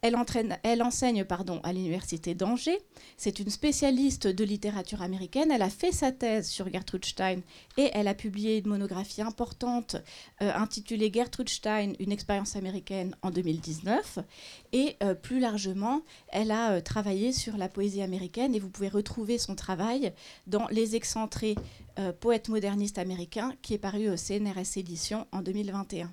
Elle, 0.00 0.82
enseigne 0.82 1.24
pardon, 1.24 1.60
à 1.64 1.72
l'université 1.72 2.34
d'Angers. 2.34 2.78
C'est 3.16 3.40
une 3.40 3.50
spécialiste 3.50 4.28
de 4.28 4.44
littérature 4.44 5.02
américaine. 5.02 5.50
Elle 5.50 5.62
a 5.62 5.70
fait 5.70 5.90
sa 5.90 6.12
thèse 6.12 6.48
sur 6.48 6.70
Gertrude 6.70 7.04
Stein 7.04 7.40
et 7.76 7.90
elle 7.92 8.06
a 8.06 8.14
publié 8.14 8.58
une 8.58 8.68
monographie 8.68 9.22
importante 9.22 9.96
euh, 10.40 10.52
intitulée 10.54 11.10
Gertrude 11.12 11.48
Stein, 11.48 11.94
une 11.98 12.12
expérience 12.12 12.54
américaine 12.54 13.16
en 13.22 13.30
2019. 13.30 14.20
Et 14.72 14.96
euh, 15.02 15.14
plus 15.14 15.40
largement, 15.40 16.02
elle 16.28 16.52
a 16.52 16.72
euh, 16.72 16.80
travaillé 16.80 17.32
sur 17.32 17.56
la 17.56 17.68
poésie 17.68 18.02
américaine 18.02 18.54
et 18.54 18.60
vous 18.60 18.70
pouvez 18.70 18.88
retrouver 18.88 19.38
son 19.38 19.56
travail 19.56 20.12
dans 20.46 20.68
Les 20.68 20.96
excentrés 20.96 21.56
poètes 22.20 22.48
modernistes 22.48 22.98
américains 22.98 23.52
qui 23.60 23.74
est 23.74 23.78
paru 23.78 24.08
au 24.08 24.16
CNRS 24.16 24.76
Édition 24.76 25.26
en 25.32 25.42
2021. 25.42 26.12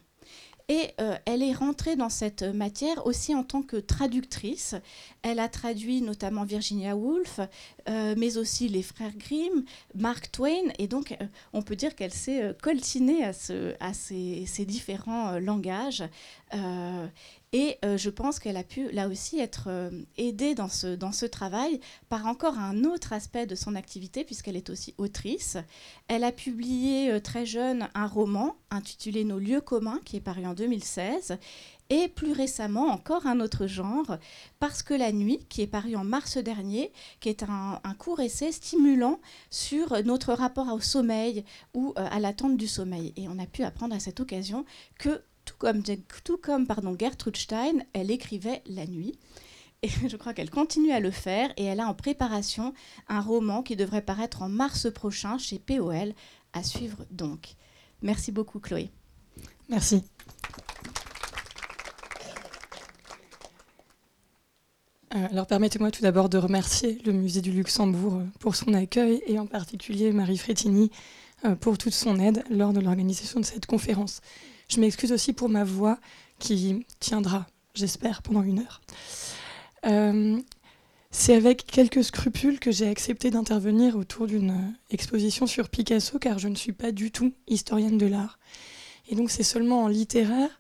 Et 0.68 0.90
euh, 1.00 1.16
elle 1.26 1.44
est 1.44 1.54
rentrée 1.54 1.96
dans 1.96 2.10
cette 2.10 2.42
matière 2.42 3.06
aussi 3.06 3.36
en 3.36 3.44
tant 3.44 3.62
que 3.62 3.78
traductrice. 3.78 4.76
Elle 5.22 5.40
a 5.40 5.48
traduit 5.48 6.02
notamment 6.02 6.44
Virginia 6.44 6.96
Woolf, 6.96 7.40
euh, 7.88 8.16
mais 8.18 8.38
aussi 8.38 8.68
les 8.68 8.82
frères 8.82 9.16
Grimm, 9.16 9.64
Mark 9.94 10.32
Twain. 10.32 10.72
Et 10.80 10.88
donc, 10.88 11.12
euh, 11.12 11.26
on 11.54 11.62
peut 11.62 11.76
dire 11.76 11.96
qu'elle 11.96 12.14
s'est 12.14 12.56
coltinée 12.64 13.24
à, 13.24 13.94
ces, 13.94 14.66
différents 14.66 15.40
langages. 15.40 16.04
Et 17.58 17.78
euh, 17.86 17.96
je 17.96 18.10
pense 18.10 18.40
qu'elle 18.40 18.58
a 18.58 18.66
pu 18.66 18.92
là 18.92 19.08
aussi 19.08 19.40
être 19.40 19.68
euh, 19.68 19.90
aidée 20.18 20.56
dans 20.56 20.68
ce, 20.68 20.88
dans 20.94 21.14
ce 21.14 21.26
travail 21.26 21.80
par 22.10 22.26
encore 22.26 22.60
un 22.60 22.84
autre 22.84 23.14
aspect 23.14 23.46
de 23.46 23.56
son 23.56 23.76
activité, 23.76 24.26
puisqu'elle 24.26 24.58
est 24.58 24.70
aussi 24.70 24.94
autrice. 24.98 25.56
Elle 26.10 26.26
a 26.26 26.34
publié 26.34 27.14
euh, 27.14 27.22
très 27.22 27.46
jeune 27.46 27.88
un 27.94 28.08
roman 28.08 28.58
intitulé 28.72 29.24
Nos 29.24 29.40
lieux 29.40 29.62
communs, 29.62 30.02
qui 30.04 30.18
est 30.18 30.22
paru 30.22 30.46
en 30.46 30.54
2016 30.54 31.38
et 31.90 32.10
plus 32.10 32.34
récemment 32.34 32.88
encore 32.88 33.26
un 33.26 33.40
autre 33.40 33.68
genre, 33.68 34.18
Parce 34.60 34.84
que 34.84 34.94
la 34.94 35.14
nuit, 35.14 35.40
qui 35.48 35.62
est 35.62 35.68
paru 35.68 35.96
en 35.96 36.04
mars 36.04 36.38
dernier, 36.38 36.92
qui 37.22 37.30
est 37.30 37.44
un, 37.44 37.80
court 37.98 38.20
essai 38.20 38.52
stimulant 38.52 39.22
sur 39.50 40.04
notre 40.04 40.34
rapport 40.34 40.74
au 40.74 40.82
sommeil 40.82 41.46
ou 41.74 41.94
à 41.96 42.20
l'attente 42.20 42.58
du 42.58 42.68
sommeil. 42.68 43.14
Et 43.16 43.28
on 43.30 43.38
a 43.38 43.46
pu 43.46 43.64
apprendre 43.64 43.96
à 43.96 44.00
cette 44.00 44.20
occasion 44.20 44.66
que 44.98 45.22
tout 45.56 45.68
comme, 45.68 45.84
tout 46.24 46.38
comme 46.38 46.68
pardon, 46.68 46.96
Gertrude 47.00 47.38
Stein, 47.38 47.80
elle 47.94 48.12
écrivait 48.12 48.62
la 48.66 48.86
nuit. 48.86 49.18
Et 49.82 49.90
je 50.08 50.18
crois 50.18 50.34
qu'elle 50.34 50.50
continue 50.50 50.92
à 50.92 51.00
le 51.00 51.12
faire 51.12 51.52
et 51.58 51.64
elle 51.64 51.80
a 51.80 51.88
en 51.88 51.94
préparation 51.94 52.74
un 53.08 53.22
roman 53.22 53.64
qui 53.64 53.76
devrait 53.76 54.02
paraître 54.02 54.42
en 54.42 54.50
mars 54.50 54.92
prochain 54.92 55.38
chez 55.38 55.60
POL, 55.60 56.14
à 56.54 56.64
suivre 56.64 57.06
donc. 57.12 57.56
Merci 58.02 58.32
beaucoup 58.32 58.60
Chloé. 58.60 58.90
Merci. 59.70 60.04
Euh, 65.16 65.28
alors 65.32 65.48
permettez-moi 65.48 65.92
tout 65.92 66.02
d'abord 66.02 66.30
de 66.30 66.38
remercier 66.38 67.02
le 67.06 67.14
Musée 67.14 67.42
du 67.42 67.52
Luxembourg 67.52 68.16
euh, 68.16 68.26
pour 68.40 68.56
son 68.56 68.74
accueil 68.74 69.22
et 69.28 69.40
en 69.40 69.46
particulier 69.46 70.12
Marie 70.12 70.38
Frétini 70.38 70.92
euh, 71.46 71.56
pour 71.56 71.78
toute 71.78 71.94
son 71.94 72.20
aide 72.20 72.44
lors 72.50 72.74
de 72.74 72.80
l'organisation 72.82 73.40
de 73.40 73.46
cette 73.46 73.66
conférence. 73.66 74.22
Je 74.68 74.80
m'excuse 74.80 75.12
aussi 75.12 75.34
pour 75.34 75.50
ma 75.50 75.64
voix 75.64 76.00
qui 76.40 76.86
tiendra, 77.00 77.46
j'espère, 77.74 78.22
pendant 78.22 78.44
une 78.44 78.60
heure. 78.60 78.82
Euh, 79.86 80.40
c'est 81.12 81.36
avec 81.36 81.66
quelques 81.66 82.04
scrupules 82.04 82.60
que 82.60 82.72
j'ai 82.72 82.90
accepté 82.90 83.32
d'intervenir 83.32 83.96
autour 83.96 84.28
d'une 84.28 84.76
exposition 84.90 85.48
sur 85.48 85.70
Picasso, 85.70 86.20
car 86.20 86.40
je 86.40 86.48
ne 86.48 86.56
suis 86.56 86.74
pas 86.74 86.92
du 86.92 87.12
tout 87.12 87.34
historienne 87.48 87.98
de 87.98 88.06
l'art. 88.06 88.38
Et 89.08 89.16
donc 89.16 89.32
c'est 89.32 89.44
seulement 89.44 89.84
en 89.84 89.88
littéraire, 89.88 90.60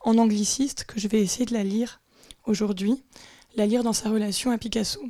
en 0.00 0.18
angliciste, 0.18 0.84
que 0.84 0.98
je 0.98 1.08
vais 1.08 1.20
essayer 1.20 1.44
de 1.44 1.54
la 1.54 1.62
lire 1.62 2.00
aujourd'hui, 2.46 3.02
la 3.54 3.66
lire 3.66 3.84
dans 3.84 3.92
sa 3.92 4.10
relation 4.10 4.50
à 4.50 4.58
Picasso. 4.58 5.00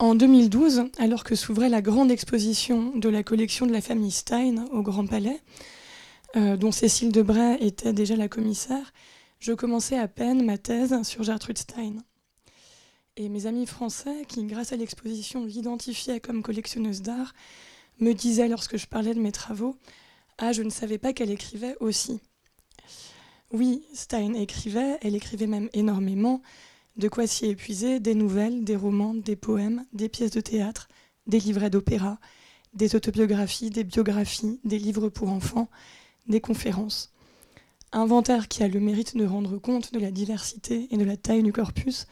En 0.00 0.14
2012, 0.14 0.84
alors 0.98 1.24
que 1.24 1.34
s'ouvrait 1.34 1.68
la 1.68 1.82
grande 1.82 2.10
exposition 2.10 2.92
de 2.94 3.08
la 3.08 3.22
collection 3.22 3.66
de 3.66 3.72
la 3.72 3.80
famille 3.80 4.12
Stein 4.12 4.66
au 4.70 4.82
Grand 4.82 5.06
Palais, 5.06 5.40
euh, 6.36 6.56
dont 6.56 6.72
Cécile 6.72 7.12
Debray 7.12 7.56
était 7.60 7.92
déjà 7.92 8.16
la 8.16 8.28
commissaire, 8.28 8.92
je 9.40 9.52
commençais 9.52 9.98
à 9.98 10.08
peine 10.08 10.44
ma 10.44 10.58
thèse 10.58 11.02
sur 11.02 11.22
Gertrude 11.22 11.58
Stein. 11.58 11.94
Et 13.16 13.28
mes 13.28 13.46
amis 13.46 13.66
français, 13.66 14.24
qui 14.28 14.44
grâce 14.44 14.72
à 14.72 14.76
l'exposition 14.76 15.44
l'identifiaient 15.44 16.20
comme 16.20 16.42
collectionneuse 16.42 17.02
d'art, 17.02 17.34
me 18.00 18.12
disaient 18.12 18.48
lorsque 18.48 18.76
je 18.76 18.86
parlais 18.86 19.14
de 19.14 19.20
mes 19.20 19.32
travaux 19.32 19.76
Ah, 20.38 20.52
je 20.52 20.62
ne 20.62 20.70
savais 20.70 20.98
pas 20.98 21.12
qu'elle 21.12 21.30
écrivait 21.30 21.76
aussi. 21.80 22.20
Oui, 23.50 23.82
Stein 23.94 24.34
écrivait, 24.34 24.98
elle 25.00 25.16
écrivait 25.16 25.46
même 25.46 25.70
énormément, 25.72 26.42
de 26.96 27.08
quoi 27.08 27.26
s'y 27.26 27.46
épuiser 27.46 28.00
des 28.00 28.14
nouvelles, 28.14 28.64
des 28.64 28.76
romans, 28.76 29.14
des 29.14 29.36
poèmes, 29.36 29.86
des 29.92 30.08
pièces 30.08 30.32
de 30.32 30.40
théâtre, 30.40 30.88
des 31.26 31.38
livrets 31.38 31.70
d'opéra, 31.70 32.18
des 32.74 32.94
autobiographies, 32.94 33.70
des 33.70 33.84
biographies, 33.84 34.60
des 34.64 34.78
livres 34.78 35.08
pour 35.08 35.30
enfants, 35.30 35.68
des 36.28 36.40
conférences. 36.40 37.12
Inventaire 37.92 38.48
qui 38.48 38.62
a 38.62 38.68
le 38.68 38.80
mérite 38.80 39.16
de 39.16 39.24
rendre 39.24 39.58
compte 39.58 39.92
de 39.92 39.98
la 39.98 40.10
diversité 40.10 40.88
et 40.90 40.96
de 40.96 41.04
la 41.04 41.16
taille 41.16 41.42
du 41.42 41.52
corpus, 41.52 42.06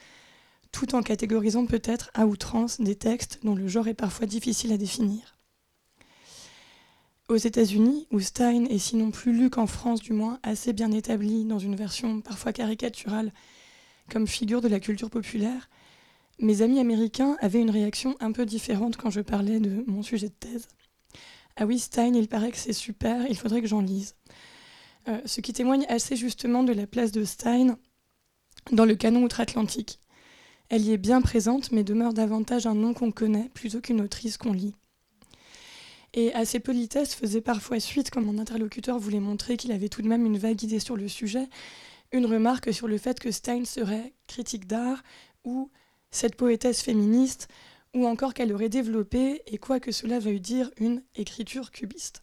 tout 0.72 0.94
en 0.94 1.02
catégorisant 1.02 1.66
peut-être 1.66 2.10
à 2.14 2.26
outrance 2.26 2.80
des 2.80 2.96
textes 2.96 3.40
dont 3.42 3.54
le 3.54 3.68
genre 3.68 3.88
est 3.88 3.94
parfois 3.94 4.26
difficile 4.26 4.72
à 4.72 4.78
définir. 4.78 5.36
Aux 7.28 7.36
États-Unis, 7.36 8.06
où 8.12 8.20
Stein 8.20 8.66
est 8.66 8.78
sinon 8.78 9.10
plus 9.10 9.32
lu 9.32 9.50
qu'en 9.50 9.66
France 9.66 10.00
du 10.00 10.12
moins 10.12 10.38
assez 10.42 10.72
bien 10.72 10.92
établi 10.92 11.44
dans 11.44 11.58
une 11.58 11.74
version 11.74 12.20
parfois 12.20 12.52
caricaturale 12.52 13.32
comme 14.08 14.28
figure 14.28 14.60
de 14.60 14.68
la 14.68 14.78
culture 14.78 15.10
populaire, 15.10 15.68
mes 16.38 16.62
amis 16.62 16.78
américains 16.78 17.36
avaient 17.40 17.60
une 17.60 17.70
réaction 17.70 18.14
un 18.20 18.30
peu 18.30 18.46
différente 18.46 18.96
quand 18.96 19.10
je 19.10 19.22
parlais 19.22 19.58
de 19.58 19.82
mon 19.86 20.02
sujet 20.02 20.28
de 20.28 20.34
thèse. 20.34 20.68
Ah 21.56 21.64
oui, 21.64 21.78
Stein, 21.78 22.14
il 22.14 22.28
paraît 22.28 22.50
que 22.50 22.58
c'est 22.58 22.74
super, 22.74 23.26
il 23.28 23.36
faudrait 23.36 23.62
que 23.62 23.66
j'en 23.66 23.80
lise. 23.80 24.14
Euh, 25.08 25.20
ce 25.24 25.40
qui 25.40 25.52
témoigne 25.52 25.86
assez 25.88 26.14
justement 26.14 26.62
de 26.62 26.72
la 26.72 26.86
place 26.86 27.12
de 27.12 27.24
Stein 27.24 27.78
dans 28.72 28.84
le 28.84 28.94
canon 28.94 29.22
outre-Atlantique. 29.22 29.98
Elle 30.68 30.82
y 30.82 30.92
est 30.92 30.98
bien 30.98 31.22
présente, 31.22 31.72
mais 31.72 31.84
demeure 31.84 32.12
davantage 32.12 32.66
un 32.66 32.74
nom 32.74 32.92
qu'on 32.92 33.12
connaît 33.12 33.48
plutôt 33.54 33.80
qu'une 33.80 34.00
autrice 34.00 34.36
qu'on 34.36 34.52
lit. 34.52 34.74
Et 36.12 36.32
à 36.34 36.44
ces 36.44 36.60
politesses 36.60 37.14
faisait 37.14 37.40
parfois 37.40 37.78
suite, 37.80 38.10
quand 38.10 38.22
mon 38.22 38.38
interlocuteur 38.38 38.98
voulait 38.98 39.20
montrer 39.20 39.56
qu'il 39.56 39.72
avait 39.72 39.88
tout 39.88 40.02
de 40.02 40.08
même 40.08 40.26
une 40.26 40.38
vague 40.38 40.62
idée 40.62 40.80
sur 40.80 40.96
le 40.96 41.08
sujet, 41.08 41.48
une 42.12 42.26
remarque 42.26 42.72
sur 42.74 42.88
le 42.88 42.98
fait 42.98 43.18
que 43.18 43.30
Stein 43.30 43.64
serait 43.64 44.12
critique 44.26 44.66
d'art 44.66 45.02
ou 45.44 45.70
cette 46.10 46.36
poétesse 46.36 46.82
féministe 46.82 47.48
ou 47.96 48.06
encore 48.06 48.34
qu'elle 48.34 48.52
aurait 48.52 48.68
développé, 48.68 49.42
et 49.46 49.56
quoi 49.56 49.80
que 49.80 49.90
cela 49.90 50.18
veuille 50.18 50.40
dire, 50.40 50.70
une 50.76 51.02
écriture 51.14 51.70
cubiste. 51.70 52.22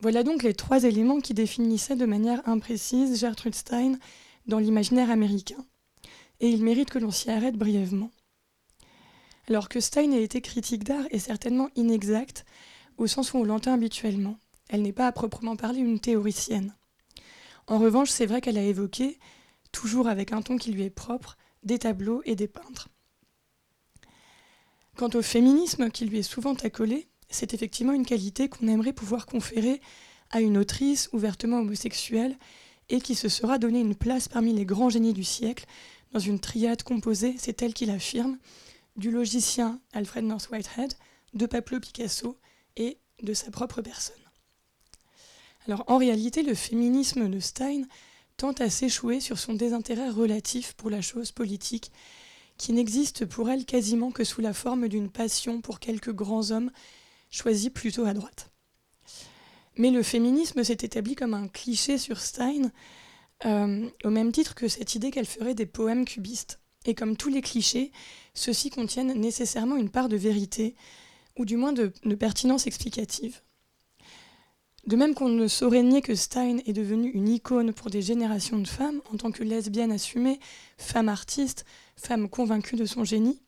Voilà 0.00 0.22
donc 0.22 0.42
les 0.42 0.54
trois 0.54 0.84
éléments 0.84 1.20
qui 1.20 1.34
définissaient 1.34 1.96
de 1.96 2.06
manière 2.06 2.40
imprécise 2.48 3.20
Gertrude 3.20 3.54
Stein 3.54 3.98
dans 4.46 4.58
l'imaginaire 4.58 5.10
américain. 5.10 5.66
Et 6.40 6.48
il 6.48 6.64
mérite 6.64 6.88
que 6.88 6.98
l'on 6.98 7.10
s'y 7.10 7.30
arrête 7.30 7.56
brièvement. 7.56 8.10
Alors 9.48 9.68
que 9.68 9.80
Stein 9.80 10.12
ait 10.12 10.22
été 10.22 10.40
critique 10.40 10.84
d'art 10.84 11.04
est 11.10 11.18
certainement 11.18 11.68
inexact, 11.76 12.46
au 12.96 13.06
sens 13.06 13.34
où 13.34 13.38
on 13.38 13.44
l'entend 13.44 13.74
habituellement. 13.74 14.38
Elle 14.70 14.80
n'est 14.80 14.92
pas 14.94 15.06
à 15.06 15.12
proprement 15.12 15.56
parler 15.56 15.80
une 15.80 16.00
théoricienne. 16.00 16.74
En 17.66 17.78
revanche, 17.78 18.08
c'est 18.08 18.26
vrai 18.26 18.40
qu'elle 18.40 18.56
a 18.56 18.62
évoqué, 18.62 19.18
toujours 19.72 20.08
avec 20.08 20.32
un 20.32 20.40
ton 20.40 20.56
qui 20.56 20.72
lui 20.72 20.84
est 20.84 20.90
propre, 20.90 21.36
des 21.64 21.78
tableaux 21.78 22.22
et 22.24 22.34
des 22.34 22.48
peintres. 22.48 22.88
Quant 24.98 25.10
au 25.14 25.22
féminisme 25.22 25.90
qui 25.90 26.06
lui 26.06 26.18
est 26.18 26.22
souvent 26.24 26.54
accolé, 26.54 27.06
c'est 27.30 27.54
effectivement 27.54 27.92
une 27.92 28.04
qualité 28.04 28.48
qu'on 28.48 28.66
aimerait 28.66 28.92
pouvoir 28.92 29.26
conférer 29.26 29.80
à 30.30 30.40
une 30.40 30.58
autrice 30.58 31.08
ouvertement 31.12 31.60
homosexuelle 31.60 32.36
et 32.88 33.00
qui 33.00 33.14
se 33.14 33.28
sera 33.28 33.58
donné 33.58 33.78
une 33.78 33.94
place 33.94 34.26
parmi 34.26 34.52
les 34.52 34.64
grands 34.64 34.90
génies 34.90 35.12
du 35.12 35.22
siècle 35.22 35.66
dans 36.10 36.18
une 36.18 36.40
triade 36.40 36.82
composée, 36.82 37.36
c'est 37.38 37.62
elle 37.62 37.74
qui 37.74 37.86
l'affirme, 37.86 38.38
du 38.96 39.12
logicien 39.12 39.80
Alfred 39.92 40.24
North 40.24 40.50
Whitehead, 40.50 40.94
de 41.32 41.46
Pablo 41.46 41.78
Picasso 41.78 42.36
et 42.76 42.98
de 43.22 43.34
sa 43.34 43.52
propre 43.52 43.82
personne. 43.82 44.16
Alors 45.68 45.84
en 45.86 45.98
réalité, 45.98 46.42
le 46.42 46.54
féminisme 46.54 47.28
de 47.28 47.38
Stein 47.38 47.84
tente 48.36 48.60
à 48.60 48.68
s'échouer 48.68 49.20
sur 49.20 49.38
son 49.38 49.54
désintérêt 49.54 50.10
relatif 50.10 50.72
pour 50.72 50.90
la 50.90 51.02
chose 51.02 51.30
politique 51.30 51.92
qui 52.58 52.72
n'existe 52.72 53.24
pour 53.24 53.48
elle 53.48 53.64
quasiment 53.64 54.10
que 54.10 54.24
sous 54.24 54.40
la 54.40 54.52
forme 54.52 54.88
d'une 54.88 55.10
passion 55.10 55.60
pour 55.60 55.80
quelques 55.80 56.12
grands 56.12 56.50
hommes 56.50 56.70
choisis 57.30 57.70
plutôt 57.70 58.04
à 58.04 58.14
droite. 58.14 58.50
Mais 59.76 59.90
le 59.90 60.02
féminisme 60.02 60.64
s'est 60.64 60.78
établi 60.82 61.14
comme 61.14 61.34
un 61.34 61.46
cliché 61.48 61.98
sur 61.98 62.18
Stein, 62.18 62.72
euh, 63.44 63.88
au 64.04 64.10
même 64.10 64.32
titre 64.32 64.56
que 64.56 64.66
cette 64.66 64.96
idée 64.96 65.12
qu'elle 65.12 65.26
ferait 65.26 65.54
des 65.54 65.66
poèmes 65.66 66.04
cubistes. 66.04 66.60
Et 66.84 66.94
comme 66.94 67.16
tous 67.16 67.28
les 67.28 67.42
clichés, 67.42 67.92
ceux-ci 68.34 68.70
contiennent 68.70 69.12
nécessairement 69.12 69.76
une 69.76 69.90
part 69.90 70.08
de 70.08 70.16
vérité, 70.16 70.74
ou 71.36 71.44
du 71.44 71.56
moins 71.56 71.72
de, 71.72 71.92
pertinence 72.18 72.66
explicative. 72.66 73.40
De 74.86 74.96
même 74.96 75.14
qu'on 75.14 75.28
ne 75.28 75.46
saurait 75.46 75.82
nier 75.82 76.00
que 76.00 76.14
Stein 76.14 76.58
est 76.66 76.72
devenue 76.72 77.10
une 77.10 77.28
icône 77.28 77.72
pour 77.72 77.90
des 77.90 78.02
générations 78.02 78.58
de 78.58 78.66
femmes 78.66 79.00
en 79.12 79.16
tant 79.16 79.30
que 79.30 79.44
lesbienne 79.44 79.92
assumée, 79.92 80.40
femme 80.78 81.08
artiste, 81.08 81.64
femme 81.98 82.28
convaincue 82.28 82.76
de 82.76 82.86
son 82.86 83.04
génie, 83.04 83.40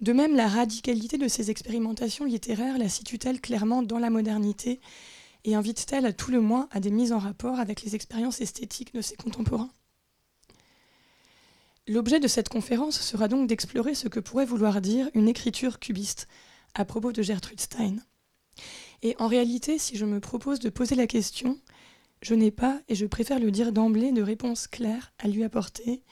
de 0.00 0.12
même 0.12 0.36
la 0.36 0.48
radicalité 0.48 1.18
de 1.18 1.28
ses 1.28 1.50
expérimentations 1.50 2.24
littéraires 2.24 2.78
la 2.78 2.88
situe-t-elle 2.88 3.40
clairement 3.40 3.82
dans 3.82 3.98
la 3.98 4.10
modernité 4.10 4.80
et 5.44 5.54
invite-t-elle 5.54 6.06
à 6.06 6.12
tout 6.12 6.30
le 6.30 6.40
moins 6.40 6.68
à 6.70 6.80
des 6.80 6.90
mises 6.90 7.12
en 7.12 7.18
rapport 7.18 7.58
avec 7.58 7.82
les 7.82 7.94
expériences 7.94 8.40
esthétiques 8.40 8.94
de 8.94 9.00
ses 9.00 9.16
contemporains? 9.16 9.70
L'objet 11.86 12.20
de 12.20 12.28
cette 12.28 12.50
conférence 12.50 13.00
sera 13.00 13.28
donc 13.28 13.48
d'explorer 13.48 13.94
ce 13.94 14.08
que 14.08 14.20
pourrait 14.20 14.44
vouloir 14.44 14.80
dire 14.80 15.08
une 15.14 15.28
écriture 15.28 15.78
cubiste 15.78 16.28
à 16.74 16.84
propos 16.84 17.12
de 17.12 17.22
Gertrude 17.22 17.60
Stein. 17.60 17.96
Et 19.02 19.16
en 19.18 19.26
réalité, 19.26 19.78
si 19.78 19.96
je 19.96 20.04
me 20.04 20.20
propose 20.20 20.58
de 20.58 20.68
poser 20.68 20.96
la 20.96 21.06
question, 21.06 21.58
je 22.20 22.34
n'ai 22.34 22.50
pas, 22.50 22.80
et 22.88 22.94
je 22.94 23.06
préfère 23.06 23.38
le 23.38 23.50
dire 23.50 23.72
d'emblée, 23.72 24.12
de 24.12 24.22
réponse 24.22 24.66
claire 24.66 25.12
à 25.18 25.28
lui 25.28 25.44
apporter. 25.44 26.02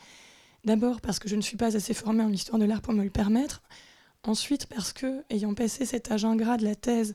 D'abord 0.66 1.00
parce 1.00 1.20
que 1.20 1.28
je 1.28 1.36
ne 1.36 1.42
suis 1.42 1.56
pas 1.56 1.76
assez 1.76 1.94
formée 1.94 2.24
en 2.24 2.32
histoire 2.32 2.58
de 2.58 2.64
l'art 2.64 2.82
pour 2.82 2.92
me 2.92 3.04
le 3.04 3.10
permettre. 3.10 3.62
Ensuite 4.24 4.66
parce 4.66 4.92
que, 4.92 5.22
ayant 5.30 5.54
passé 5.54 5.86
cet 5.86 6.10
âge 6.10 6.24
ingrat 6.24 6.56
de 6.56 6.64
la 6.64 6.74
thèse, 6.74 7.14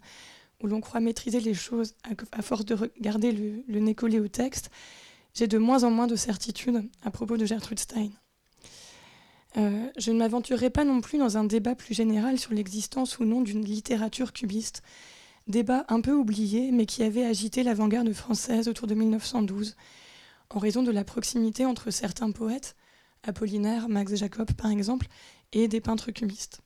où 0.63 0.67
l'on 0.67 0.79
croit 0.79 1.01
maîtriser 1.01 1.41
les 1.41 1.53
choses 1.53 1.93
à, 2.31 2.41
force 2.41 2.63
de 2.63 2.75
regarder 2.75 3.33
le, 3.33 3.79
nez 3.79 3.93
collé 3.93 4.21
au 4.21 4.29
texte, 4.29 4.71
j'ai 5.33 5.47
de 5.47 5.57
moins 5.57 5.83
en 5.83 5.91
moins 5.91 6.07
de 6.07 6.15
certitudes 6.15 6.87
à 7.03 7.11
propos 7.11 7.35
de 7.35 7.45
Gertrude 7.45 7.79
Stein. 7.79 8.11
Euh, 9.57 9.89
je 9.97 10.11
ne 10.11 10.19
m'aventurerai 10.19 10.69
pas 10.69 10.85
non 10.85 11.01
plus 11.01 11.17
dans 11.17 11.37
un 11.37 11.43
débat 11.43 11.75
plus 11.75 11.93
général 11.93 12.39
sur 12.39 12.53
l'existence 12.53 13.19
ou 13.19 13.25
non 13.25 13.41
d'une 13.41 13.65
littérature 13.65 14.31
cubiste, 14.31 14.81
débat 15.47 15.83
un 15.89 15.99
peu 15.99 16.13
oublié 16.13 16.71
mais 16.71 16.85
qui 16.85 17.03
avait 17.03 17.25
agité 17.25 17.63
l'avant-garde 17.63 18.13
française 18.13 18.69
autour 18.69 18.87
de 18.87 18.93
1912, 18.93 19.75
en 20.51 20.59
raison 20.59 20.83
de 20.83 20.91
la 20.91 21.03
proximité 21.03 21.65
entre 21.65 21.91
certains 21.91 22.31
poètes, 22.31 22.77
Apollinaire, 23.23 23.89
Max 23.89 24.15
Jacob 24.15 24.51
par 24.53 24.71
exemple, 24.71 25.07
et 25.51 25.67
des 25.67 25.81
peintres 25.81 26.11
cubistes. 26.11 26.61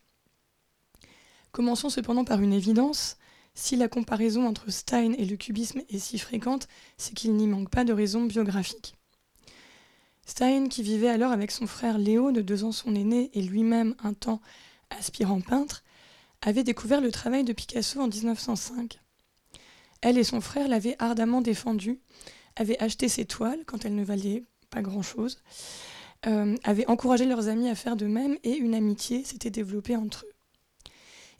Commençons 1.52 1.90
cependant 1.90 2.26
par 2.26 2.42
une 2.42 2.54
évidence, 2.54 3.18
si 3.54 3.78
la 3.78 3.88
comparaison 3.88 4.46
entre 4.46 4.70
Stein 4.70 5.14
et 5.14 5.26
le 5.26 5.38
cubisme 5.38 5.82
est 5.90 6.00
si 6.00 6.20
fréquente, 6.20 6.68
c'est 6.98 7.14
qu'il 7.14 7.34
n'y 7.36 7.48
manque 7.48 7.70
pas 7.70 7.86
de 7.86 7.94
raisons 7.94 8.26
biographiques. 8.26 8.96
Stein, 10.26 10.68
qui 10.68 10.84
vivait 10.84 11.08
alors 11.08 11.32
avec 11.32 11.52
son 11.52 11.68
frère 11.68 11.98
Léo, 11.98 12.32
de 12.32 12.42
deux 12.42 12.64
ans 12.64 12.72
son 12.72 12.96
aîné, 12.96 13.30
et 13.34 13.42
lui-même 13.42 13.96
un 14.04 14.14
temps 14.14 14.42
aspirant 14.90 15.40
peintre, 15.40 15.84
avait 16.42 16.64
découvert 16.64 17.00
le 17.00 17.12
travail 17.12 17.44
de 17.44 17.54
Picasso 17.54 18.02
en 18.02 18.08
1905. 18.08 19.00
Elle 20.02 20.18
et 20.18 20.24
son 20.24 20.42
frère 20.42 20.68
l'avaient 20.68 20.96
ardemment 21.00 21.42
défendu, 21.42 22.00
avaient 22.56 22.82
acheté 22.82 23.08
ses 23.08 23.26
toiles 23.26 23.64
quand 23.66 23.86
elles 23.86 23.96
ne 23.96 24.04
valaient 24.04 24.44
pas 24.70 24.82
grand-chose, 24.82 25.42
euh, 26.28 26.56
avaient 26.64 26.88
encouragé 26.88 27.26
leurs 27.26 27.48
amis 27.48 27.70
à 27.70 27.76
faire 27.76 27.96
de 27.96 28.06
même 28.06 28.38
et 28.44 28.56
une 28.56 28.76
amitié 28.76 29.24
s'était 29.24 29.50
développée 29.50 29.96
entre 29.96 30.26
eux. 30.26 30.34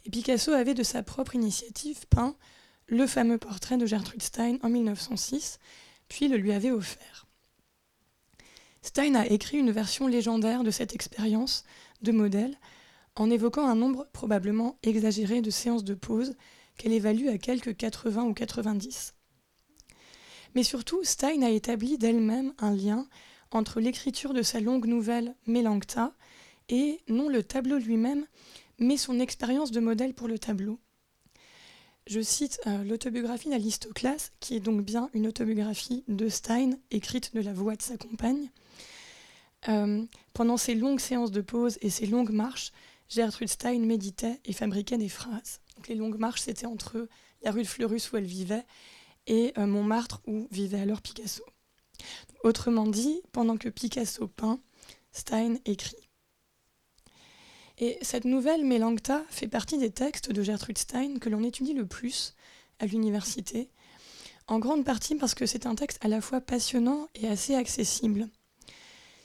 Et 0.04 0.10
Picasso 0.10 0.52
avait 0.52 0.74
de 0.74 0.82
sa 0.82 1.02
propre 1.02 1.34
initiative 1.34 2.06
peint 2.08 2.36
le 2.86 3.06
fameux 3.06 3.38
portrait 3.38 3.78
de 3.78 3.86
Gertrude 3.86 4.22
Stein 4.22 4.58
en 4.62 4.68
1906, 4.68 5.58
puis 6.08 6.28
le 6.28 6.36
lui 6.36 6.52
avait 6.52 6.70
offert. 6.70 7.26
Stein 8.82 9.16
a 9.16 9.26
écrit 9.26 9.58
une 9.58 9.72
version 9.72 10.06
légendaire 10.06 10.62
de 10.62 10.70
cette 10.70 10.94
expérience 10.94 11.64
de 12.02 12.12
modèle 12.12 12.56
en 13.16 13.30
évoquant 13.30 13.66
un 13.66 13.74
nombre 13.74 14.06
probablement 14.12 14.78
exagéré 14.84 15.40
de 15.40 15.50
séances 15.50 15.82
de 15.82 15.94
pause 15.94 16.36
qu'elle 16.78 16.92
évalue 16.92 17.28
à 17.28 17.38
quelques 17.38 17.76
80 17.76 18.24
ou 18.24 18.34
90. 18.34 19.14
Mais 20.54 20.62
surtout, 20.62 21.02
Stein 21.02 21.42
a 21.42 21.50
établi 21.50 21.98
d'elle-même 21.98 22.54
un 22.58 22.72
lien 22.72 23.08
entre 23.50 23.80
l'écriture 23.80 24.34
de 24.34 24.42
sa 24.42 24.60
longue 24.60 24.86
nouvelle 24.86 25.34
Mélancta 25.46 26.12
et 26.68 27.00
non 27.08 27.28
le 27.28 27.42
tableau 27.42 27.78
lui-même, 27.78 28.26
mais 28.78 28.96
son 28.96 29.20
expérience 29.20 29.70
de 29.70 29.80
modèle 29.80 30.14
pour 30.14 30.28
le 30.28 30.38
tableau. 30.38 30.78
Je 32.06 32.20
cite 32.20 32.60
euh, 32.66 32.84
l'autobiographie 32.84 33.50
d'Alistoclas, 33.50 34.30
qui 34.38 34.54
est 34.54 34.60
donc 34.60 34.82
bien 34.82 35.10
une 35.12 35.26
autobiographie 35.26 36.04
de 36.06 36.28
Stein, 36.28 36.78
écrite 36.90 37.34
de 37.34 37.40
la 37.40 37.52
voix 37.52 37.74
de 37.74 37.82
sa 37.82 37.96
compagne. 37.96 38.50
Euh, 39.68 40.04
pendant 40.32 40.56
ces 40.56 40.74
longues 40.74 41.00
séances 41.00 41.32
de 41.32 41.40
pause 41.40 41.78
et 41.80 41.90
ces 41.90 42.06
longues 42.06 42.30
marches, 42.30 42.70
Gertrude 43.08 43.48
Stein 43.48 43.80
méditait 43.80 44.40
et 44.44 44.52
fabriquait 44.52 44.98
des 44.98 45.08
phrases. 45.08 45.60
Les 45.88 45.96
longues 45.96 46.18
marches, 46.18 46.42
c'était 46.42 46.66
entre 46.66 47.08
la 47.42 47.50
rue 47.50 47.62
de 47.62 47.68
Fleurus 47.68 48.12
où 48.12 48.16
elle 48.16 48.24
vivait 48.24 48.64
et 49.26 49.52
euh, 49.58 49.66
Montmartre 49.66 50.22
où 50.26 50.46
vivait 50.52 50.80
alors 50.80 51.02
Picasso. 51.02 51.42
Autrement 52.44 52.86
dit, 52.86 53.22
pendant 53.32 53.56
que 53.56 53.68
Picasso 53.68 54.28
peint, 54.28 54.60
Stein 55.12 55.56
écrit. 55.64 55.96
Et 57.78 57.98
cette 58.02 58.24
nouvelle 58.24 58.64
Mélancta 58.64 59.22
fait 59.28 59.48
partie 59.48 59.78
des 59.78 59.90
textes 59.90 60.32
de 60.32 60.42
Gertrude 60.42 60.78
Stein 60.78 61.18
que 61.18 61.28
l'on 61.28 61.42
étudie 61.42 61.74
le 61.74 61.86
plus 61.86 62.34
à 62.78 62.86
l'université, 62.86 63.70
en 64.46 64.58
grande 64.58 64.84
partie 64.84 65.16
parce 65.16 65.34
que 65.34 65.46
c'est 65.46 65.66
un 65.66 65.74
texte 65.74 65.98
à 66.04 66.08
la 66.08 66.20
fois 66.20 66.40
passionnant 66.40 67.08
et 67.14 67.28
assez 67.28 67.54
accessible. 67.54 68.28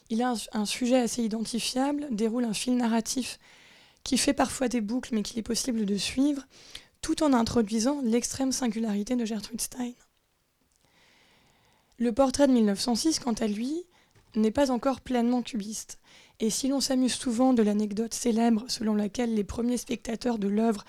Il 0.10 0.22
a 0.22 0.34
un, 0.52 0.66
sujet 0.66 0.98
assez 0.98 1.24
identifiable, 1.24 2.08
déroule 2.12 2.44
un 2.44 2.54
fil 2.54 2.76
narratif 2.76 3.40
qui 4.04 4.18
fait 4.18 4.34
parfois 4.34 4.68
des 4.68 4.82
boucles 4.82 5.16
mais 5.16 5.24
qu'il 5.24 5.40
est 5.40 5.44
possible 5.44 5.86
de 5.86 5.96
suivre, 5.96 6.46
tout 7.02 7.24
en 7.24 7.34
introduisant 7.34 8.02
l'extrême 8.04 8.52
singularité 8.52 9.16
de 9.16 9.26
Gertrude 9.26 9.62
Stein. 9.62 9.94
Le 12.02 12.12
portrait 12.12 12.48
de 12.48 12.54
1906, 12.54 13.20
quant 13.20 13.34
à 13.34 13.46
lui, 13.46 13.86
n'est 14.36 14.50
pas 14.50 14.72
encore 14.72 15.02
pleinement 15.02 15.44
cubiste. 15.44 16.00
Et 16.40 16.50
si 16.50 16.68
l'on 16.68 16.80
s'amuse 16.80 17.14
souvent 17.14 17.54
de 17.54 17.62
l'anecdote 17.62 18.16
célèbre 18.16 18.66
selon 18.70 18.96
laquelle 18.96 19.36
les 19.36 19.44
premiers 19.44 19.78
spectateurs 19.78 20.40
de 20.40 20.48
l'œuvre 20.48 20.84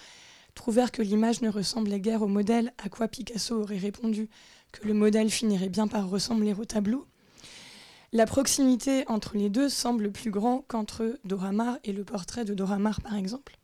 trouvèrent 0.54 0.90
que 0.90 1.02
l'image 1.02 1.42
ne 1.42 1.50
ressemblait 1.50 2.00
guère 2.00 2.22
au 2.22 2.28
modèle, 2.28 2.72
à 2.82 2.88
quoi 2.88 3.08
Picasso 3.08 3.60
aurait 3.60 3.76
répondu 3.76 4.30
que 4.72 4.88
le 4.88 4.94
modèle 4.94 5.28
finirait 5.28 5.68
bien 5.68 5.86
par 5.86 6.08
ressembler 6.08 6.54
au 6.54 6.64
tableau, 6.64 7.06
la 8.12 8.24
proximité 8.24 9.04
entre 9.06 9.36
les 9.36 9.50
deux 9.50 9.68
semble 9.68 10.12
plus 10.12 10.30
grand 10.30 10.64
qu'entre 10.66 11.18
Dora 11.24 11.52
Maar 11.52 11.76
et 11.84 11.92
le 11.92 12.04
portrait 12.04 12.46
de 12.46 12.54
Dora 12.54 12.78
Maar, 12.78 13.02
par 13.02 13.16
exemple, 13.16 13.58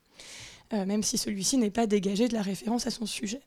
euh, 0.75 0.85
même 0.85 1.03
si 1.03 1.17
celui-ci 1.17 1.56
n'est 1.56 1.71
pas 1.71 1.87
dégagé 1.87 2.29
de 2.29 2.35
la 2.35 2.43
référence 2.43 2.87
à 2.87 2.91
son 2.91 3.06
sujet. 3.06 3.41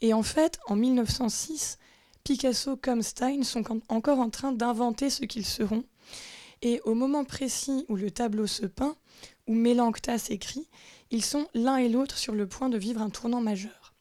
Et 0.00 0.12
en 0.12 0.24
fait, 0.24 0.58
en 0.66 0.74
1906, 0.74 1.78
Picasso 2.24 2.76
comme 2.76 3.02
Stein 3.02 3.42
sont 3.42 3.64
encore 3.88 4.18
en 4.18 4.30
train 4.30 4.52
d'inventer 4.52 5.10
ce 5.10 5.24
qu'ils 5.24 5.46
seront. 5.46 5.84
Et 6.62 6.80
au 6.84 6.94
moment 6.94 7.24
précis 7.24 7.86
où 7.88 7.96
le 7.96 8.10
tableau 8.10 8.46
se 8.46 8.66
peint, 8.66 8.96
où 9.46 9.54
Mélancta 9.54 10.18
s'écrit, 10.18 10.68
ils 11.10 11.24
sont 11.24 11.48
l'un 11.54 11.76
et 11.76 11.88
l'autre 11.88 12.18
sur 12.18 12.34
le 12.34 12.46
point 12.46 12.68
de 12.68 12.78
vivre 12.78 13.00
un 13.00 13.10
tournant 13.10 13.40
majeur. 13.40 13.94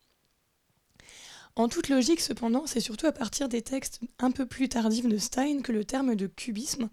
En 1.55 1.67
toute 1.67 1.89
logique, 1.89 2.22
cependant, 2.22 2.67
c'est 2.67 2.79
surtout 2.79 3.08
à 3.08 3.12
partir 3.12 3.50
des 3.50 3.62
textes 3.62 4.00
un 4.20 4.32
peu 4.32 4.46
plus 4.46 4.70
tardifs 4.70 5.08
de 5.08 5.17
Stein 5.17 5.62
que 5.62 5.72
le 5.72 5.84
terme 5.84 6.15
de 6.15 6.27
cubisme, 6.27 6.89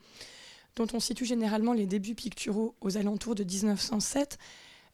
dont 0.74 0.86
on 0.92 1.00
situe 1.00 1.24
généralement 1.24 1.72
les 1.72 1.86
débuts 1.86 2.14
picturaux 2.14 2.74
aux 2.80 2.96
alentours 2.96 3.34
de 3.34 3.44
1907, 3.44 4.38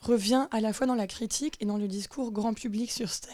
revient 0.01 0.47
à 0.51 0.61
la 0.61 0.73
fois 0.73 0.87
dans 0.87 0.95
la 0.95 1.07
critique 1.07 1.57
et 1.61 1.65
dans 1.65 1.79
le 1.79 1.89
discours 1.89 2.33
grand 2.33 2.55
public 2.55 2.91
sur 2.91 3.11
Stein. 3.11 3.33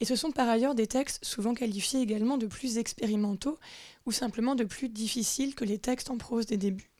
Et 0.00 0.06
ce 0.06 0.16
sont 0.16 0.32
par 0.32 0.48
ailleurs 0.48 0.74
des 0.74 0.86
textes 0.86 1.24
souvent 1.24 1.54
qualifiés 1.54 2.00
également 2.00 2.38
de 2.38 2.46
plus 2.46 2.78
expérimentaux 2.78 3.58
ou 4.06 4.12
simplement 4.12 4.54
de 4.54 4.64
plus 4.64 4.88
difficiles 4.88 5.54
que 5.54 5.64
les 5.64 5.78
textes 5.78 6.10
en 6.10 6.16
prose 6.16 6.46
des 6.46 6.56
débuts. 6.56 6.90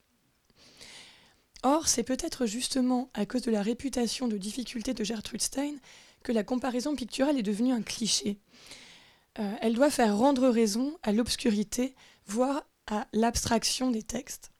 Or, 1.63 1.89
c'est 1.89 2.03
peut-être 2.03 2.47
justement 2.47 3.11
à 3.15 3.27
cause 3.27 3.43
de 3.43 3.51
la 3.51 3.63
réputation 3.63 4.29
de 4.29 4.39
difficulté 4.39 4.95
de 4.95 5.05
Gertrude 5.05 5.43
Stein 5.43 5.75
que 6.23 6.33
la 6.33 6.45
comparaison 6.45 6.95
picturale 6.95 7.39
est 7.39 7.43
devenue 7.43 7.73
un 7.73 7.83
cliché. 7.83 8.39
Euh, 9.39 9.55
elle 9.61 9.75
doit 9.75 9.91
faire 9.91 10.17
rendre 10.17 10.49
raison 10.49 10.99
à 11.03 11.13
l'obscurité, 11.13 11.95
voire 12.27 12.67
à 12.87 13.07
l'abstraction 13.13 13.91
des 13.91 14.03
textes. 14.03 14.51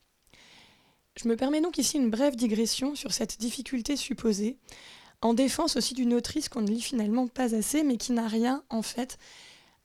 Je 1.17 1.29
me 1.29 1.37
permets 1.37 1.61
donc 1.61 1.79
ici 1.79 1.97
une 1.97 2.11
brève 2.11 2.37
digression 2.37 2.95
sur 2.95 3.13
cette 3.13 3.39
difficulté 3.41 3.97
supposée, 3.97 4.59
en 5.23 5.35
défense 5.35 5.77
aussi 5.77 5.95
d'une 5.95 6.15
autrice 6.15 6.49
qu'on 6.49 6.63
ne 6.63 6.71
lit 6.71 6.81
finalement 6.81 7.29
pas 7.29 7.55
assez, 7.55 7.83
mais 7.83 7.97
qui 7.97 8.13
n'a 8.13 8.29
rien, 8.29 8.65
en 8.71 8.83
fait, 8.83 9.19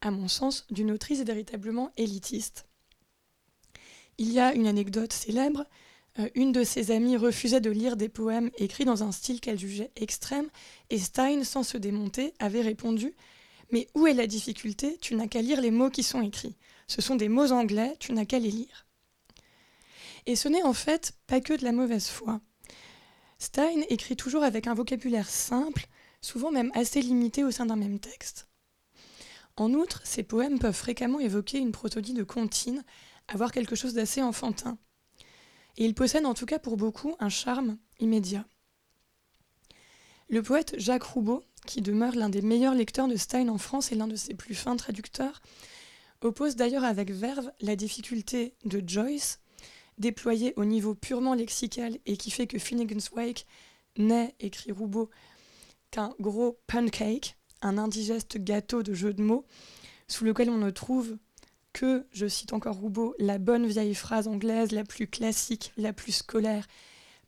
à 0.02 0.12
mon 0.12 0.28
sens, 0.28 0.66
d'une 0.70 0.92
autrice 0.92 1.22
véritablement 1.22 1.92
élitiste. 1.98 2.66
Il 4.18 4.32
y 4.32 4.40
a 4.40 4.54
une 4.54 4.68
anecdote 4.68 5.12
célèbre 5.12 5.66
euh, 6.20 6.30
une 6.36 6.52
de 6.52 6.64
ses 6.64 6.92
amies 6.92 7.18
refusait 7.18 7.62
de 7.62 7.70
lire 7.70 7.98
des 7.98 8.10
poèmes 8.10 8.52
écrits 8.58 8.86
dans 8.86 9.04
un 9.04 9.12
style 9.12 9.42
qu'elle 9.42 9.60
jugeait 9.60 9.92
extrême, 9.96 10.50
et 10.90 10.98
Stein, 10.98 11.44
sans 11.44 11.64
se 11.64 11.78
démonter, 11.78 12.34
avait 12.40 12.62
répondu 12.62 13.14
Mais 13.72 13.88
où 13.96 14.08
est 14.08 14.14
la 14.14 14.28
difficulté? 14.28 14.98
Tu 15.02 15.16
n'as 15.16 15.28
qu'à 15.28 15.42
lire 15.42 15.60
les 15.60 15.72
mots 15.72 15.90
qui 15.90 16.04
sont 16.04 16.22
écrits. 16.22 16.56
Ce 16.88 17.02
sont 17.02 17.16
des 17.16 17.30
mots 17.30 17.52
anglais, 17.52 17.96
tu 18.00 18.14
n'as 18.14 18.26
qu'à 18.26 18.40
les 18.40 18.52
lire. 18.52 18.86
Et 20.26 20.36
ce 20.36 20.48
n'est 20.48 20.64
en 20.64 20.74
fait 20.74 21.14
pas 21.28 21.42
que 21.42 21.54
de 21.54 21.64
la 21.64 21.72
mauvaise 21.72 22.08
foi. 22.08 22.40
Stein 23.38 23.82
écrit 23.90 24.16
toujours 24.16 24.44
avec 24.44 24.68
un 24.68 24.74
vocabulaire 24.74 25.30
simple, 25.30 25.88
souvent 26.22 26.52
même 26.52 26.72
assez 26.74 27.02
limité 27.02 27.44
au 27.44 27.52
sein 27.52 27.66
d'un 27.66 27.76
même 27.76 28.00
texte. 28.00 28.48
En 29.58 29.74
outre, 29.74 30.02
ces 30.04 30.24
poèmes 30.24 30.60
peuvent 30.60 30.76
fréquemment 30.76 31.20
évoquer 31.20 31.60
une 31.60 31.72
protodie 31.72 32.14
de 32.14 32.24
comptine, 32.24 32.84
avoir 33.28 33.52
quelque 33.52 33.76
chose 33.76 33.94
d'assez 33.94 34.22
enfantin. 34.22 34.78
Et 35.78 35.86
ils 35.86 35.96
possèdent 35.96 36.26
en 36.26 36.34
tout 36.34 36.46
cas 36.46 36.60
pour 36.60 36.78
beaucoup 36.78 37.16
un 37.20 37.30
charme 37.30 37.78
immédiat. 38.00 38.46
Le 40.28 40.42
poète 40.42 40.76
Jacques 40.78 41.04
Roubaud, 41.04 41.44
qui 41.66 41.82
demeure 41.82 42.16
l'un 42.16 42.30
des 42.30 42.42
meilleurs 42.42 42.74
lecteurs 42.74 43.08
de 43.08 43.16
Stein 43.16 43.48
en 43.48 43.58
France 43.58 43.92
et 43.92 43.96
l'un 43.96 44.08
de 44.08 44.16
ses 44.16 44.34
plus 44.34 44.56
fins 44.56 44.76
traducteurs, 44.76 45.42
oppose 46.22 46.56
d'ailleurs 46.56 46.84
avec 46.84 47.12
verve 47.12 47.52
la 47.62 47.76
difficulté 47.76 48.56
de 48.66 48.82
Joyce, 48.86 49.40
déployée 49.98 50.54
au 50.58 50.66
niveau 50.66 50.96
purement 50.96 51.34
lexical 51.34 51.98
et 52.06 52.18
qui 52.18 52.32
fait 52.32 52.48
que 52.48 52.60
Finnegan's 52.60 53.12
Wake 53.12 53.46
n'est, 53.98 54.36
écrit 54.40 54.72
Roubaud, 54.72 55.10
qu'un 55.92 56.14
gros 56.20 56.60
pancake, 56.68 57.38
un 57.62 57.78
indigeste 57.78 58.38
gâteau 58.38 58.84
de 58.84 58.94
jeu 58.94 59.14
de 59.14 59.22
mots, 59.22 59.46
sous 60.08 60.26
lequel 60.26 60.50
on 60.50 60.58
ne 60.58 60.70
trouve 60.70 61.18
que, 61.74 62.06
je 62.12 62.28
cite 62.28 62.54
encore 62.54 62.78
Roubaud, 62.78 63.16
la 63.20 63.38
bonne 63.38 63.68
vieille 63.68 63.96
phrase 63.96 64.28
anglaise 64.28 64.72
la 64.72 64.84
plus 64.84 65.08
classique, 65.08 65.74
la 65.78 65.94
plus 65.94 66.12
scolaire, 66.12 66.68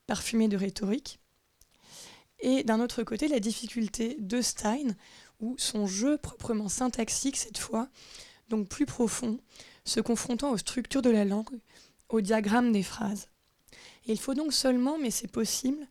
parfumée 0.05 0.47
de 0.47 0.57
rhétorique. 0.57 1.19
Et 2.39 2.63
d'un 2.63 2.79
autre 2.79 3.03
côté, 3.03 3.27
la 3.27 3.39
difficulté 3.39 4.15
de 4.19 4.41
Stein, 4.41 4.95
ou 5.39 5.55
son 5.57 5.87
jeu 5.87 6.17
proprement 6.17 6.69
syntaxique 6.69 7.37
cette 7.37 7.57
fois, 7.57 7.89
donc 8.49 8.69
plus 8.69 8.85
profond, 8.85 9.39
se 9.85 9.99
confrontant 9.99 10.51
aux 10.51 10.57
structures 10.57 11.01
de 11.01 11.09
la 11.09 11.25
langue, 11.25 11.59
au 12.09 12.21
diagramme 12.21 12.71
des 12.71 12.83
phrases. 12.83 13.27
il 14.05 14.19
faut 14.19 14.33
donc 14.33 14.53
seulement, 14.53 14.97
mais 14.97 15.11
c'est 15.11 15.27
possible, 15.27 15.87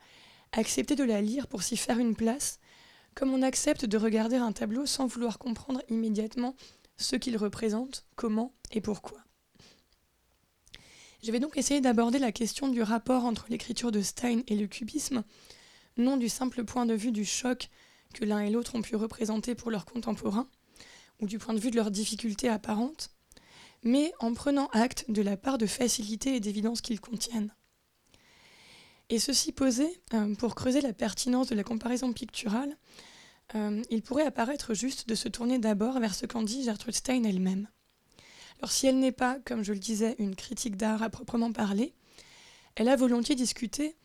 accepter 0.53 0.95
de 0.95 1.05
la 1.05 1.21
lire 1.21 1.47
pour 1.47 1.63
s'y 1.63 1.77
faire 1.77 1.99
une 1.99 2.17
place, 2.17 2.59
comme 3.15 3.33
on 3.33 3.43
accepte 3.43 3.85
de 3.85 3.99
regarder 3.99 4.37
un 4.37 4.53
tableau 4.53 4.87
sans 4.87 5.07
vouloir 5.07 5.39
comprendre 5.39 5.83
immédiatement 5.89 6.55
ce 6.97 7.17
qu'il 7.17 7.37
représente, 7.37 8.07
comment 8.15 8.55
et 8.73 8.81
pourquoi. 8.81 9.19
Je 11.23 11.33
vais 11.33 11.41
donc 11.41 11.57
essayer 11.57 11.81
d'aborder 11.81 12.19
la 12.19 12.33
question 12.33 12.69
du 12.69 12.83
rapport 12.83 13.25
entre 13.25 13.47
l'écriture 13.49 13.91
de 13.91 14.01
Stein 14.01 14.43
et 14.47 14.55
le 14.55 14.67
cubisme, 14.67 15.25
non 15.97 16.17
du 16.17 16.29
simple 16.29 16.65
point 16.65 16.87
de 16.87 16.95
vue 16.95 17.13
du 17.13 17.25
choc 17.25 17.69
que 18.15 18.25
l'un 18.25 18.41
et 18.41 18.51
l'autre 18.51 18.75
ont 18.75 18.83
pu 18.83 18.97
représenter 18.97 19.55
pour 19.55 19.71
leurs 19.71 19.87
contemporains, 19.87 20.49
ou 21.21 21.27
du 21.27 21.39
point 21.39 21.55
de 21.55 21.59
vue 21.59 21.71
de 21.71 21.77
leurs 21.77 21.91
difficultés 21.91 22.49
apparentes, 22.49 23.11
mais 23.87 24.13
en 24.19 24.35
prenant 24.35 24.67
acte 24.73 25.05
de 25.09 25.23
la 25.23 25.37
part 25.37 25.59
de 25.59 25.67
facilité 25.67 26.35
et 26.35 26.41
d'évidence 26.41 26.81
qu'ils 26.81 27.01
contiennent. 27.01 27.55
Et 29.09 29.21
ceci 29.21 29.53
posé, 29.53 30.03
euh, 30.13 30.35
pour 30.35 30.57
creuser 30.57 30.81
la 30.81 30.93
pertinence 30.93 31.49
de 31.49 31.55
la 31.55 31.63
comparaison 31.63 32.13
picturale, 32.13 32.77
euh, 33.55 33.81
il 33.91 34.03
pourrait 34.03 34.27
apparaître 34.27 34.75
juste 34.75 35.09
de 35.09 35.15
se 35.15 35.29
tourner 35.29 35.61
d'abord 35.61 36.01
vers 36.01 36.17
ce 36.17 36.27
qu'en 36.27 36.43
dit 36.43 36.65
Gertrude 36.65 36.97
Stein 36.97 37.23
elle-même. 37.23 37.69
Alors 38.59 38.73
si 38.73 38.89
elle 38.89 38.99
n'est 38.99 39.13
pas, 39.13 39.39
comme 39.45 39.63
je 39.63 39.73
le 39.73 39.79
disais, 39.79 40.17
une 40.19 40.35
critique 40.35 40.77
d'art 40.77 41.03
à 41.03 41.09
proprement 41.11 41.53
parler, 41.53 41.95
elle 42.75 42.89
a 42.89 42.97
volontiers 42.97 43.37
discuté, 43.37 43.97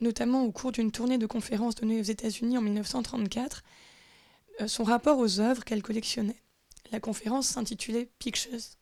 notamment 0.00 0.44
au 0.44 0.52
cours 0.52 0.72
d'une 0.72 0.92
tournée 0.92 1.16
de 1.16 1.26
conférences 1.26 1.76
donnée 1.76 2.00
aux 2.00 2.04
États-Unis 2.04 2.58
en 2.58 2.62
1934, 2.62 3.62
euh, 4.60 4.68
son 4.68 4.84
rapport 4.84 5.18
aux 5.18 5.40
œuvres 5.40 5.64
qu'elle 5.64 5.82
collectionnait. 5.82 6.42
La 6.90 7.00
conférence 7.00 7.46
s'intitulait 7.46 8.10
Pictures, 8.18 8.76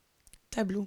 tableau. 0.50 0.86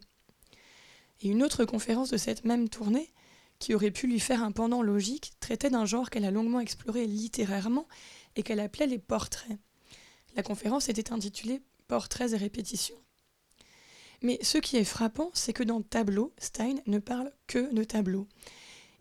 Et 1.21 1.29
une 1.29 1.43
autre 1.43 1.65
conférence 1.65 2.09
de 2.09 2.17
cette 2.17 2.45
même 2.45 2.69
tournée 2.69 3.11
qui 3.59 3.73
aurait 3.73 3.91
pu 3.91 4.07
lui 4.07 4.19
faire 4.19 4.43
un 4.43 4.51
pendant 4.51 4.81
logique, 4.81 5.31
traitait 5.39 5.69
d'un 5.69 5.85
genre 5.85 6.09
qu'elle 6.09 6.25
a 6.25 6.31
longuement 6.31 6.59
exploré 6.59 7.05
littérairement 7.07 7.87
et 8.35 8.43
qu'elle 8.43 8.59
appelait 8.59 8.87
les 8.87 8.99
portraits. 8.99 9.57
La 10.35 10.43
conférence 10.43 10.89
était 10.89 11.13
intitulée 11.13 11.61
Portraits 11.87 12.33
et 12.33 12.37
répétitions. 12.37 13.01
Mais 14.21 14.39
ce 14.41 14.57
qui 14.57 14.77
est 14.77 14.83
frappant, 14.83 15.31
c'est 15.33 15.53
que 15.53 15.63
dans 15.63 15.81
Tableau, 15.81 16.33
Stein 16.37 16.75
ne 16.87 16.99
parle 16.99 17.31
que 17.47 17.73
de 17.73 17.83
tableau. 17.83 18.27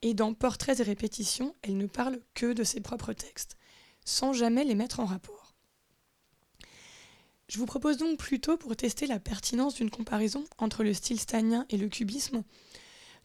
Et 0.02 0.14
dans 0.14 0.34
Portraits 0.34 0.80
et 0.80 0.82
répétitions, 0.82 1.54
elle 1.62 1.76
ne 1.76 1.86
parle 1.86 2.20
que 2.34 2.52
de 2.52 2.64
ses 2.64 2.80
propres 2.80 3.12
textes, 3.12 3.56
sans 4.04 4.32
jamais 4.32 4.64
les 4.64 4.74
mettre 4.74 5.00
en 5.00 5.06
rapport. 5.06 5.41
Je 7.52 7.58
vous 7.58 7.66
propose 7.66 7.98
donc 7.98 8.18
plutôt, 8.18 8.56
pour 8.56 8.74
tester 8.76 9.06
la 9.06 9.18
pertinence 9.18 9.74
d'une 9.74 9.90
comparaison 9.90 10.42
entre 10.56 10.82
le 10.82 10.94
style 10.94 11.20
steinien 11.20 11.66
et 11.68 11.76
le 11.76 11.90
cubisme, 11.90 12.44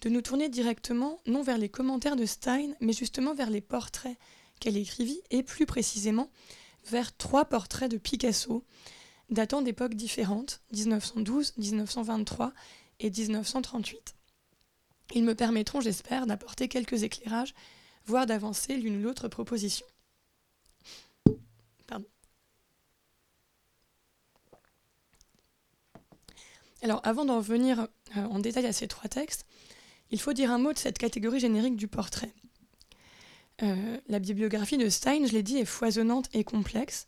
de 0.02 0.10
nous 0.10 0.22
tourner 0.22 0.50
directement 0.50 1.22
non 1.28 1.44
vers 1.44 1.58
les 1.58 1.70
commentaires 1.70 2.18
de 2.18 2.26
Stein, 2.26 2.74
mais 2.82 2.92
justement 2.92 3.34
vers 3.34 3.50
les 3.50 3.62
portraits 3.62 4.18
qu'elle 4.60 4.76
écrivit, 4.76 5.22
et 5.30 5.44
plus 5.44 5.66
précisément 5.66 6.30
vers 6.88 7.16
trois 7.16 7.46
portraits 7.46 7.90
de 7.90 7.96
Picasso, 7.96 8.66
datant 9.30 9.62
d'époques 9.62 9.96
différentes, 9.96 10.60
1912, 10.74 11.54
1923 11.56 12.52
et 13.00 13.10
1938. 13.10 14.14
Ils 15.16 15.24
me 15.24 15.36
permettront, 15.36 15.80
j'espère, 15.80 16.28
d'apporter 16.28 16.68
quelques 16.68 17.04
éclairages, 17.04 17.56
voire 18.06 18.26
d'avancer 18.26 18.76
l'une 18.76 18.98
ou 18.98 19.04
l'autre 19.04 19.30
proposition. 19.30 19.86
Pardon. 21.88 22.08
Alors, 26.82 27.02
avant 27.04 27.26
d'en 27.26 27.40
venir 27.40 27.88
euh, 28.16 28.24
en 28.26 28.40
détail 28.40 28.66
à 28.66 28.74
ces 28.74 28.88
trois 28.88 29.10
textes, 29.10 29.46
il 30.12 30.20
faut 30.20 30.34
dire 30.34 30.52
un 30.52 30.58
mot 30.58 30.74
de 30.74 30.78
cette 30.78 30.98
catégorie 30.98 31.40
générique 31.40 31.76
du 31.76 31.88
portrait. 31.88 32.34
Euh, 33.64 33.98
la 34.08 34.20
bibliographie 34.20 34.78
de 34.78 34.90
Stein, 34.90 35.26
je 35.26 35.34
l'ai 35.34 35.44
dit, 35.44 35.58
est 35.58 35.66
foisonnante 35.66 36.30
et 36.34 36.44
complexe. 36.44 37.08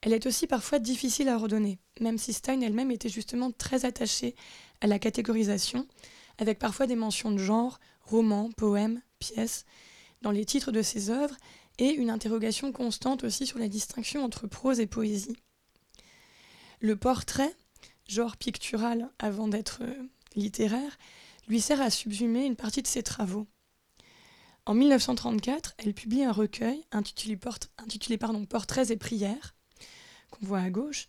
Elle 0.00 0.12
est 0.12 0.26
aussi 0.26 0.46
parfois 0.46 0.78
difficile 0.78 1.28
à 1.28 1.36
redonner, 1.36 1.78
même 2.00 2.18
si 2.18 2.32
Stein 2.32 2.60
elle-même 2.60 2.90
était 2.90 3.08
justement 3.08 3.50
très 3.50 3.84
attachée 3.84 4.34
à 4.80 4.86
la 4.86 4.98
catégorisation, 4.98 5.86
avec 6.38 6.58
parfois 6.58 6.86
des 6.86 6.96
mentions 6.96 7.32
de 7.32 7.38
genre, 7.38 7.80
romans, 8.02 8.50
poèmes, 8.56 9.02
pièces, 9.18 9.66
dans 10.22 10.30
les 10.30 10.44
titres 10.44 10.72
de 10.72 10.82
ses 10.82 11.10
œuvres, 11.10 11.36
et 11.78 11.90
une 11.90 12.10
interrogation 12.10 12.72
constante 12.72 13.24
aussi 13.24 13.46
sur 13.46 13.58
la 13.58 13.68
distinction 13.68 14.24
entre 14.24 14.46
prose 14.46 14.80
et 14.80 14.86
poésie. 14.86 15.36
Le 16.80 16.96
portrait, 16.96 17.54
genre 18.08 18.36
pictural 18.36 19.10
avant 19.18 19.48
d'être 19.48 19.82
euh, 19.82 20.08
littéraire, 20.34 20.98
lui 21.46 21.60
sert 21.60 21.80
à 21.80 21.90
subsumer 21.90 22.44
une 22.44 22.56
partie 22.56 22.82
de 22.82 22.86
ses 22.86 23.02
travaux. 23.02 23.46
En 24.66 24.74
1934, 24.74 25.74
elle 25.78 25.94
publie 25.94 26.24
un 26.24 26.32
recueil 26.32 26.84
intitulé, 26.90 27.38
Portraits 27.38 28.90
et 28.90 28.96
prières, 28.96 29.54
qu'on 30.30 30.44
voit 30.44 30.60
à 30.60 30.68
gauche, 30.68 31.06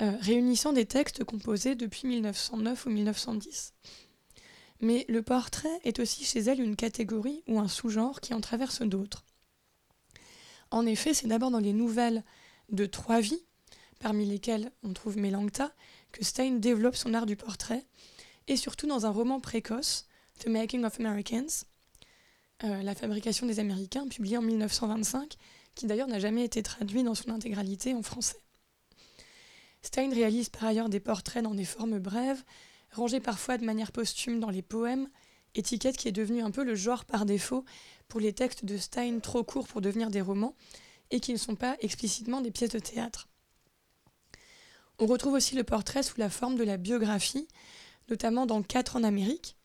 euh, 0.00 0.12
réunissant 0.20 0.72
des 0.72 0.84
textes 0.84 1.24
composés 1.24 1.74
depuis 1.74 2.06
1909 2.06 2.86
ou 2.86 2.90
1910. 2.90 3.72
Mais 4.80 5.06
le 5.08 5.22
portrait 5.22 5.80
est 5.84 5.98
aussi 5.98 6.24
chez 6.24 6.40
elle 6.40 6.60
une 6.60 6.76
catégorie 6.76 7.42
ou 7.48 7.58
un 7.58 7.68
sous-genre 7.68 8.20
qui 8.20 8.34
en 8.34 8.40
traverse 8.40 8.82
d'autres. 8.82 9.24
En 10.70 10.86
effet, 10.86 11.14
c'est 11.14 11.26
d'abord 11.26 11.50
dans 11.50 11.58
les 11.58 11.72
nouvelles 11.72 12.22
de 12.68 12.86
trois 12.86 13.20
vies, 13.20 13.42
parmi 14.00 14.26
lesquelles 14.26 14.70
on 14.82 14.92
trouve 14.92 15.16
Mélangta, 15.16 15.72
Stein 16.20 16.52
développe 16.52 16.96
son 16.96 17.14
art 17.14 17.26
du 17.26 17.36
portrait, 17.36 17.84
et 18.46 18.56
surtout 18.56 18.86
dans 18.86 19.06
un 19.06 19.10
roman 19.10 19.40
précoce, 19.40 20.06
The 20.40 20.48
Making 20.48 20.84
of 20.84 20.98
Americans, 21.00 21.64
euh, 22.64 22.82
La 22.82 22.94
fabrication 22.94 23.46
des 23.46 23.60
Américains, 23.60 24.08
publié 24.08 24.36
en 24.36 24.42
1925, 24.42 25.36
qui 25.74 25.86
d'ailleurs 25.86 26.08
n'a 26.08 26.18
jamais 26.18 26.44
été 26.44 26.62
traduit 26.62 27.02
dans 27.02 27.14
son 27.14 27.30
intégralité 27.30 27.94
en 27.94 28.02
français. 28.02 28.40
Stein 29.82 30.10
réalise 30.12 30.48
par 30.48 30.64
ailleurs 30.64 30.88
des 30.88 31.00
portraits 31.00 31.42
dans 31.42 31.54
des 31.54 31.64
formes 31.64 31.98
brèves, 31.98 32.42
rangés 32.92 33.20
parfois 33.20 33.58
de 33.58 33.64
manière 33.64 33.92
posthume 33.92 34.40
dans 34.40 34.50
les 34.50 34.62
poèmes, 34.62 35.08
étiquette 35.54 35.96
qui 35.96 36.08
est 36.08 36.12
devenue 36.12 36.42
un 36.42 36.50
peu 36.50 36.64
le 36.64 36.74
genre 36.74 37.04
par 37.04 37.26
défaut 37.26 37.64
pour 38.08 38.20
les 38.20 38.32
textes 38.32 38.64
de 38.64 38.76
Stein 38.76 39.20
trop 39.20 39.44
courts 39.44 39.68
pour 39.68 39.80
devenir 39.80 40.10
des 40.10 40.20
romans 40.20 40.54
et 41.10 41.20
qui 41.20 41.32
ne 41.32 41.38
sont 41.38 41.54
pas 41.54 41.76
explicitement 41.80 42.40
des 42.40 42.50
pièces 42.50 42.70
de 42.70 42.78
théâtre. 42.78 43.28
On 45.00 45.06
retrouve 45.06 45.34
aussi 45.34 45.54
le 45.54 45.62
portrait 45.62 46.02
sous 46.02 46.18
la 46.18 46.28
forme 46.28 46.56
de 46.56 46.64
la 46.64 46.76
biographie, 46.76 47.46
notamment 48.08 48.46
dans 48.46 48.62
Quatre 48.62 48.96
en 48.96 49.04
Amérique. 49.04 49.56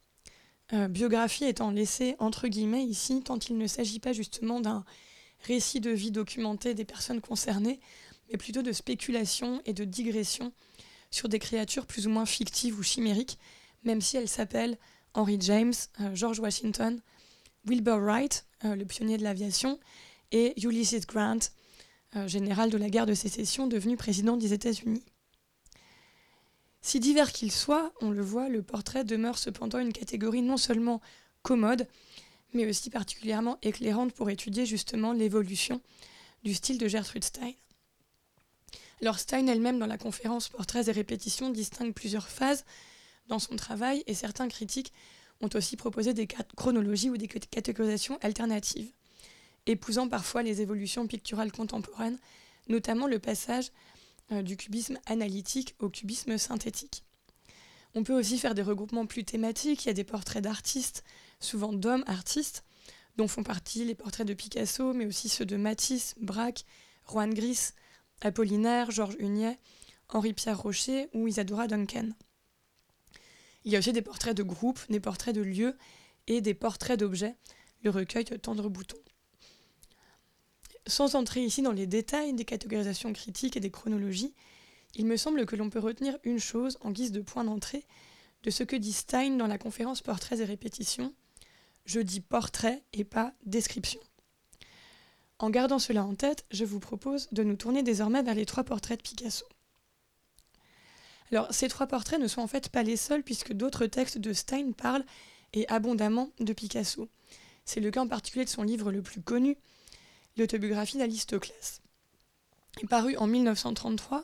Euh, 0.74 0.88
biographie 0.88 1.46
étant 1.46 1.72
laissée 1.72 2.16
entre 2.20 2.48
guillemets 2.48 2.84
ici, 2.84 3.22
tant 3.24 3.40
il 3.40 3.58
ne 3.58 3.66
s'agit 3.66 4.00
pas 4.00 4.13
justement 4.13 4.60
d'un 4.60 4.86
récit 5.40 5.80
de 5.80 5.90
vie 5.90 6.12
documenté 6.12 6.75
des 6.75 6.86
personnes 6.86 7.20
concernées, 7.20 7.80
mais 8.30 8.38
plutôt 8.38 8.62
de 8.62 8.72
spéculation 8.72 9.60
et 9.66 9.74
de 9.74 9.84
digression 9.86 10.54
sur 11.10 11.30
des 11.30 11.40
créatures 11.40 11.88
plus 11.88 12.06
ou 12.06 12.12
moins 12.12 12.28
fictives 12.28 12.78
ou 12.78 12.84
chimériques, 12.84 13.40
même 13.84 14.02
si 14.02 14.18
elles 14.18 14.30
s'appellent 14.30 14.78
Henry 15.16 15.38
James, 15.42 15.74
euh, 16.00 16.13
George 16.13 16.40
Washington, 16.40 17.02
Wilbur 17.66 18.00
Wright, 18.00 18.46
euh, 18.66 18.75
le 18.75 18.86
pionnier 18.86 19.18
de 19.18 19.24
l'aviation, 19.24 19.80
et 20.32 20.54
Ulysses 20.63 21.08
Grant, 21.08 21.40
général 22.28 22.70
de 22.70 22.78
la 22.78 22.90
guerre 22.90 23.08
de 23.08 23.16
sécession 23.16 23.66
devenu 23.66 23.98
président 23.98 24.38
des 24.38 24.54
États-Unis. 24.54 25.04
Si 26.86 27.00
divers 27.00 27.32
qu'il 27.32 27.50
soit, 27.50 27.94
on 28.02 28.12
le 28.12 28.22
voit, 28.22 28.50
le 28.50 28.62
portrait 28.62 29.06
demeure 29.06 29.38
cependant 29.38 29.80
une 29.80 29.94
catégorie 29.94 30.42
non 30.42 30.58
seulement 30.58 31.00
commode, 31.42 31.88
mais 32.54 32.68
aussi 32.68 32.90
particulièrement 32.90 33.58
éclairante 33.62 34.12
pour 34.12 34.30
étudier 34.30 34.66
justement 34.66 35.13
l'évolution 35.13 35.82
du 36.44 36.54
style 36.54 36.78
de 36.78 36.90
Gertrude 36.90 37.24
Stein. 37.24 37.54
Alors 39.02 39.18
Stein 39.18 39.48
elle-même, 39.48 39.80
dans 39.80 39.88
la 39.88 39.98
conférence 39.98 40.50
Portraits 40.50 40.90
et 40.90 40.92
répétitions, 40.92 41.50
distingue 41.50 41.94
plusieurs 41.94 42.28
phases 42.28 42.66
dans 43.28 43.40
son 43.40 43.56
travail 43.56 44.04
et 44.06 44.13
certains 44.13 44.50
critiques 44.50 44.92
ont 45.40 45.50
aussi 45.56 45.78
proposé 45.78 46.13
des 46.13 46.28
chronologies 46.58 47.10
ou 47.10 47.16
des 47.16 47.30
catégorisations 47.30 48.20
alternatives, 48.22 48.92
épousant 49.68 50.10
parfois 50.10 50.44
les 50.44 50.62
évolutions 50.62 51.08
picturales 51.08 51.54
contemporaines, 51.54 52.20
notamment 52.68 53.08
le 53.08 53.20
passage 53.20 53.72
du 54.42 54.58
cubisme 54.58 54.98
analytique 55.06 55.75
au 55.80 55.90
cubisme 55.90 56.38
synthétique. 56.38 57.04
On 57.96 58.04
peut 58.04 58.18
aussi 58.18 58.40
faire 58.40 58.56
des 58.56 58.63
regroupements 58.63 59.06
plus 59.06 59.24
thématiques, 59.24 59.86
il 59.86 59.90
y 59.90 59.92
a 59.92 59.94
des 59.94 60.04
portraits 60.04 60.44
d'artistes, 60.44 61.04
souvent 61.40 61.74
d'hommes 61.74 62.04
artistes, 62.08 62.63
dont 63.18 63.28
font 63.28 63.44
partie 63.44 63.86
les 63.86 63.94
portraits 63.94 64.25
de 64.25 64.34
Picasso, 64.34 64.94
mais 64.94 65.06
aussi 65.06 65.30
ceux 65.30 65.46
de 65.46 65.58
Matisse, 65.58 66.16
Braque, 66.20 66.66
Juan 67.08 67.34
Gris, 67.34 67.70
Apollinaire, 68.22 68.90
Georges 68.90 69.18
Hunier, 69.20 69.60
Henri-Pierre 70.10 70.60
Rocher 70.60 71.10
ou 71.13 71.28
Isadora 71.28 71.68
Duncan. 71.68 72.10
Il 73.66 73.72
y 73.72 73.75
a 73.75 73.80
aussi 73.80 73.94
des 73.94 74.02
portraits 74.02 74.36
de 74.36 74.44
groupes, 74.44 74.80
des 74.90 75.00
portraits 75.00 75.36
de 75.36 75.42
lieux 75.42 75.78
et 76.28 76.42
des 76.42 76.54
portraits 76.54 77.00
d'objets, 77.00 77.36
le 77.84 77.92
recueil 77.92 78.25
Tendre 78.25 78.70
Bouton. 78.70 78.98
Sans 80.86 81.16
entrer 81.16 81.44
ici 81.44 81.62
dans 81.62 81.72
les 81.72 81.88
détails 81.88 82.34
des 82.34 82.46
catégorisations 82.46 83.13
critiques 83.13 83.56
et 83.56 83.62
des 83.62 83.72
chronologies, 83.72 84.34
il 84.96 85.06
me 85.06 85.18
semble 85.18 85.46
que 85.46 85.56
l'on 85.56 85.70
peut 85.70 85.80
retenir 85.80 86.18
une 86.24 86.40
chose 86.40 86.78
en 86.82 86.92
guise 86.92 87.12
de 87.12 87.22
point 87.22 87.44
d'entrée 87.44 87.86
de 88.44 88.50
ce 88.50 88.63
que 88.63 88.75
dit 88.75 88.94
Stein 88.94 89.38
dans 89.38 89.48
la 89.48 89.58
conférence 89.58 90.02
Portraits 90.02 90.40
et 90.40 90.46
répétitions. 90.46 91.13
Je 91.86 92.00
dis 92.00 92.20
portrait 92.20 92.84
et 92.94 93.04
pas 93.04 93.34
description. 93.46 94.00
En 95.40 95.50
gardant 95.50 95.80
cela 95.80 96.06
en 96.06 96.16
tête, 96.16 96.46
je 96.52 96.66
vous 96.66 96.80
propose 96.80 97.28
de 97.32 97.44
nous 97.44 97.56
tourner 97.56 97.84
désormais 97.84 98.22
vers 98.22 98.36
les 98.36 98.46
trois 98.46 98.63
portraits 98.63 98.98
de 98.98 99.04
Picasso. 99.04 99.46
Alors, 101.32 101.54
ces 101.54 101.68
trois 101.68 101.88
portraits 101.88 102.20
ne 102.20 102.28
sont 102.28 102.42
en 102.42 102.48
fait 102.48 102.70
pas 102.70 102.84
les 102.84 102.96
seuls, 102.96 103.24
puisque 103.24 103.54
d'autres 103.54 103.88
textes 103.88 104.20
de 104.20 104.34
Stein 104.34 104.72
parlent, 104.72 105.06
et 105.54 105.68
abondamment, 105.68 106.30
de 106.40 106.54
Picasso. 106.54 107.10
C'est 107.66 107.80
le 107.80 107.92
cas 107.92 108.02
en 108.02 108.08
particulier 108.08 108.46
de 108.46 108.50
son 108.50 108.63
livre 108.63 108.92
le 108.92 109.02
plus 109.02 109.22
connu, 109.22 109.58
l'autobiographie 110.38 110.98
d'Alistoclès. 110.98 111.82
Paru 112.90 113.16
en 113.18 113.28
1933, 113.28 114.24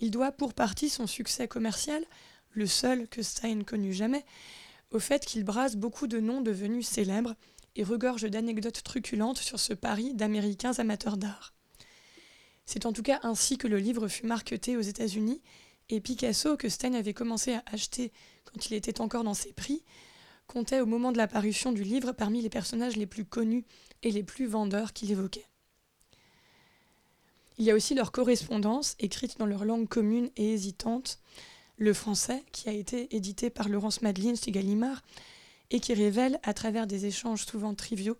il 0.00 0.10
doit 0.10 0.32
pour 0.32 0.54
partie 0.54 0.88
son 0.88 1.06
succès 1.06 1.48
commercial, 1.48 2.04
le 2.52 2.66
seul 2.66 3.08
que 3.08 3.22
Stein 3.22 3.62
connut 3.62 3.92
jamais, 3.92 4.24
au 4.90 4.98
fait 4.98 5.24
qu'il 5.24 5.44
brasse 5.44 5.76
beaucoup 5.76 6.06
de 6.06 6.18
noms 6.18 6.40
devenus 6.40 6.86
célèbres 6.86 7.34
et 7.76 7.84
regorge 7.84 8.22
d'anecdotes 8.22 8.82
truculentes 8.82 9.38
sur 9.38 9.58
ce 9.58 9.74
pari 9.74 10.14
d'Américains 10.14 10.78
amateurs 10.78 11.16
d'art. 11.16 11.54
C'est 12.66 12.86
en 12.86 12.92
tout 12.92 13.02
cas 13.02 13.20
ainsi 13.22 13.58
que 13.58 13.66
le 13.66 13.78
livre 13.78 14.08
fut 14.08 14.26
marketé 14.26 14.76
aux 14.76 14.80
États-Unis 14.82 15.42
et 15.90 16.00
Picasso, 16.00 16.56
que 16.56 16.68
Stein 16.68 16.94
avait 16.94 17.12
commencé 17.12 17.54
à 17.54 17.62
acheter 17.66 18.12
quand 18.44 18.66
il 18.66 18.74
était 18.74 19.00
encore 19.00 19.24
dans 19.24 19.34
ses 19.34 19.52
prix, 19.52 19.84
comptait 20.46 20.80
au 20.80 20.86
moment 20.86 21.12
de 21.12 21.18
la 21.18 21.26
parution 21.26 21.72
du 21.72 21.82
livre 21.82 22.12
parmi 22.12 22.40
les 22.40 22.50
personnages 22.50 22.96
les 22.96 23.06
plus 23.06 23.24
connus 23.24 23.64
et 24.04 24.12
les 24.12 24.22
plus 24.22 24.46
vendeurs 24.46 24.92
qu'il 24.92 25.10
évoquait. 25.10 25.46
Il 27.58 27.64
y 27.64 27.70
a 27.70 27.74
aussi 27.74 27.94
leur 27.94 28.12
correspondance, 28.12 28.94
écrite 28.98 29.38
dans 29.38 29.46
leur 29.46 29.64
langue 29.64 29.88
commune 29.88 30.30
et 30.36 30.52
hésitante, 30.52 31.18
le 31.76 31.92
français, 31.92 32.44
qui 32.52 32.68
a 32.68 32.72
été 32.72 33.14
édité 33.16 33.50
par 33.50 33.68
Laurence 33.68 34.02
Madeline 34.02 34.36
chez 34.36 34.52
Gallimard, 34.52 35.02
et 35.70 35.80
qui 35.80 35.94
révèle, 35.94 36.38
à 36.42 36.54
travers 36.54 36.86
des 36.86 37.06
échanges 37.06 37.46
souvent 37.46 37.74
triviaux, 37.74 38.18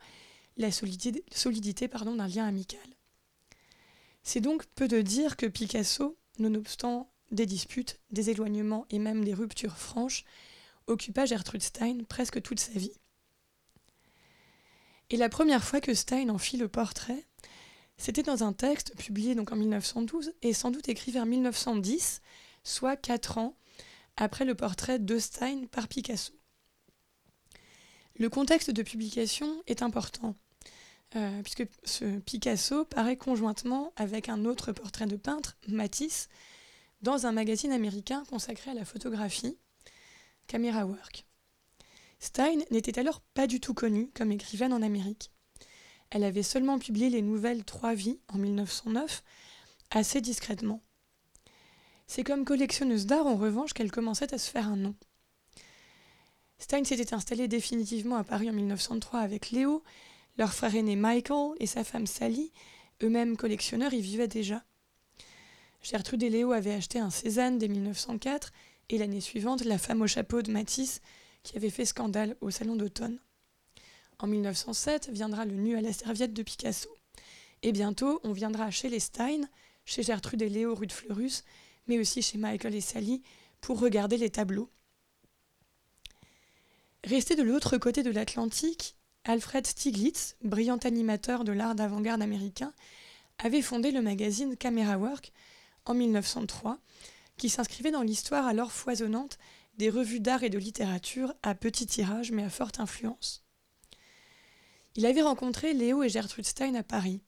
la 0.57 0.73
solidité, 0.73 1.25
solidité 1.33 1.89
d'un 1.89 2.27
lien 2.29 2.47
amical. 2.47 2.81
C'est 4.23 4.41
donc 4.41 4.65
peu 4.75 4.89
de 4.89 5.03
dire 5.03 5.37
que 5.37 5.47
Picasso, 5.47 6.17
nonobstant 6.39 7.11
des 7.31 7.47
disputes, 7.47 8.01
des 8.11 8.31
éloignements 8.31 8.87
et 8.91 8.99
même 8.99 9.25
des 9.25 9.35
ruptures 9.35 9.77
franches, 9.77 10.25
occupa 10.87 11.27
Gertrude 11.27 11.63
Stein 11.63 12.05
presque 12.09 12.41
toute 12.41 12.61
sa 12.61 12.73
vie. 12.73 12.97
Et 15.15 15.17
la 15.17 15.29
première 15.29 15.63
fois 15.63 15.81
que 15.81 15.95
Stein 15.95 16.29
en 16.29 16.39
fit 16.39 16.57
le 16.57 16.67
portrait, 16.67 17.25
c'était 17.97 18.25
dans 18.25 18.43
un 18.43 18.53
texte 18.53 18.97
publié 18.97 19.37
donc 19.37 19.53
en 19.53 19.55
1912 19.55 20.35
et 20.43 20.53
sans 20.53 20.73
doute 20.73 20.89
écrit 20.89 21.13
vers 21.13 21.25
1910, 21.25 22.21
soit 22.65 22.97
quatre 22.97 23.39
ans 23.39 23.57
après 24.17 24.45
le 24.45 24.57
portrait 24.57 24.99
de 24.99 25.17
Stein 25.21 25.67
par 25.71 25.87
Picasso. 25.87 26.33
Le 28.19 28.29
contexte 28.29 28.73
de 28.73 28.83
publication 28.83 29.63
est 29.69 29.83
important, 29.83 30.35
euh, 31.15 31.43
puisque 31.43 31.69
ce 31.85 32.19
Picasso 32.19 32.85
paraît 32.85 33.17
conjointement 33.17 33.93
avec 33.95 34.29
un 34.29 34.45
autre 34.45 34.73
portrait 34.73 35.07
de 35.07 35.15
peintre, 35.15 35.57
Matisse, 35.69 36.29
dans 37.03 37.27
un 37.27 37.31
magazine 37.31 37.71
américain 37.71 38.25
consacré 38.29 38.73
à 38.73 38.75
la 38.75 38.85
photographie, 38.85 39.57
Camera 40.49 40.85
Work. 40.85 41.25
Stein 42.25 42.61
n'était 42.71 42.99
alors 42.99 43.21
pas 43.21 43.47
du 43.47 43.61
tout 43.61 43.75
connue 43.75 44.11
comme 44.15 44.33
écrivaine 44.33 44.73
en 44.73 44.81
Amérique. 44.81 45.31
Elle 46.09 46.25
avait 46.25 46.43
seulement 46.43 46.79
publié 46.79 47.11
les 47.11 47.21
nouvelles 47.21 47.65
Trois 47.65 47.93
vies 47.93 48.19
en 48.33 48.39
1909, 48.39 49.23
assez 49.91 50.23
discrètement. 50.23 50.83
C'est 52.07 52.25
comme 52.25 52.47
collectionneuse 52.47 53.05
d'art 53.05 53.27
en 53.27 53.37
revanche 53.37 53.75
qu'elle 53.75 53.91
commençait 53.91 54.33
à 54.33 54.39
se 54.39 54.51
faire 54.51 54.69
un 54.69 54.77
nom. 54.77 54.95
Stein 56.59 56.83
s'était 56.85 57.13
installée 57.13 57.47
définitivement 57.47 58.17
à 58.17 58.25
Paris 58.25 58.49
en 58.49 58.55
1903 58.55 59.21
avec 59.21 59.51
Léo, 59.51 59.83
leur 60.39 60.55
frère 60.55 60.75
aîné 60.75 60.97
Michael 60.97 61.53
et 61.61 61.67
sa 61.67 61.85
femme 61.85 62.07
Sally, 62.07 62.53
eux-mêmes 63.03 63.37
collectionneurs, 63.37 63.93
y 63.93 64.01
vivaient 64.01 64.29
déjà. 64.29 64.65
Gertrude 65.83 66.23
et 66.23 66.31
Léo 66.31 66.53
avaient 66.53 66.73
acheté 66.73 66.99
un 66.99 67.11
Cézanne 67.11 67.59
dès 67.59 67.69
1904 67.69 68.51
et 68.89 68.97
l'année 68.97 69.21
suivante 69.21 69.63
la 69.67 69.77
femme 69.77 70.01
au 70.01 70.07
chapeau 70.07 70.41
de 70.41 70.51
Matisse 70.51 71.03
qui 71.45 71.57
avait 71.57 71.71
fait 71.71 71.85
scandale 71.85 72.37
au 72.41 72.51
Salon 72.51 72.75
d'automne. 72.75 73.21
En 74.19 74.27
1907 74.27 75.11
viendra 75.11 75.45
le 75.45 75.55
nu 75.55 75.77
à 75.77 75.81
la 75.81 75.93
serviette 75.93 76.33
de 76.33 76.43
Picasso. 76.43 76.89
Et 77.63 77.71
bientôt, 77.71 78.21
on 78.25 78.33
viendra 78.33 78.71
chez 78.71 78.89
les 78.89 79.01
Stein, 79.01 79.43
chez 79.85 80.03
Gertrude 80.03 80.43
et 80.43 80.49
Léo 80.49 80.75
rue 80.75 80.87
de 80.87 80.93
Fleurus, 80.93 81.45
mais 81.87 81.99
aussi 81.99 82.23
chez 82.23 82.39
Michael 82.39 82.75
et 82.75 82.81
Sally 82.81 83.23
pour 83.61 83.79
regarder 83.79 84.17
les 84.17 84.31
tableaux. 84.31 84.71
Resté 87.05 87.37
de 87.37 87.43
l'autre 87.43 87.77
côté 87.77 88.03
de 88.03 88.11
l'Atlantique, 88.11 88.97
Alfred 89.25 89.67
Stieglitz, 89.67 90.37
brillant 90.43 90.79
animateur 90.79 91.45
de 91.45 91.53
l'art 91.53 91.75
d'avant-garde 91.75 92.23
américain, 92.23 92.73
avait 93.39 93.63
fondé 93.63 93.91
le 93.91 94.01
magazine 94.01 94.57
Camera 94.57 94.97
Work 94.97 95.33
en 95.85 95.95
1903, 95.95 96.79
qui 97.37 97.49
s'inscrivait 97.49 97.91
dans 97.91 98.03
l'histoire 98.03 98.47
alors 98.47 98.73
foisonnante 98.73 99.39
des 99.77 99.91
revues 99.91 100.21
d'art 100.21 100.43
et 100.43 100.51
de 100.51 100.59
littérature 100.59 101.35
à 101.43 101.55
petit 101.55 101.87
tirage 101.87 102.33
mais 102.33 102.45
à 102.45 102.51
forte 102.51 102.81
influence. 102.81 103.45
Il 104.97 105.07
avait 105.07 105.23
rencontré 105.23 105.75
Léo 105.75 106.03
et 106.03 106.09
Gertrude 106.09 106.47
Stein 106.47 106.75
à 106.75 106.83
Paris. 106.83 107.21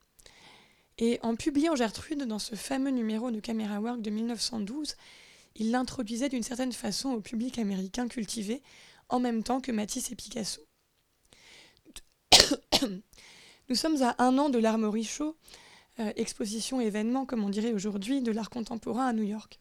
Et 0.98 1.18
en 1.22 1.35
publiant 1.37 1.74
Gertrude 1.74 2.22
dans 2.22 2.38
ce 2.38 2.54
fameux 2.54 2.90
numéro 2.90 3.30
de 3.30 3.40
Camera 3.40 3.80
Work 3.80 4.00
de 4.00 4.11
1912, 4.11 4.96
il 5.56 5.70
l'introduisait 5.70 6.28
d'une 6.28 6.42
certaine 6.42 6.72
façon 6.72 7.11
au 7.11 7.20
public 7.20 7.59
américain 7.59 8.09
cultivé, 8.09 8.62
en 9.09 9.20
même 9.20 9.42
temps 9.42 9.61
que 9.61 9.72
Matisse 9.72 10.11
et 10.11 10.14
Picasso. 10.14 10.61
Nous 13.68 13.74
sommes 13.74 14.02
à 14.02 14.14
un 14.22 14.38
an 14.38 14.48
de 14.48 14.59
l'Armory 14.59 15.04
Show, 15.04 15.37
euh, 15.98 16.12
exposition 16.16 16.80
événement, 16.80 17.26
comme 17.26 17.42
on 17.42 17.48
dirait 17.48 17.72
aujourd'hui, 17.72 18.22
de 18.22 18.30
l'art 18.30 18.50
contemporain 18.50 19.06
à 19.06 19.12
New 19.12 19.24
York. 19.24 19.61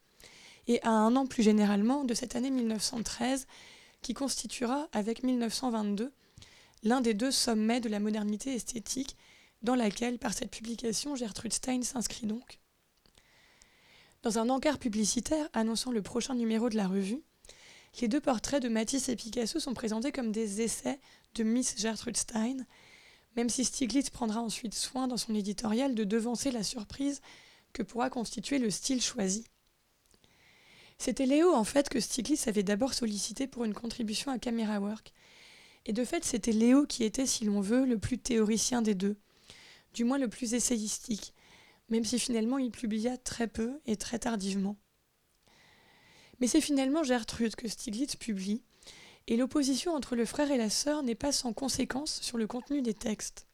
Et 0.68 0.82
à 0.84 0.90
un 0.90 1.16
an 1.16 1.26
plus 1.26 1.44
généralement 1.44 2.04
de 2.04 2.14
cette 2.14 2.36
année 2.36 2.50
1913, 2.50 3.48
qui 4.02 4.14
constituera, 4.14 4.88
avec 4.92 5.24
1922, 5.24 6.12
l'un 6.84 7.02
des 7.02 7.14
deux 7.14 7.32
sommets 7.32 7.82
de 7.82 7.90
la 7.90 8.00
modernité 8.00 8.54
esthétique, 8.54 9.16
dans 9.62 9.76
laquelle, 9.76 10.20
par 10.20 10.34
cette 10.34 10.52
publication, 10.52 11.16
Gertrude 11.16 11.54
Stein 11.54 11.82
s'inscrit 11.82 12.28
donc. 12.28 12.60
Dans 14.22 14.40
un 14.40 14.50
encart 14.50 14.80
publicitaire 14.80 15.50
annonçant 15.54 15.92
le 15.92 16.02
prochain 16.02 16.36
numéro 16.36 16.70
de 16.70 16.76
la 16.76 16.88
revue, 16.88 17.22
les 18.02 18.08
deux 18.08 18.20
portraits 18.20 18.62
de 18.62 18.70
Matisse 18.70 19.10
et 19.10 19.16
Picasso 19.16 19.60
sont 19.60 19.74
présentés 19.74 20.12
comme 20.12 20.32
des 20.32 20.62
essais 20.62 21.00
de 21.36 21.44
Miss 21.44 21.78
Gertrude 21.78 22.18
Stein, 22.18 22.58
même 23.36 23.50
si 23.50 23.66
Stiglitz 23.66 24.10
prendra 24.10 24.42
ensuite 24.42 24.74
soin 24.74 25.08
dans 25.08 25.18
son 25.18 25.36
éditorial 25.36 25.96
de 25.96 26.04
devancer 26.04 26.52
la 26.52 26.64
surprise 26.64 27.22
que 27.74 27.84
pourra 27.84 28.10
constituer 28.10 28.60
le 28.60 28.70
style 28.70 29.02
choisi. 29.02 29.46
C'était 30.98 31.26
Léo 31.26 31.54
en 31.54 31.64
fait 31.64 31.90
que 31.90 32.00
Stiglitz 32.00 32.48
avait 32.48 32.64
d'abord 32.64 32.94
sollicité 32.94 33.48
pour 33.48 33.66
une 33.66 33.74
contribution 33.74 34.32
à 34.32 34.40
Camera 34.40 34.80
Work. 34.80 35.14
Et 35.86 35.94
de 35.94 36.04
fait, 36.04 36.24
c'était 36.26 36.52
Léo 36.52 36.86
qui 36.86 37.04
était, 37.04 37.28
si 37.28 37.46
l'on 37.46 37.62
veut, 37.62 37.86
le 37.86 38.00
plus 38.00 38.18
théoricien 38.18 38.82
des 38.82 38.96
deux, 38.96 39.18
du 39.94 40.04
moins 40.04 40.18
le 40.18 40.30
plus 40.30 40.54
essayistique, 40.54 41.34
même 41.90 42.04
si 42.04 42.18
finalement 42.18 42.58
il 42.58 42.72
publia 42.72 43.18
très 43.18 43.48
peu 43.48 43.80
et 43.86 43.96
très 43.96 44.20
tardivement. 44.20 44.78
Mais 46.40 46.48
c'est 46.48 46.62
finalement 46.62 47.04
Gertrude 47.04 47.56
que 47.56 47.68
Stiglitz 47.68 48.16
publie, 48.16 48.64
et 49.28 49.38
l'opposition 49.38 49.94
entre 49.94 50.16
le 50.16 50.26
frère 50.26 50.52
et 50.52 50.58
la 50.58 50.70
sœur 50.70 51.04
n'est 51.04 51.16
pas 51.16 51.32
sans 51.32 51.54
conséquence 51.54 52.20
sur 52.22 52.38
le 52.38 52.48
contenu 52.48 52.82
des 52.82 52.94
textes. 52.94 53.48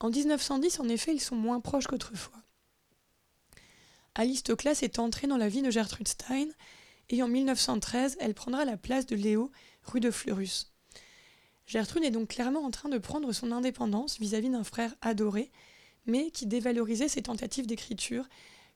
En 0.00 0.10
1910, 0.10 0.80
en 0.80 0.88
effet, 0.88 1.14
ils 1.14 1.20
sont 1.20 1.36
moins 1.36 1.60
proches 1.60 1.86
qu'autrefois. 1.86 2.45
Alice 4.18 4.42
Toklas 4.42 4.78
est 4.80 4.98
entrée 4.98 5.26
dans 5.26 5.36
la 5.36 5.50
vie 5.50 5.60
de 5.60 5.70
Gertrude 5.70 6.08
Stein 6.08 6.48
et 7.10 7.22
en 7.22 7.28
1913, 7.28 8.16
elle 8.18 8.32
prendra 8.32 8.64
la 8.64 8.78
place 8.78 9.04
de 9.04 9.14
Léo, 9.14 9.52
rue 9.82 10.00
de 10.00 10.10
Fleurus. 10.10 10.72
Gertrude 11.66 12.02
est 12.02 12.10
donc 12.10 12.28
clairement 12.28 12.64
en 12.64 12.70
train 12.70 12.88
de 12.88 12.96
prendre 12.96 13.30
son 13.34 13.52
indépendance 13.52 14.18
vis-à-vis 14.18 14.48
d'un 14.48 14.64
frère 14.64 14.94
adoré, 15.02 15.50
mais 16.06 16.30
qui 16.30 16.46
dévalorisait 16.46 17.08
ses 17.08 17.20
tentatives 17.20 17.66
d'écriture 17.66 18.26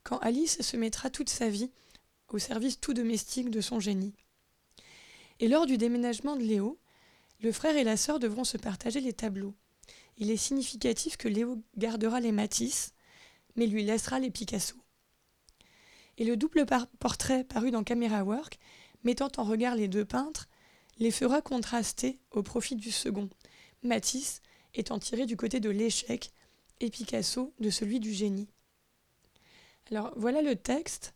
quand 0.02 0.18
Alice 0.18 0.60
se 0.60 0.76
mettra 0.76 1.08
toute 1.08 1.30
sa 1.30 1.48
vie 1.48 1.70
au 2.28 2.38
service 2.38 2.78
tout 2.78 2.92
domestique 2.92 3.48
de 3.48 3.62
son 3.62 3.80
génie. 3.80 4.12
Et 5.38 5.48
lors 5.48 5.64
du 5.64 5.78
déménagement 5.78 6.36
de 6.36 6.42
Léo, 6.42 6.78
le 7.40 7.50
frère 7.50 7.78
et 7.78 7.84
la 7.84 7.96
sœur 7.96 8.18
devront 8.18 8.44
se 8.44 8.58
partager 8.58 9.00
les 9.00 9.14
tableaux. 9.14 9.54
Il 10.18 10.30
est 10.30 10.36
significatif 10.36 11.16
que 11.16 11.28
Léo 11.28 11.62
gardera 11.78 12.20
les 12.20 12.30
Matisse, 12.30 12.92
mais 13.56 13.66
lui 13.66 13.84
laissera 13.84 14.20
les 14.20 14.30
Picasso. 14.30 14.76
Et 16.20 16.24
le 16.24 16.36
double 16.36 16.66
portrait 16.98 17.44
paru 17.44 17.70
dans 17.70 17.82
Camera 17.82 18.22
Work, 18.22 18.58
mettant 19.04 19.30
en 19.38 19.42
regard 19.42 19.74
les 19.74 19.88
deux 19.88 20.04
peintres, 20.04 20.48
les 20.98 21.10
fera 21.10 21.40
contraster 21.40 22.20
au 22.30 22.42
profit 22.42 22.76
du 22.76 22.90
second, 22.90 23.30
Matisse 23.82 24.42
étant 24.74 24.98
tiré 24.98 25.24
du 25.24 25.38
côté 25.38 25.60
de 25.60 25.70
l'échec 25.70 26.30
et 26.80 26.90
Picasso 26.90 27.54
de 27.58 27.70
celui 27.70 28.00
du 28.00 28.12
génie. 28.12 28.50
Alors 29.90 30.12
voilà 30.14 30.42
le 30.42 30.56
texte 30.56 31.14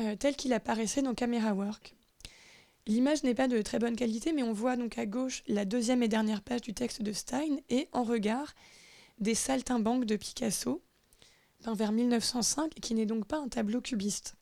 euh, 0.00 0.16
tel 0.16 0.34
qu'il 0.34 0.52
apparaissait 0.52 1.02
dans 1.02 1.14
Camera 1.14 1.54
Work. 1.54 1.94
L'image 2.88 3.22
n'est 3.22 3.36
pas 3.36 3.46
de 3.46 3.62
très 3.62 3.78
bonne 3.78 3.94
qualité, 3.94 4.32
mais 4.32 4.42
on 4.42 4.52
voit 4.52 4.76
donc 4.76 4.98
à 4.98 5.06
gauche 5.06 5.44
la 5.46 5.64
deuxième 5.64 6.02
et 6.02 6.08
dernière 6.08 6.42
page 6.42 6.62
du 6.62 6.74
texte 6.74 7.00
de 7.00 7.12
Stein 7.12 7.58
et 7.70 7.88
en 7.92 8.02
regard 8.02 8.54
des 9.20 9.36
saltimbanques 9.36 10.04
de 10.04 10.16
Picasso, 10.16 10.82
vers 11.66 11.92
1905, 11.92 12.74
qui 12.74 12.94
n'est 12.94 13.06
donc 13.06 13.26
pas 13.26 13.38
un 13.38 13.48
tableau 13.48 13.80
cubiste. 13.80 14.36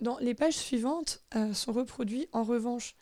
Dans 0.00 0.18
les 0.18 0.34
pages 0.34 0.56
suivantes 0.56 1.22
euh, 1.36 1.54
sont 1.54 1.72
reproduits 1.72 2.28
en 2.32 2.42
revanche 2.42 2.96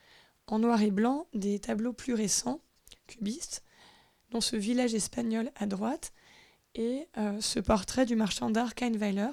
en 0.47 0.59
noir 0.59 0.83
et 0.83 0.91
blanc 0.91 1.27
des 1.33 1.59
tableaux 1.59 1.93
plus 1.93 2.15
récents, 2.15 2.61
cubistes, 3.07 3.63
dont 4.31 4.41
ce 4.41 4.57
village 4.57 4.95
espagnol 4.95 5.51
à 5.57 5.67
droite 5.67 6.13
et 6.75 7.09
euh, 7.17 7.41
ce 7.41 7.61
portrait 7.61 8.07
du 8.07 8.17
marchand 8.17 8.51
d'art 8.51 8.75
Kahnweiler, 8.75 9.31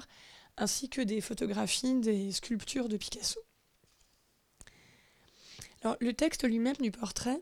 ainsi 0.56 0.88
que 0.88 1.00
des 1.00 1.20
photographies 1.20 2.00
des 2.00 2.32
sculptures 2.32 2.88
de 2.88 2.96
Picasso. 2.96 3.40
Le 6.00 6.12
texte 6.12 6.44
lui-même 6.44 6.76
du 6.76 6.90
portrait 6.90 7.40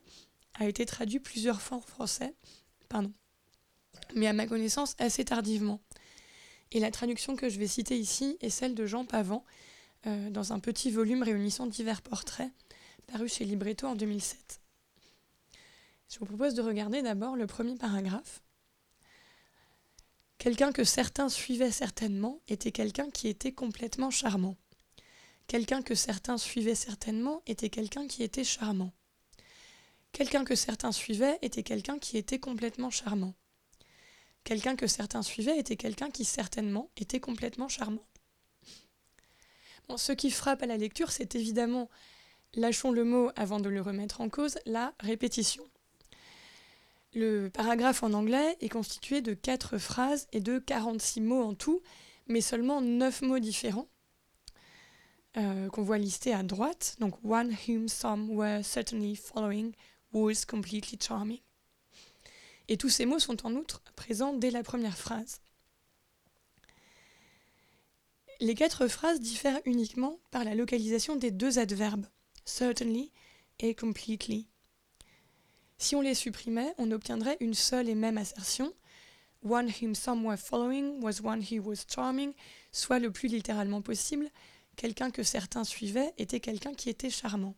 a 0.55 0.67
été 0.67 0.85
traduit 0.85 1.21
plusieurs 1.21 1.61
fois 1.61 1.79
en 1.79 1.83
français, 1.83 2.35
pardon, 2.89 3.13
mais 4.15 4.27
à 4.27 4.33
ma 4.33 4.47
connaissance 4.47 4.95
assez 4.99 5.25
tardivement. 5.25 5.81
Et 6.73 6.81
la 6.81 6.91
traduction 6.91 7.37
que 7.37 7.49
je 7.49 7.59
vais 7.59 7.67
citer 7.67 7.99
ici 7.99 8.37
est 8.41 8.51
celle 8.51 8.75
de 8.75 8.87
Jean 8.87 9.05
Pavant, 9.05 9.45
euh, 10.07 10.31
dans 10.31 10.53
un 10.53 10.59
petit 10.59 10.91
volume 10.91 11.23
réunissant 11.23 11.67
divers 11.67 12.03
portraits, 12.03 12.51
paru 13.07 13.29
chez 13.29 13.45
Libretto 13.45 13.87
en 13.87 13.95
2007. 13.95 14.61
Je 16.09 16.19
vous 16.19 16.27
propose 16.27 16.55
de 16.55 16.63
regarder 16.63 17.03
d'abord 17.03 17.37
le 17.37 17.47
premier 17.47 17.77
paragraphe. 17.77 18.43
Quelqu'un 20.39 20.71
que 20.71 20.85
certains 20.85 21.29
suivaient 21.29 21.73
certainement 21.73 22.41
était 22.47 22.73
quelqu'un 22.73 23.11
qui 23.11 23.29
était 23.29 23.53
complètement 23.53 24.11
charmant. 24.11 24.57
Quelqu'un 25.47 25.83
que 25.83 25.95
certains 25.95 26.39
suivaient 26.39 26.75
certainement 26.75 27.43
était 27.47 27.71
quelqu'un 27.71 28.07
qui 28.07 28.23
était 28.23 28.45
charmant. 28.45 28.93
Quelqu'un 30.13 30.45
que 30.45 30.55
certains 30.55 30.93
suivaient 30.93 31.39
était 31.43 31.63
quelqu'un 31.63 31.99
qui 31.99 32.17
était 32.17 32.39
complètement 32.39 32.91
charmant. 32.91 33.35
Quelqu'un 34.47 34.77
que 34.77 34.87
certains 34.87 35.23
suivaient 35.23 35.59
était 35.59 35.75
quelqu'un 35.75 36.09
qui 36.09 36.25
certainement 36.25 36.89
était 36.97 37.19
complètement 37.19 37.67
charmant. 37.67 38.07
Ce 39.97 40.13
qui 40.13 40.31
frappe 40.31 40.63
à 40.63 40.67
la 40.67 40.77
lecture, 40.77 41.11
c'est 41.11 41.35
évidemment, 41.35 41.91
lâchons 42.55 42.93
le 42.93 43.03
mot 43.03 43.33
avant 43.35 43.59
de 43.59 43.69
le 43.69 43.81
remettre 43.81 44.21
en 44.21 44.29
cause, 44.29 44.57
la 44.65 44.95
répétition. 45.01 45.65
Le 47.13 47.49
paragraphe 47.49 48.05
en 48.05 48.13
anglais 48.13 48.57
est 48.61 48.69
constitué 48.69 49.21
de 49.21 49.35
quatre 49.35 49.79
phrases 49.79 50.29
et 50.31 50.39
de 50.39 50.61
46 50.61 51.23
mots 51.23 51.43
en 51.43 51.55
tout, 51.55 51.83
mais 52.29 52.41
seulement 52.41 52.81
9 52.81 53.23
mots 53.23 53.41
différents. 53.41 53.89
Euh, 55.39 55.69
qu'on 55.71 55.83
voit 55.83 55.99
listé 55.99 56.33
à 56.33 56.45
droite, 56.45 56.95
donc 57.01 57.17
one 57.25 57.53
whom 57.67 57.89
some 57.89 58.31
were 58.31 58.63
certainly 58.63 59.17
following 59.17 59.73
was 60.13 60.45
completely 60.47 60.97
charming. 61.01 61.41
Et 62.69 62.77
tous 62.77 62.89
ces 62.89 63.07
mots 63.07 63.19
sont 63.19 63.47
en 63.47 63.55
outre 63.55 63.83
présents 63.95 64.33
dès 64.33 64.51
la 64.51 64.63
première 64.63 64.99
phrase. 64.99 65.41
Les 68.41 68.55
quatre 68.55 68.87
phrases 68.89 69.21
diffèrent 69.21 69.61
uniquement 69.65 70.19
par 70.31 70.45
la 70.45 70.55
localisation 70.55 71.17
des 71.17 71.31
deux 71.31 71.59
adverbes, 71.59 72.07
certainly 72.45 73.11
et 73.61 73.75
completely. 73.75 74.49
Si 75.79 75.95
on 75.97 76.01
les 76.01 76.15
supprimait, 76.15 76.75
on 76.79 76.91
obtiendrait 76.91 77.37
une 77.41 77.55
seule 77.55 77.89
et 77.89 77.95
même 77.95 78.19
assertion, 78.19 78.73
one 79.43 79.71
whom 79.81 79.95
some 79.95 80.25
were 80.25 80.37
following 80.37 81.03
was 81.03 81.21
one 81.23 81.43
who 81.43 81.63
was 81.63 81.85
charming, 81.89 82.35
soit 82.73 82.99
le 82.99 83.11
plus 83.11 83.29
littéralement 83.29 83.83
possible, 83.83 84.29
quelqu'un 84.77 85.11
que 85.11 85.23
certains 85.23 85.65
suivaient 85.65 86.13
était 86.19 86.41
quelqu'un 86.41 86.75
qui 86.75 86.91
était 86.91 87.11
charmant. 87.11 87.55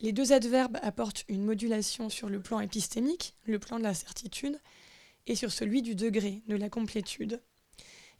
Les 0.00 0.12
deux 0.12 0.32
adverbes 0.32 0.78
apportent 0.82 1.24
une 1.28 1.44
modulation 1.44 2.10
sur 2.10 2.28
le 2.28 2.40
plan 2.40 2.60
épistémique, 2.60 3.34
le 3.44 3.58
plan 3.58 3.78
de 3.78 3.84
la 3.84 3.94
certitude, 3.94 4.60
et 5.26 5.34
sur 5.34 5.50
celui 5.50 5.80
du 5.80 5.94
degré, 5.94 6.42
de 6.48 6.56
la 6.56 6.68
complétude. 6.68 7.42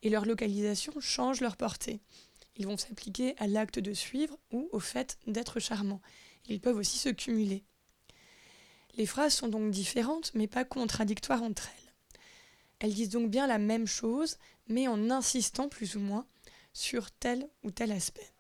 Et 0.03 0.09
leur 0.09 0.25
localisation 0.25 0.93
change 1.01 1.41
leur 1.41 1.57
portée. 1.57 2.01
Ils 2.57 2.67
vont 2.67 2.79
s'appliquer 2.79 3.35
à 3.39 3.47
l'acte 3.47 3.79
de 3.79 3.93
suivre 3.93 4.39
ou 4.53 4.69
au 4.73 4.81
fait 4.81 5.19
d'être 5.27 5.61
charmant. 5.61 6.01
Ils 6.49 6.61
peuvent 6.61 6.77
aussi 6.77 6.99
se 6.99 7.11
cumuler. 7.11 7.65
Les 8.95 9.07
phrases 9.07 9.35
sont 9.35 9.49
donc 9.49 9.71
différentes, 9.71 10.33
mais 10.35 10.47
pas 10.47 10.65
contradictoires 10.65 11.43
entre 11.43 11.69
elles. 11.69 12.21
Elles 12.79 12.95
disent 12.95 13.11
donc 13.11 13.31
bien 13.31 13.47
la 13.47 13.59
même 13.59 13.87
chose, 13.87 14.39
mais 14.69 14.89
en 14.89 15.11
insistant 15.11 15.69
plus 15.69 15.97
ou 15.97 16.01
moins 16.01 16.27
sur 16.73 17.11
tel 17.11 17.49
ou 17.63 17.71
tel 17.71 17.93
aspect. 17.93 18.36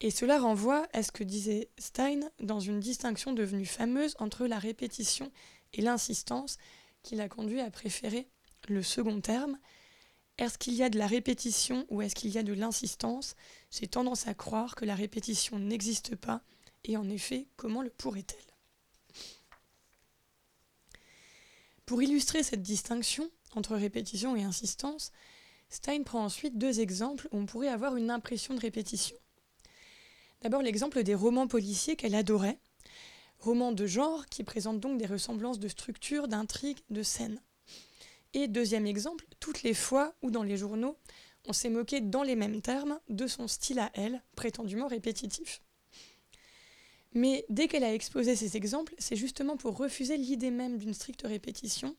Et 0.00 0.10
cela 0.10 0.38
renvoie 0.38 0.88
à 0.92 1.02
ce 1.02 1.12
que 1.12 1.24
disait 1.24 1.68
Stein 1.78 2.20
dans 2.40 2.60
une 2.60 2.80
distinction 2.80 3.32
devenue 3.32 3.66
fameuse 3.66 4.14
entre 4.18 4.46
la 4.46 4.58
répétition 4.58 5.30
et 5.74 5.82
l'insistance, 5.82 6.56
qui 7.02 7.16
l'a 7.16 7.28
conduit 7.28 7.60
à 7.60 7.70
préférer 7.70 8.28
le 8.68 8.82
second 8.82 9.20
terme. 9.20 9.58
Est-ce 10.38 10.58
qu'il 10.58 10.74
y 10.74 10.82
a 10.82 10.88
de 10.88 10.98
la 10.98 11.06
répétition 11.06 11.86
ou 11.90 12.00
est-ce 12.00 12.14
qu'il 12.14 12.30
y 12.30 12.38
a 12.38 12.42
de 12.42 12.54
l'insistance? 12.54 13.36
J'ai 13.70 13.88
tendance 13.88 14.26
à 14.26 14.34
croire 14.34 14.74
que 14.74 14.86
la 14.86 14.94
répétition 14.94 15.58
n'existe 15.58 16.16
pas, 16.16 16.42
et 16.84 16.96
en 16.96 17.08
effet, 17.10 17.46
comment 17.56 17.82
le 17.82 17.90
pourrait-elle? 17.90 18.38
Pour 21.84 22.02
illustrer 22.02 22.42
cette 22.42 22.62
distinction 22.62 23.30
entre 23.54 23.76
répétition 23.76 24.34
et 24.34 24.44
insistance, 24.44 25.12
Stein 25.68 26.02
prend 26.04 26.24
ensuite 26.24 26.56
deux 26.56 26.80
exemples 26.80 27.28
où 27.32 27.38
on 27.38 27.46
pourrait 27.46 27.68
avoir 27.68 27.96
une 27.96 28.10
impression 28.10 28.54
de 28.54 28.60
répétition. 28.60 29.16
D'abord 30.42 30.62
l'exemple 30.62 31.02
des 31.02 31.14
romans 31.14 31.46
policiers 31.46 31.96
qu'elle 31.96 32.14
adorait, 32.14 32.58
romans 33.38 33.72
de 33.72 33.86
genre 33.86 34.26
qui 34.26 34.44
présentent 34.44 34.80
donc 34.80 34.98
des 34.98 35.06
ressemblances 35.06 35.58
de 35.58 35.68
structure, 35.68 36.28
d'intrigue, 36.28 36.78
de 36.88 37.02
scène. 37.02 37.40
Et 38.32 38.48
deuxième 38.48 38.86
exemple, 38.86 39.26
toutes 39.40 39.62
les 39.62 39.74
fois 39.74 40.14
où 40.22 40.30
dans 40.30 40.42
les 40.42 40.56
journaux, 40.56 40.96
on 41.46 41.52
s'est 41.52 41.70
moqué 41.70 42.00
dans 42.00 42.22
les 42.22 42.36
mêmes 42.36 42.62
termes 42.62 43.00
de 43.08 43.26
son 43.26 43.48
style 43.48 43.78
à 43.78 43.90
elle, 43.94 44.22
prétendument 44.36 44.86
répétitif. 44.86 45.62
Mais 47.12 47.44
dès 47.48 47.66
qu'elle 47.66 47.84
a 47.84 47.92
exposé 47.92 48.36
ces 48.36 48.56
exemples, 48.56 48.94
c'est 48.98 49.16
justement 49.16 49.56
pour 49.56 49.76
refuser 49.76 50.16
l'idée 50.16 50.50
même 50.50 50.78
d'une 50.78 50.94
stricte 50.94 51.22
répétition, 51.22 51.96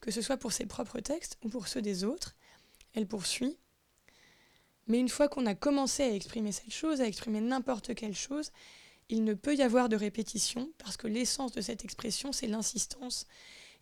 que 0.00 0.10
ce 0.10 0.22
soit 0.22 0.36
pour 0.36 0.52
ses 0.52 0.66
propres 0.66 1.00
textes 1.00 1.38
ou 1.42 1.48
pour 1.48 1.66
ceux 1.66 1.82
des 1.82 2.04
autres, 2.04 2.36
elle 2.94 3.08
poursuit. 3.08 3.58
Mais 4.88 4.98
une 4.98 5.08
fois 5.08 5.28
qu'on 5.28 5.46
a 5.46 5.54
commencé 5.54 6.02
à 6.02 6.14
exprimer 6.14 6.50
cette 6.50 6.72
chose, 6.72 7.00
à 7.00 7.06
exprimer 7.06 7.40
n'importe 7.40 7.94
quelle 7.94 8.16
chose, 8.16 8.50
il 9.10 9.24
ne 9.24 9.34
peut 9.34 9.54
y 9.54 9.62
avoir 9.62 9.88
de 9.88 9.96
répétition 9.96 10.70
parce 10.78 10.96
que 10.96 11.06
l'essence 11.06 11.52
de 11.52 11.60
cette 11.60 11.84
expression, 11.84 12.32
c'est 12.32 12.46
l'insistance. 12.46 13.26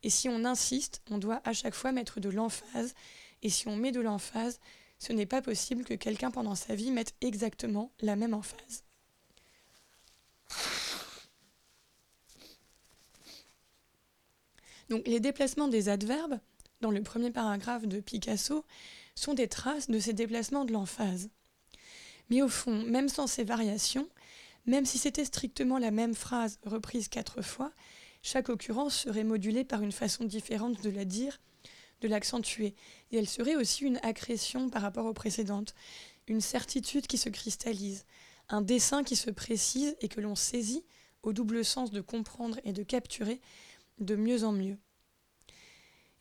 Et 0.02 0.10
si 0.10 0.28
on 0.28 0.44
insiste, 0.44 1.02
on 1.10 1.18
doit 1.18 1.40
à 1.44 1.52
chaque 1.52 1.74
fois 1.74 1.92
mettre 1.92 2.20
de 2.20 2.28
l'emphase. 2.28 2.94
Et 3.42 3.50
si 3.50 3.68
on 3.68 3.76
met 3.76 3.92
de 3.92 4.00
l'emphase, 4.00 4.60
ce 4.98 5.12
n'est 5.12 5.26
pas 5.26 5.42
possible 5.42 5.84
que 5.84 5.94
quelqu'un 5.94 6.30
pendant 6.30 6.54
sa 6.54 6.74
vie 6.74 6.90
mette 6.90 7.14
exactement 7.20 7.92
la 8.00 8.16
même 8.16 8.34
emphase. 8.34 8.84
Donc 14.88 15.06
les 15.06 15.20
déplacements 15.20 15.68
des 15.68 15.88
adverbes, 15.88 16.38
dans 16.80 16.90
le 16.90 17.02
premier 17.02 17.30
paragraphe 17.30 17.86
de 17.86 18.00
Picasso, 18.00 18.64
sont 19.16 19.34
des 19.34 19.48
traces 19.48 19.88
de 19.88 19.98
ces 19.98 20.12
déplacements 20.12 20.64
de 20.64 20.72
l'emphase. 20.72 21.30
Mais 22.30 22.42
au 22.42 22.48
fond, 22.48 22.84
même 22.84 23.08
sans 23.08 23.26
ces 23.26 23.44
variations, 23.44 24.08
même 24.66 24.84
si 24.84 24.98
c'était 24.98 25.24
strictement 25.24 25.78
la 25.78 25.90
même 25.90 26.14
phrase 26.14 26.58
reprise 26.64 27.08
quatre 27.08 27.42
fois, 27.42 27.72
chaque 28.22 28.48
occurrence 28.48 28.96
serait 28.96 29.24
modulée 29.24 29.64
par 29.64 29.82
une 29.82 29.92
façon 29.92 30.24
différente 30.24 30.82
de 30.82 30.90
la 30.90 31.04
dire, 31.04 31.40
de 32.00 32.08
l'accentuer. 32.08 32.74
Et 33.10 33.18
elle 33.18 33.28
serait 33.28 33.56
aussi 33.56 33.84
une 33.84 33.98
accrétion 34.02 34.68
par 34.68 34.82
rapport 34.82 35.06
aux 35.06 35.14
précédentes, 35.14 35.74
une 36.26 36.40
certitude 36.40 37.06
qui 37.06 37.18
se 37.18 37.28
cristallise, 37.28 38.04
un 38.48 38.62
dessin 38.62 39.04
qui 39.04 39.16
se 39.16 39.30
précise 39.30 39.96
et 40.00 40.08
que 40.08 40.20
l'on 40.20 40.34
saisit 40.34 40.84
au 41.22 41.32
double 41.32 41.64
sens 41.64 41.90
de 41.90 42.00
comprendre 42.00 42.58
et 42.64 42.72
de 42.72 42.82
capturer 42.82 43.40
de 43.98 44.16
mieux 44.16 44.44
en 44.44 44.52
mieux. 44.52 44.78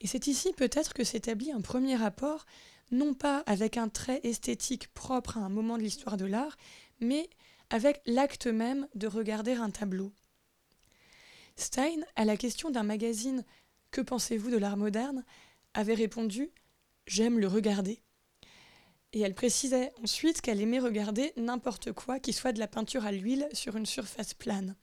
Et 0.02 0.08
c'est 0.08 0.28
ici 0.28 0.54
peut-être 0.54 0.94
que 0.94 1.04
s'établit 1.04 1.52
un 1.52 1.62
premier 1.62 1.96
rapport, 1.96 2.46
non 2.92 3.14
pas 3.14 3.40
avec 3.46 3.78
un 3.78 3.90
trait 3.90 4.22
esthétique 4.24 4.88
propre 4.94 5.38
à 5.38 5.42
un 5.42 5.50
moment 5.50 5.78
de 5.78 5.84
l'histoire 5.84 6.18
de 6.18 6.26
l'art, 6.26 6.58
mais 7.00 7.30
avec 7.70 8.02
l'acte 8.06 8.48
même 8.48 8.88
de 8.96 9.08
regarder 9.08 9.54
un 9.54 9.70
tableau. 9.70 10.14
Stein, 11.56 12.02
à 12.16 12.26
la 12.26 12.38
question 12.38 12.70
d'un 12.70 12.84
magazine 12.84 13.44
Que 13.92 14.02
pensez-vous 14.02 14.52
de 14.52 14.58
l'art 14.58 14.78
moderne? 14.78 15.24
avait 15.74 15.94
répondu 15.94 16.52
J'aime 17.08 17.40
le 17.40 17.48
regarder. 17.48 18.02
Et 19.14 19.22
elle 19.22 19.36
précisait 19.36 19.92
ensuite 20.04 20.42
qu'elle 20.42 20.62
aimait 20.62 20.80
regarder 20.80 21.32
n'importe 21.38 21.94
quoi 21.94 22.20
qui 22.20 22.34
soit 22.34 22.52
de 22.52 22.60
la 22.60 22.68
peinture 22.68 23.06
à 23.06 23.12
l'huile 23.12 23.48
sur 23.54 23.78
une 23.78 23.86
surface 23.86 24.34
plane. 24.34 24.76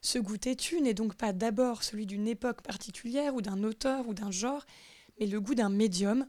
Ce 0.00 0.18
goût 0.18 0.38
têtu 0.38 0.80
n'est 0.80 0.94
donc 0.94 1.14
pas 1.14 1.32
d'abord 1.32 1.82
celui 1.82 2.06
d'une 2.06 2.28
époque 2.28 2.62
particulière 2.62 3.34
ou 3.34 3.42
d'un 3.42 3.64
auteur 3.64 4.08
ou 4.08 4.14
d'un 4.14 4.30
genre, 4.30 4.64
mais 5.18 5.26
le 5.26 5.40
goût 5.40 5.54
d'un 5.54 5.70
médium, 5.70 6.28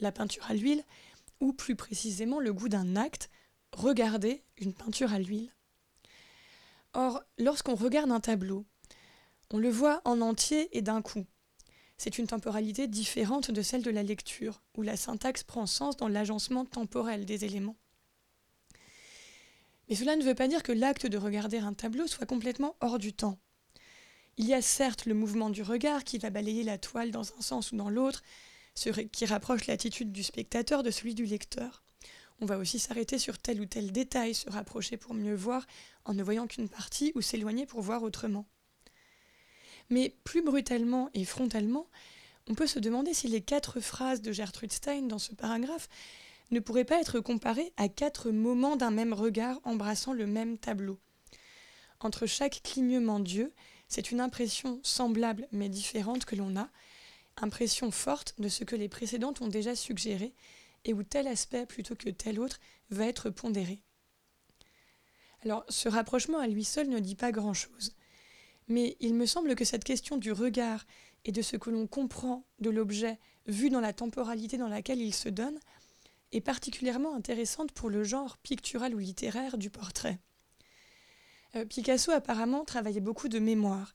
la 0.00 0.12
peinture 0.12 0.46
à 0.48 0.54
l'huile, 0.54 0.84
ou 1.40 1.52
plus 1.52 1.76
précisément 1.76 2.40
le 2.40 2.52
goût 2.52 2.68
d'un 2.68 2.96
acte, 2.96 3.30
regarder 3.72 4.42
une 4.56 4.72
peinture 4.72 5.12
à 5.12 5.18
l'huile. 5.18 5.52
Or, 6.94 7.22
lorsqu'on 7.38 7.74
regarde 7.74 8.10
un 8.10 8.20
tableau, 8.20 8.64
on 9.50 9.58
le 9.58 9.70
voit 9.70 10.00
en 10.04 10.20
entier 10.20 10.76
et 10.76 10.82
d'un 10.82 11.02
coup. 11.02 11.26
C'est 11.96 12.18
une 12.18 12.26
temporalité 12.26 12.86
différente 12.86 13.50
de 13.50 13.62
celle 13.62 13.82
de 13.82 13.90
la 13.90 14.02
lecture, 14.02 14.62
où 14.76 14.82
la 14.82 14.96
syntaxe 14.96 15.42
prend 15.42 15.66
sens 15.66 15.96
dans 15.96 16.08
l'agencement 16.08 16.64
temporel 16.64 17.24
des 17.24 17.44
éléments. 17.44 17.76
Mais 19.88 19.96
cela 19.96 20.16
ne 20.16 20.22
veut 20.22 20.34
pas 20.34 20.48
dire 20.48 20.62
que 20.62 20.72
l'acte 20.72 21.06
de 21.06 21.16
regarder 21.16 21.58
un 21.58 21.72
tableau 21.72 22.06
soit 22.06 22.26
complètement 22.26 22.76
hors 22.80 22.98
du 22.98 23.12
temps. 23.12 23.38
Il 24.36 24.46
y 24.46 24.54
a 24.54 24.62
certes 24.62 25.06
le 25.06 25.14
mouvement 25.14 25.50
du 25.50 25.62
regard 25.62 26.04
qui 26.04 26.18
va 26.18 26.30
balayer 26.30 26.62
la 26.62 26.78
toile 26.78 27.10
dans 27.10 27.32
un 27.32 27.40
sens 27.40 27.72
ou 27.72 27.76
dans 27.76 27.90
l'autre, 27.90 28.22
qui 29.12 29.26
rapproche 29.26 29.66
l'attitude 29.66 30.12
du 30.12 30.22
spectateur 30.22 30.82
de 30.82 30.90
celui 30.90 31.14
du 31.14 31.24
lecteur. 31.24 31.82
On 32.40 32.46
va 32.46 32.58
aussi 32.58 32.78
s'arrêter 32.78 33.18
sur 33.18 33.38
tel 33.38 33.60
ou 33.60 33.66
tel 33.66 33.90
détail, 33.90 34.34
se 34.34 34.48
rapprocher 34.48 34.96
pour 34.96 35.14
mieux 35.14 35.34
voir 35.34 35.66
en 36.04 36.14
ne 36.14 36.22
voyant 36.22 36.46
qu'une 36.46 36.68
partie 36.68 37.12
ou 37.14 37.20
s'éloigner 37.20 37.66
pour 37.66 37.80
voir 37.80 38.02
autrement. 38.02 38.46
Mais 39.90 40.14
plus 40.24 40.42
brutalement 40.42 41.10
et 41.14 41.24
frontalement, 41.24 41.88
on 42.48 42.54
peut 42.54 42.66
se 42.66 42.78
demander 42.78 43.12
si 43.12 43.28
les 43.28 43.40
quatre 43.40 43.80
phrases 43.80 44.22
de 44.22 44.32
Gertrude 44.32 44.72
Stein 44.72 45.02
dans 45.02 45.18
ce 45.18 45.34
paragraphe 45.34 45.88
ne 46.50 46.60
pourraient 46.60 46.84
pas 46.84 47.00
être 47.00 47.20
comparées 47.20 47.72
à 47.76 47.88
quatre 47.88 48.30
moments 48.30 48.76
d'un 48.76 48.90
même 48.90 49.12
regard 49.12 49.60
embrassant 49.64 50.12
le 50.12 50.26
même 50.26 50.58
tableau. 50.58 50.98
Entre 52.00 52.26
chaque 52.26 52.62
clignement 52.62 53.20
d'yeux, 53.20 53.52
c'est 53.88 54.10
une 54.12 54.20
impression 54.20 54.80
semblable 54.82 55.48
mais 55.50 55.68
différente 55.68 56.24
que 56.24 56.36
l'on 56.36 56.56
a, 56.56 56.68
impression 57.42 57.90
forte 57.90 58.34
de 58.38 58.48
ce 58.48 58.64
que 58.64 58.76
les 58.76 58.88
précédentes 58.88 59.40
ont 59.40 59.48
déjà 59.48 59.74
suggéré 59.74 60.34
et 60.84 60.92
où 60.92 61.02
tel 61.02 61.26
aspect 61.26 61.66
plutôt 61.66 61.96
que 61.96 62.10
tel 62.10 62.40
autre 62.40 62.60
va 62.90 63.06
être 63.06 63.30
pondéré. 63.30 63.80
Alors 65.42 65.64
ce 65.68 65.88
rapprochement 65.88 66.38
à 66.38 66.46
lui 66.46 66.64
seul 66.64 66.88
ne 66.88 66.98
dit 66.98 67.14
pas 67.14 67.32
grand-chose, 67.32 67.94
mais 68.66 68.96
il 69.00 69.14
me 69.14 69.26
semble 69.26 69.54
que 69.54 69.64
cette 69.64 69.84
question 69.84 70.16
du 70.16 70.32
regard 70.32 70.84
et 71.24 71.32
de 71.32 71.42
ce 71.42 71.56
que 71.56 71.70
l'on 71.70 71.86
comprend 71.86 72.44
de 72.58 72.70
l'objet 72.70 73.18
vu 73.46 73.70
dans 73.70 73.80
la 73.80 73.92
temporalité 73.92 74.58
dans 74.58 74.68
laquelle 74.68 75.00
il 75.00 75.14
se 75.14 75.28
donne 75.28 75.58
est 76.32 76.40
particulièrement 76.40 77.14
intéressante 77.14 77.72
pour 77.72 77.88
le 77.88 78.04
genre 78.04 78.36
pictural 78.38 78.94
ou 78.94 78.98
littéraire 78.98 79.56
du 79.56 79.70
portrait. 79.70 80.18
Euh, 81.56 81.64
Picasso 81.64 82.12
apparemment 82.12 82.64
travaillait 82.64 83.00
beaucoup 83.00 83.28
de 83.28 83.38
mémoire. 83.38 83.94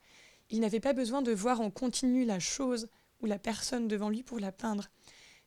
Il 0.50 0.60
n'avait 0.60 0.80
pas 0.80 0.94
besoin 0.94 1.22
de 1.22 1.32
voir 1.32 1.62
en 1.62 1.70
continu 1.70 2.26
la 2.26 2.40
chose 2.40 2.88
ou 3.24 3.26
la 3.26 3.40
personne 3.40 3.88
devant 3.88 4.10
lui 4.10 4.22
pour 4.22 4.40
la 4.40 4.52
peindre. 4.52 4.90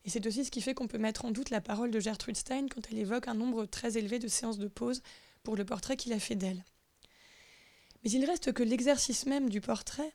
Et 0.04 0.10
c'est 0.10 0.26
aussi 0.26 0.44
ce 0.44 0.50
qui 0.50 0.60
fait 0.60 0.74
qu'on 0.74 0.88
peut 0.88 0.98
mettre 0.98 1.24
en 1.24 1.30
doute 1.30 1.50
la 1.50 1.60
parole 1.60 1.90
de 1.90 2.00
Gertrude 2.00 2.36
Stein 2.36 2.66
quand 2.68 2.90
elle 2.90 2.98
évoque 2.98 3.28
un 3.28 3.34
nombre 3.34 3.66
très 3.66 3.98
élevé 3.98 4.18
de 4.18 4.28
séances 4.28 4.58
de 4.58 4.68
pause 4.68 5.02
pour 5.42 5.56
le 5.56 5.64
portrait 5.64 5.96
qu'il 5.96 6.12
a 6.12 6.18
fait 6.18 6.34
d'elle. 6.34 6.64
Mais 8.02 8.10
il 8.10 8.24
reste 8.24 8.52
que 8.52 8.62
l'exercice 8.62 9.26
même 9.26 9.50
du 9.50 9.60
portrait 9.60 10.12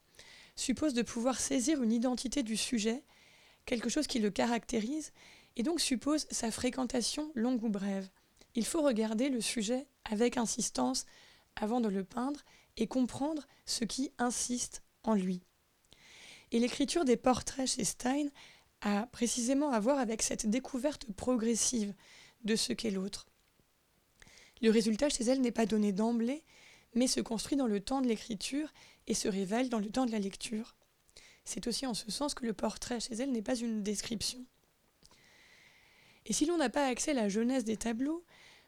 suppose 0.55 0.93
de 0.93 1.01
pouvoir 1.01 1.39
saisir 1.39 1.81
une 1.83 1.91
identité 1.91 2.43
du 2.43 2.57
sujet, 2.57 3.03
quelque 3.65 3.89
chose 3.89 4.07
qui 4.07 4.19
le 4.19 4.31
caractérise, 4.31 5.11
et 5.55 5.63
donc 5.63 5.81
suppose 5.81 6.25
sa 6.31 6.51
fréquentation 6.51 7.31
longue 7.35 7.63
ou 7.63 7.69
brève. 7.69 8.09
Il 8.55 8.65
faut 8.65 8.81
regarder 8.81 9.29
le 9.29 9.41
sujet 9.41 9.87
avec 10.05 10.37
insistance 10.37 11.05
avant 11.55 11.81
de 11.81 11.89
le 11.89 12.03
peindre 12.03 12.41
et 12.77 12.87
comprendre 12.87 13.47
ce 13.65 13.83
qui 13.83 14.11
insiste 14.17 14.83
en 15.03 15.13
lui. 15.13 15.41
Et 16.51 16.59
l'écriture 16.59 17.05
des 17.05 17.17
portraits 17.17 17.67
chez 17.67 17.83
Stein 17.83 18.27
a 18.81 19.07
précisément 19.07 19.71
à 19.71 19.79
voir 19.79 19.99
avec 19.99 20.21
cette 20.21 20.47
découverte 20.47 21.05
progressive 21.13 21.93
de 22.43 22.55
ce 22.55 22.73
qu'est 22.73 22.91
l'autre. 22.91 23.27
Le 24.61 24.69
résultat 24.69 25.09
chez 25.09 25.23
elle 25.23 25.41
n'est 25.41 25.51
pas 25.51 25.65
donné 25.65 25.91
d'emblée, 25.91 26.43
mais 26.93 27.07
se 27.07 27.21
construit 27.21 27.57
dans 27.57 27.67
le 27.67 27.79
temps 27.79 28.01
de 28.01 28.07
l'écriture 28.07 28.71
et 29.07 29.13
se 29.13 29.27
révèle 29.27 29.69
dans 29.69 29.79
le 29.79 29.89
temps 29.89 30.05
de 30.05 30.11
la 30.11 30.19
lecture. 30.19 30.75
C'est 31.45 31.67
aussi 31.67 31.85
en 31.85 31.93
ce 31.93 32.11
sens 32.11 32.33
que 32.33 32.45
le 32.45 32.53
portrait 32.53 32.99
chez 32.99 33.15
elle 33.15 33.31
n'est 33.31 33.41
pas 33.41 33.55
une 33.55 33.81
description. 33.81 34.45
Et 36.25 36.33
si 36.33 36.45
l'on 36.45 36.57
n'a 36.57 36.69
pas 36.69 36.85
accès 36.85 37.11
à 37.11 37.15
la 37.15 37.29
jeunesse 37.29 37.63
des 37.63 37.77
tableaux, 37.77 38.23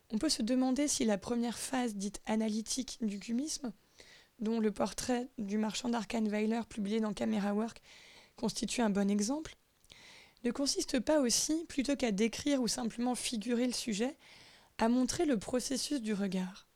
on 0.10 0.18
peut 0.18 0.30
se 0.30 0.42
demander 0.42 0.88
si 0.88 1.06
la 1.06 1.18
première 1.18 1.58
phase 1.58 1.96
dite 1.96 2.22
analytique 2.26 2.98
du 3.02 3.20
cubisme, 3.20 3.72
dont 4.40 4.60
le 4.60 4.72
portrait 4.72 5.30
du 5.38 5.58
marchand 5.58 5.90
d'Arkanweiler 5.90 6.62
publié 6.70 7.00
dans 7.00 7.14
Camera 7.14 7.54
Work 7.54 7.82
constitue 8.36 8.82
un 8.82 8.90
bon 8.90 9.10
exemple, 9.10 9.56
ne 10.44 10.52
consiste 10.52 11.00
pas 11.00 11.20
aussi, 11.22 11.66
plutôt 11.70 11.96
qu'à 11.96 12.12
décrire 12.12 12.62
ou 12.62 12.68
simplement 12.68 13.16
figurer 13.16 13.66
le 13.66 13.74
sujet, 13.74 14.18
à 14.78 14.90
montrer 14.90 15.26
le 15.26 15.38
processus 15.38 16.02
du 16.02 16.14
regard. 16.14 16.68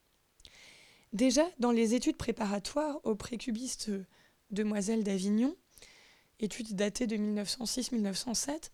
Déjà, 1.14 1.46
dans 1.60 1.72
les 1.72 1.94
études 1.94 2.18
préparatoires 2.18 3.00
au 3.04 3.16
précubiste 3.16 3.92
Demoiselle 4.52 5.04
d'Avignon, 5.04 5.56
études 6.40 6.76
datées 6.76 7.08
de 7.08 7.18
1906-1907, 7.18 8.72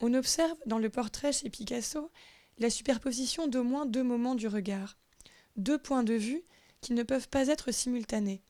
on 0.00 0.14
observe 0.14 0.56
dans 0.66 0.78
le 0.78 0.90
portrait 0.90 1.32
chez 1.32 1.50
Picasso 1.50 2.10
la 2.58 2.70
superposition 2.70 3.48
d'au 3.48 3.64
moins 3.64 3.86
deux 3.86 4.02
moments 4.02 4.34
du 4.34 4.46
regard, 4.46 4.98
deux 5.56 5.78
points 5.78 6.04
de 6.04 6.14
vue 6.14 6.42
qui 6.80 6.92
ne 6.92 7.02
peuvent 7.02 7.28
pas 7.28 7.48
être 7.48 7.72
simultanés. 7.72 8.42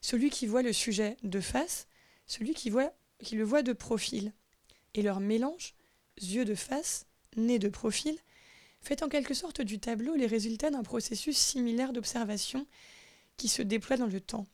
Celui 0.00 0.30
qui 0.30 0.46
voit 0.46 0.62
le 0.62 0.72
sujet 0.72 1.16
de 1.22 1.40
face, 1.40 1.86
celui 2.26 2.54
qui, 2.54 2.72
qui 3.22 3.36
le 3.36 3.44
voit 3.44 3.62
de 3.62 3.72
profil. 3.72 4.32
Et 4.94 5.02
leur 5.02 5.20
mélange, 5.20 5.74
yeux 6.20 6.44
de 6.44 6.54
face, 6.54 7.06
nez 7.36 7.58
de 7.58 7.68
profil, 7.68 8.18
fait 8.80 9.02
en 9.02 9.08
quelque 9.08 9.34
sorte 9.34 9.62
du 9.62 9.78
tableau 9.78 10.14
les 10.14 10.26
résultats 10.26 10.70
d'un 10.70 10.82
processus 10.82 11.36
similaire 11.36 11.92
d'observation 11.92 12.66
qui 13.36 13.48
se 13.48 13.62
déploie 13.62 13.96
dans 13.96 14.06
le 14.06 14.20
temps. 14.20 14.46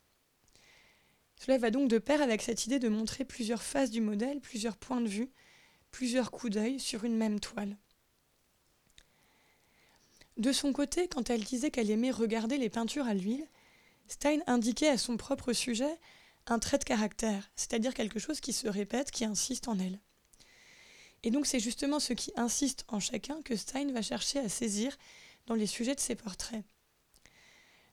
Cela 1.40 1.58
va 1.58 1.70
donc 1.70 1.88
de 1.88 1.98
pair 1.98 2.22
avec 2.22 2.42
cette 2.42 2.66
idée 2.66 2.78
de 2.78 2.88
montrer 2.88 3.24
plusieurs 3.24 3.62
faces 3.62 3.90
du 3.90 4.00
modèle, 4.00 4.40
plusieurs 4.40 4.76
points 4.76 5.00
de 5.00 5.08
vue, 5.08 5.30
plusieurs 5.90 6.30
coups 6.30 6.52
d'œil 6.52 6.78
sur 6.78 7.04
une 7.04 7.16
même 7.16 7.40
toile. 7.40 7.76
De 10.40 10.52
son 10.52 10.72
côté, 10.72 11.06
quand 11.06 11.28
elle 11.28 11.44
disait 11.44 11.70
qu'elle 11.70 11.90
aimait 11.90 12.10
regarder 12.10 12.56
les 12.56 12.70
peintures 12.70 13.06
à 13.06 13.12
l'huile, 13.12 13.46
Stein 14.08 14.38
indiquait 14.46 14.88
à 14.88 14.96
son 14.96 15.18
propre 15.18 15.52
sujet 15.52 15.98
un 16.46 16.58
trait 16.58 16.78
de 16.78 16.84
caractère, 16.84 17.50
c'est-à-dire 17.56 17.92
quelque 17.92 18.18
chose 18.18 18.40
qui 18.40 18.54
se 18.54 18.66
répète, 18.66 19.10
qui 19.10 19.26
insiste 19.26 19.68
en 19.68 19.78
elle. 19.78 20.00
Et 21.24 21.30
donc 21.30 21.44
c'est 21.44 21.60
justement 21.60 22.00
ce 22.00 22.14
qui 22.14 22.32
insiste 22.36 22.86
en 22.88 23.00
chacun 23.00 23.42
que 23.42 23.54
Stein 23.54 23.92
va 23.92 24.00
chercher 24.00 24.38
à 24.38 24.48
saisir 24.48 24.96
dans 25.44 25.54
les 25.54 25.66
sujets 25.66 25.94
de 25.94 26.00
ses 26.00 26.14
portraits. 26.14 26.64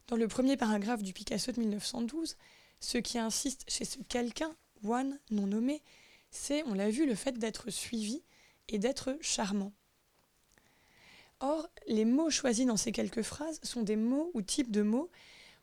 Dans 0.07 0.15
le 0.15 0.29
premier 0.29 0.55
paragraphe 0.55 1.03
du 1.03 1.11
Picasso 1.11 1.51
de 1.51 1.59
1912, 1.59 2.37
ce 2.79 2.97
qui 2.97 3.19
insiste 3.19 3.65
chez 3.67 3.83
ce 3.83 3.97
quelqu'un, 4.07 4.55
one 4.85 5.19
non 5.31 5.47
nommé, 5.47 5.83
c'est, 6.31 6.63
on 6.63 6.75
l'a 6.75 6.89
vu, 6.89 7.05
le 7.05 7.15
fait 7.15 7.37
d'être 7.37 7.71
suivi 7.71 8.23
et 8.69 8.79
d'être 8.79 9.17
charmant. 9.19 9.73
Or, 11.39 11.69
les 11.87 12.05
mots 12.05 12.29
choisis 12.29 12.65
dans 12.65 12.77
ces 12.77 12.91
quelques 12.91 13.21
phrases 13.21 13.59
sont 13.63 13.83
des 13.83 13.95
mots 13.95 14.31
ou 14.33 14.41
types 14.41 14.71
de 14.71 14.81
mots 14.81 15.09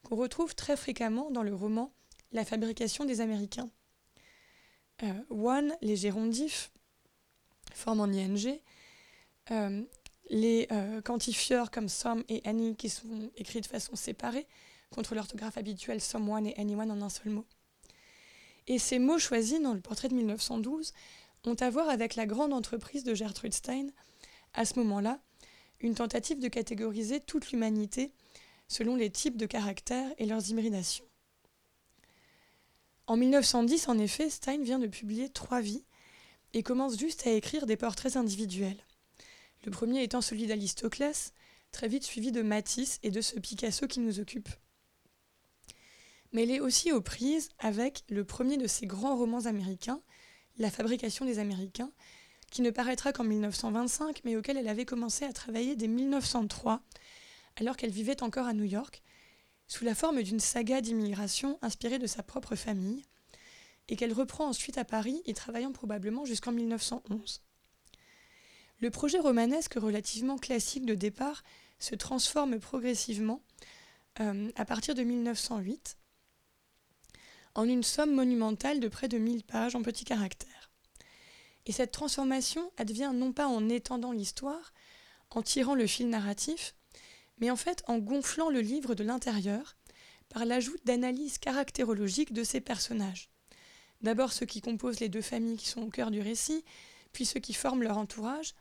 qu'on 0.04 0.16
retrouve 0.16 0.54
très 0.54 0.76
fréquemment 0.76 1.30
dans 1.30 1.42
le 1.42 1.54
roman 1.54 1.92
La 2.32 2.44
fabrication 2.44 3.04
des 3.04 3.20
Américains. 3.20 3.70
Euh, 5.02 5.12
one, 5.30 5.74
les 5.82 5.96
gérondifs, 5.96 6.70
forme 7.72 8.00
en 8.00 8.12
ing. 8.12 8.60
Euh, 9.50 9.82
les 10.30 10.68
euh, 10.70 11.02
quantifieurs 11.02 11.70
comme 11.70 11.88
some 11.88 12.24
et 12.28 12.40
any 12.44 12.76
qui 12.76 12.88
sont 12.88 13.30
écrits 13.36 13.60
de 13.60 13.66
façon 13.66 13.96
séparée, 13.96 14.46
contre 14.90 15.14
l'orthographe 15.14 15.58
habituelle 15.58 16.00
someone 16.00 16.46
et 16.46 16.58
anyone 16.58 16.90
en 16.90 17.02
un 17.02 17.08
seul 17.08 17.32
mot. 17.32 17.46
Et 18.66 18.78
ces 18.78 18.98
mots 18.98 19.18
choisis 19.18 19.60
dans 19.60 19.74
le 19.74 19.80
portrait 19.80 20.08
de 20.08 20.14
1912 20.14 20.92
ont 21.44 21.54
à 21.54 21.68
voir 21.68 21.88
avec 21.88 22.14
la 22.14 22.26
grande 22.26 22.52
entreprise 22.52 23.04
de 23.04 23.14
Gertrude 23.14 23.52
Stein, 23.52 23.88
à 24.54 24.64
ce 24.64 24.78
moment-là, 24.78 25.20
une 25.84 25.94
tentative 25.94 26.40
de 26.40 26.48
catégoriser 26.48 27.20
toute 27.20 27.50
l'humanité 27.50 28.10
selon 28.68 28.96
les 28.96 29.10
types 29.10 29.36
de 29.36 29.44
caractères 29.44 30.10
et 30.16 30.24
leurs 30.24 30.48
hybridations. 30.48 31.04
En 33.06 33.18
1910, 33.18 33.88
en 33.88 33.98
effet, 33.98 34.30
Stein 34.30 34.62
vient 34.62 34.78
de 34.78 34.86
publier 34.86 35.28
Trois 35.28 35.60
vies 35.60 35.84
et 36.54 36.62
commence 36.62 36.98
juste 36.98 37.26
à 37.26 37.32
écrire 37.32 37.66
des 37.66 37.76
portraits 37.76 38.16
individuels. 38.16 38.82
Le 39.64 39.70
premier 39.70 40.02
étant 40.02 40.22
celui 40.22 40.46
d'Alistoclès, 40.46 41.34
très 41.70 41.88
vite 41.88 42.04
suivi 42.04 42.32
de 42.32 42.40
Matisse 42.40 42.98
et 43.02 43.10
de 43.10 43.20
ce 43.20 43.38
Picasso 43.38 43.86
qui 43.86 44.00
nous 44.00 44.20
occupe. 44.20 44.48
Mais 46.32 46.44
elle 46.44 46.50
est 46.50 46.60
aussi 46.60 46.92
aux 46.92 47.02
prises 47.02 47.50
avec 47.58 48.04
le 48.08 48.24
premier 48.24 48.56
de 48.56 48.66
ses 48.66 48.86
grands 48.86 49.16
romans 49.16 49.44
américains, 49.44 50.00
La 50.56 50.70
fabrication 50.70 51.26
des 51.26 51.40
Américains, 51.40 51.92
qui 52.54 52.62
ne 52.62 52.70
paraîtra 52.70 53.12
qu'en 53.12 53.24
1925, 53.24 54.20
mais 54.24 54.36
auquel 54.36 54.56
elle 54.56 54.68
avait 54.68 54.84
commencé 54.84 55.24
à 55.24 55.32
travailler 55.32 55.74
dès 55.74 55.88
1903, 55.88 56.80
alors 57.56 57.76
qu'elle 57.76 57.90
vivait 57.90 58.22
encore 58.22 58.46
à 58.46 58.52
New 58.52 58.64
York, 58.64 59.02
sous 59.66 59.84
la 59.84 59.96
forme 59.96 60.22
d'une 60.22 60.38
saga 60.38 60.80
d'immigration 60.80 61.58
inspirée 61.62 61.98
de 61.98 62.06
sa 62.06 62.22
propre 62.22 62.54
famille, 62.54 63.02
et 63.88 63.96
qu'elle 63.96 64.12
reprend 64.12 64.46
ensuite 64.46 64.78
à 64.78 64.84
Paris, 64.84 65.20
y 65.26 65.34
travaillant 65.34 65.72
probablement 65.72 66.24
jusqu'en 66.24 66.52
1911. 66.52 67.42
Le 68.78 68.90
projet 68.90 69.18
romanesque 69.18 69.74
relativement 69.74 70.38
classique 70.38 70.86
de 70.86 70.94
départ 70.94 71.42
se 71.80 71.96
transforme 71.96 72.60
progressivement 72.60 73.42
euh, 74.20 74.52
à 74.54 74.64
partir 74.64 74.94
de 74.94 75.02
1908 75.02 75.96
en 77.56 77.68
une 77.68 77.82
somme 77.82 78.14
monumentale 78.14 78.78
de 78.78 78.86
près 78.86 79.08
de 79.08 79.18
1000 79.18 79.42
pages 79.42 79.74
en 79.74 79.82
petits 79.82 80.04
caractères. 80.04 80.53
Et 81.66 81.72
cette 81.72 81.92
transformation 81.92 82.70
advient 82.76 83.12
non 83.14 83.32
pas 83.32 83.46
en 83.46 83.68
étendant 83.68 84.12
l'histoire, 84.12 84.72
en 85.30 85.42
tirant 85.42 85.74
le 85.74 85.86
fil 85.86 86.08
narratif, 86.08 86.74
mais 87.38 87.50
en 87.50 87.56
fait 87.56 87.82
en 87.86 87.98
gonflant 87.98 88.50
le 88.50 88.60
livre 88.60 88.94
de 88.94 89.04
l'intérieur 89.04 89.76
par 90.28 90.44
l'ajout 90.44 90.76
d'analyses 90.84 91.38
caractérologiques 91.38 92.32
de 92.32 92.44
ces 92.44 92.60
personnages. 92.60 93.30
D'abord 94.02 94.32
ceux 94.32 94.46
qui 94.46 94.60
composent 94.60 95.00
les 95.00 95.08
deux 95.08 95.22
familles 95.22 95.56
qui 95.56 95.68
sont 95.68 95.82
au 95.82 95.90
cœur 95.90 96.10
du 96.10 96.20
récit, 96.20 96.64
puis 97.12 97.24
ceux 97.24 97.40
qui 97.40 97.54
forment 97.54 97.82
leur 97.82 97.98
entourage, 97.98 98.54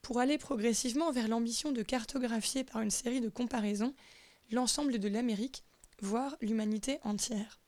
pour 0.00 0.18
aller 0.18 0.38
progressivement 0.38 1.12
vers 1.12 1.28
l'ambition 1.28 1.72
de 1.72 1.82
cartographier 1.82 2.64
par 2.64 2.82
une 2.82 2.90
série 2.90 3.20
de 3.20 3.28
comparaisons 3.28 3.94
l'ensemble 4.50 4.98
de 4.98 5.08
l'Amérique, 5.08 5.64
voire 6.00 6.36
l'humanité 6.40 6.98
entière. 7.04 7.61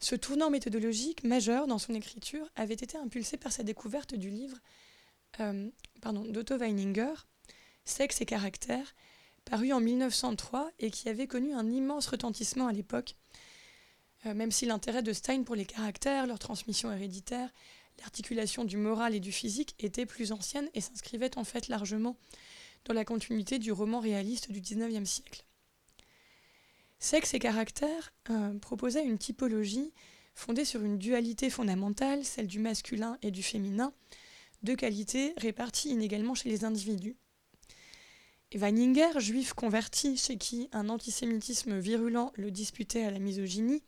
Ce 0.00 0.14
tournant 0.14 0.50
méthodologique 0.50 1.24
majeur 1.24 1.66
dans 1.66 1.78
son 1.78 1.94
écriture 1.94 2.48
avait 2.56 2.74
été 2.74 2.96
impulsé 2.96 3.36
par 3.36 3.52
sa 3.52 3.62
découverte 3.62 4.14
du 4.14 4.30
livre 4.30 4.58
euh, 5.40 5.70
d'Otto 6.02 6.58
Weininger, 6.58 7.14
Sexe 7.84 8.20
et 8.20 8.26
caractère, 8.26 8.94
paru 9.44 9.72
en 9.72 9.80
1903 9.80 10.70
et 10.78 10.90
qui 10.90 11.08
avait 11.08 11.26
connu 11.26 11.52
un 11.52 11.70
immense 11.70 12.06
retentissement 12.06 12.66
à 12.66 12.72
l'époque, 12.72 13.16
euh, 14.26 14.34
même 14.34 14.50
si 14.50 14.66
l'intérêt 14.66 15.02
de 15.02 15.12
Stein 15.12 15.42
pour 15.42 15.54
les 15.54 15.66
caractères, 15.66 16.26
leur 16.26 16.38
transmission 16.38 16.90
héréditaire, 16.92 17.50
l'articulation 18.00 18.64
du 18.64 18.76
moral 18.76 19.14
et 19.14 19.20
du 19.20 19.32
physique 19.32 19.74
était 19.78 20.06
plus 20.06 20.32
ancienne 20.32 20.68
et 20.74 20.80
s'inscrivait 20.80 21.36
en 21.38 21.44
fait 21.44 21.68
largement 21.68 22.16
dans 22.84 22.94
la 22.94 23.04
continuité 23.04 23.58
du 23.58 23.72
roman 23.72 24.00
réaliste 24.00 24.50
du 24.50 24.60
XIXe 24.60 25.08
siècle. 25.08 25.43
Sexe 27.04 27.34
et 27.34 27.38
caractère 27.38 28.14
euh, 28.30 28.58
proposait 28.60 29.04
une 29.04 29.18
typologie 29.18 29.92
fondée 30.34 30.64
sur 30.64 30.80
une 30.80 30.96
dualité 30.96 31.50
fondamentale, 31.50 32.24
celle 32.24 32.46
du 32.46 32.60
masculin 32.60 33.18
et 33.20 33.30
du 33.30 33.42
féminin, 33.42 33.92
deux 34.62 34.74
qualités 34.74 35.34
réparties 35.36 35.90
inégalement 35.90 36.34
chez 36.34 36.48
les 36.48 36.64
individus. 36.64 37.14
Weininger, 38.54 39.20
juif 39.20 39.52
converti 39.52 40.16
chez 40.16 40.38
qui 40.38 40.70
un 40.72 40.88
antisémitisme 40.88 41.78
virulent 41.78 42.32
le 42.36 42.50
disputait 42.50 43.04
à 43.04 43.10
la 43.10 43.18
misogynie, 43.18 43.82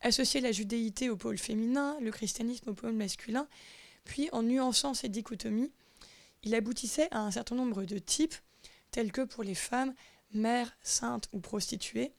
associait 0.00 0.40
la 0.40 0.50
judéité 0.50 1.10
au 1.10 1.16
pôle 1.16 1.38
féminin, 1.38 1.96
le 2.00 2.10
christianisme 2.10 2.70
au 2.70 2.74
pôle 2.74 2.94
masculin, 2.94 3.46
puis 4.02 4.28
en 4.32 4.42
nuançant 4.42 4.94
ces 4.94 5.08
dichotomies, 5.08 5.70
il 6.42 6.56
aboutissait 6.56 7.06
à 7.12 7.20
un 7.20 7.30
certain 7.30 7.54
nombre 7.54 7.84
de 7.84 7.98
types, 7.98 8.34
tels 8.90 9.12
que 9.12 9.22
pour 9.22 9.44
les 9.44 9.54
femmes, 9.54 9.94
mères, 10.34 10.76
saintes 10.82 11.28
ou 11.32 11.38
prostituées, 11.38 12.12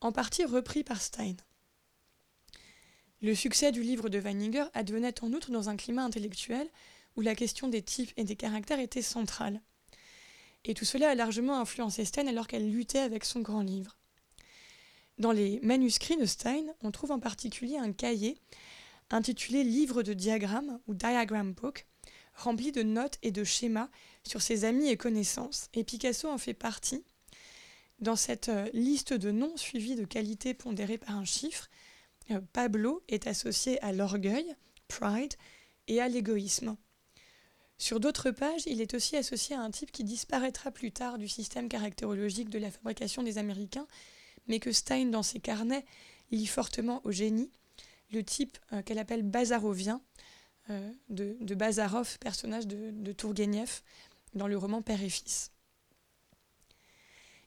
en 0.00 0.12
partie 0.12 0.44
repris 0.44 0.84
par 0.84 1.00
Stein. 1.00 1.36
Le 3.22 3.34
succès 3.34 3.72
du 3.72 3.82
livre 3.82 4.08
de 4.08 4.18
Weininger 4.18 4.64
advenait 4.74 5.22
en 5.22 5.32
outre 5.32 5.50
dans 5.50 5.68
un 5.68 5.76
climat 5.76 6.04
intellectuel 6.04 6.68
où 7.16 7.22
la 7.22 7.34
question 7.34 7.68
des 7.68 7.82
types 7.82 8.12
et 8.16 8.24
des 8.24 8.36
caractères 8.36 8.78
était 8.78 9.02
centrale. 9.02 9.62
Et 10.64 10.74
tout 10.74 10.84
cela 10.84 11.10
a 11.10 11.14
largement 11.14 11.58
influencé 11.58 12.04
Stein 12.04 12.26
alors 12.26 12.46
qu'elle 12.46 12.70
luttait 12.70 12.98
avec 12.98 13.24
son 13.24 13.40
grand 13.40 13.62
livre. 13.62 13.96
Dans 15.18 15.32
les 15.32 15.60
manuscrits 15.60 16.18
de 16.18 16.26
Stein, 16.26 16.66
on 16.82 16.90
trouve 16.90 17.10
en 17.10 17.20
particulier 17.20 17.78
un 17.78 17.92
cahier 17.92 18.38
intitulé 19.10 19.64
Livre 19.64 20.02
de 20.02 20.12
diagrammes 20.12 20.80
ou 20.86 20.94
Diagram 20.94 21.52
Book, 21.52 21.86
rempli 22.34 22.72
de 22.72 22.82
notes 22.82 23.18
et 23.22 23.30
de 23.30 23.44
schémas 23.44 23.88
sur 24.24 24.42
ses 24.42 24.64
amis 24.64 24.88
et 24.88 24.96
connaissances, 24.96 25.68
et 25.72 25.84
Picasso 25.84 26.28
en 26.28 26.38
fait 26.38 26.54
partie. 26.54 27.04
Dans 28.00 28.16
cette 28.16 28.50
euh, 28.50 28.68
liste 28.74 29.14
de 29.14 29.30
noms 29.30 29.56
suivis 29.56 29.94
de 29.94 30.04
qualités 30.04 30.52
pondérées 30.52 30.98
par 30.98 31.16
un 31.16 31.24
chiffre, 31.24 31.70
euh, 32.30 32.40
Pablo 32.52 33.02
est 33.08 33.26
associé 33.26 33.82
à 33.82 33.92
l'orgueil, 33.92 34.54
pride, 34.86 35.34
et 35.88 36.00
à 36.00 36.08
l'égoïsme. 36.08 36.76
Sur 37.78 38.00
d'autres 38.00 38.32
pages, 38.32 38.64
il 38.66 38.80
est 38.80 38.94
aussi 38.94 39.16
associé 39.16 39.54
à 39.54 39.60
un 39.60 39.70
type 39.70 39.92
qui 39.92 40.04
disparaîtra 40.04 40.70
plus 40.72 40.92
tard 40.92 41.16
du 41.16 41.28
système 41.28 41.68
caractérologique 41.68 42.50
de 42.50 42.58
la 42.58 42.70
fabrication 42.70 43.22
des 43.22 43.38
Américains, 43.38 43.86
mais 44.46 44.58
que 44.58 44.72
Stein, 44.72 45.06
dans 45.06 45.22
ses 45.22 45.40
carnets, 45.40 45.84
lit 46.32 46.46
fortement 46.46 47.00
au 47.04 47.12
génie, 47.12 47.50
le 48.10 48.24
type 48.24 48.58
euh, 48.72 48.82
qu'elle 48.82 48.98
appelle 48.98 49.22
bazarovien, 49.22 50.00
de, 51.10 51.36
de, 51.40 51.54
Bazarov, 51.54 52.18
personnage 52.18 52.66
de, 52.66 52.90
de 52.90 53.12
Tourguenieff, 53.12 53.84
dans 54.34 54.48
le 54.48 54.58
roman 54.58 54.82
Père 54.82 55.00
et 55.00 55.08
Fils. 55.08 55.52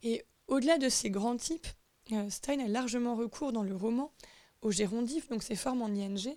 Et 0.04 0.24
au-delà 0.50 0.78
de 0.78 0.90
ces 0.90 1.10
grands 1.10 1.38
types, 1.38 1.68
euh, 2.12 2.30
Stein 2.30 2.60
a 2.60 2.68
largement 2.68 3.16
recours 3.16 3.54
dans 3.54 3.64
le 3.64 3.76
roman 3.76 4.12
aux 4.62 4.72
gérondifs, 4.72 5.30
donc 5.30 5.44
ces 5.44 5.56
formes 5.56 5.82
en 5.82 5.94
ing, 5.94 6.36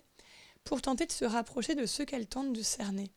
pour 0.63 0.81
tenter 0.81 1.05
de 1.05 1.11
se 1.11 1.25
rapprocher 1.25 1.75
de 1.75 1.85
ceux 1.85 2.05
qu'elle 2.05 2.27
tente 2.27 2.53
de 2.53 2.61
cerner. 2.61 3.11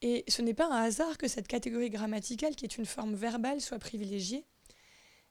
Et 0.00 0.24
ce 0.28 0.42
n'est 0.42 0.54
pas 0.54 0.66
un 0.66 0.82
hasard 0.82 1.18
que 1.18 1.28
cette 1.28 1.46
catégorie 1.46 1.90
grammaticale, 1.90 2.56
qui 2.56 2.64
est 2.64 2.78
une 2.78 2.86
forme 2.86 3.14
verbale, 3.14 3.60
soit 3.60 3.78
privilégiée. 3.78 4.44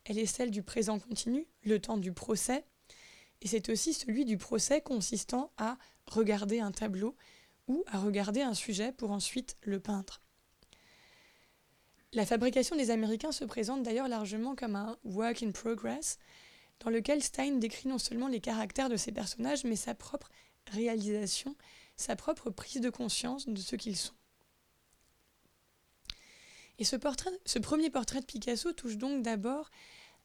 Elle 0.06 0.20
est 0.20 0.26
celle 0.26 0.52
du 0.52 0.64
présent 0.64 1.00
continu, 1.00 1.48
le 1.64 1.80
temps 1.80 1.98
du 1.98 2.14
procès, 2.14 2.66
et 3.42 3.48
c'est 3.48 3.70
aussi 3.70 3.94
celui 3.94 4.26
du 4.26 4.38
procès 4.38 4.82
consistant 4.82 5.52
à 5.58 5.78
regarder 6.06 6.60
un 6.60 6.72
tableau 6.72 7.16
ou 7.68 7.84
à 7.88 8.00
regarder 8.00 8.42
un 8.42 8.54
sujet 8.54 8.92
pour 8.92 9.12
ensuite 9.12 9.58
le 9.62 9.80
peindre. 9.80 10.22
La 12.14 12.26
fabrication 12.26 12.76
des 12.76 12.90
Américains 12.90 13.32
se 13.32 13.46
présente 13.46 13.84
d'ailleurs 13.84 14.10
largement 14.10 14.54
comme 14.54 14.76
un 14.76 14.98
work 15.06 15.44
in 15.44 15.52
progress, 15.52 16.20
dans 16.82 16.90
lequel 16.90 17.24
Stein 17.24 17.54
décrit 17.54 17.88
non 17.88 17.98
seulement 17.98 18.28
les 18.28 18.42
caractères 18.42 18.90
de 18.90 18.98
ses 18.98 19.14
personnages, 19.14 19.64
mais 19.64 19.78
sa 19.78 19.96
propre 19.96 20.30
réalisation, 20.72 21.56
sa 21.96 22.18
propre 22.18 22.50
prise 22.50 22.82
de 22.82 22.90
conscience 22.90 23.48
de 23.48 23.58
ce 23.58 23.78
qu'ils 23.78 23.96
sont. 23.96 24.14
Et 26.80 26.84
ce, 26.84 26.96
premier 27.60 27.90
portrait 27.90 28.20
de 28.20 28.26
Picasso 28.26 28.74
touche 28.74 28.98
donc 28.98 29.22
d'abord 29.22 29.70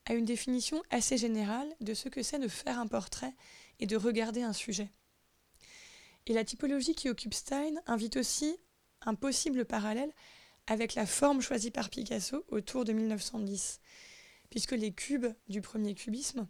à 0.07 0.15
une 0.15 0.25
définition 0.25 0.83
assez 0.91 1.19
générale 1.19 1.69
de 1.81 1.95
ce 1.95 2.09
que 2.09 2.23
c'est 2.23 2.39
de 2.39 2.49
faire 2.49 2.81
un 2.81 2.87
portrait 2.89 3.35
et 3.79 3.87
de 3.87 3.97
regarder 3.97 4.43
un 4.43 4.55
sujet. 4.55 4.91
Et 6.27 6.33
la 6.33 6.45
typologie 6.45 6.95
qui 6.95 7.11
occupe 7.11 7.35
Stein 7.35 7.75
invite 7.87 8.17
aussi 8.17 8.57
un 9.03 9.15
possible 9.15 9.65
parallèle 9.65 10.13
avec 10.67 10.95
la 10.95 11.07
forme 11.07 11.41
choisie 11.41 11.71
par 11.71 11.91
Picasso 11.91 12.45
autour 12.49 12.85
de 12.85 12.93
1910, 12.93 13.81
puisque 14.51 14.73
les 14.73 14.93
cubes 14.93 15.27
du 15.49 15.61
premier 15.61 15.95
cubisme, 15.95 16.49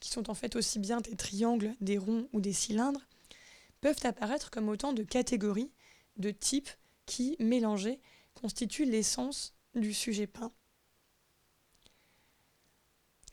qui 0.00 0.10
sont 0.10 0.30
en 0.30 0.34
fait 0.34 0.56
aussi 0.56 0.78
bien 0.78 1.00
des 1.00 1.16
triangles, 1.16 1.74
des 1.80 1.98
ronds 1.98 2.28
ou 2.32 2.40
des 2.40 2.52
cylindres, 2.52 3.06
peuvent 3.80 4.00
apparaître 4.04 4.50
comme 4.50 4.68
autant 4.68 4.92
de 4.92 5.02
catégories, 5.02 5.72
de 6.16 6.30
types 6.30 6.70
qui, 7.06 7.36
mélangés, 7.38 8.00
constitue 8.34 8.84
l'essence 8.84 9.54
du 9.74 9.92
sujet 9.92 10.26
peint. 10.26 10.52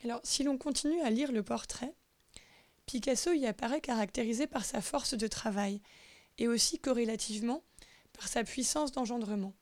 Alors, 0.04 0.20
si 0.22 0.42
l'on 0.42 0.58
continue 0.58 1.00
à 1.00 1.10
lire 1.10 1.32
le 1.32 1.42
portrait, 1.42 1.94
Picasso 2.86 3.32
y 3.32 3.46
apparaît 3.46 3.80
caractérisé 3.80 4.46
par 4.46 4.64
sa 4.64 4.80
force 4.80 5.14
de 5.14 5.26
travail 5.26 5.82
et 6.38 6.48
aussi 6.48 6.78
corrélativement 6.78 7.62
par 8.12 8.28
sa 8.28 8.44
puissance 8.44 8.92
d'engendrement. 8.92 9.54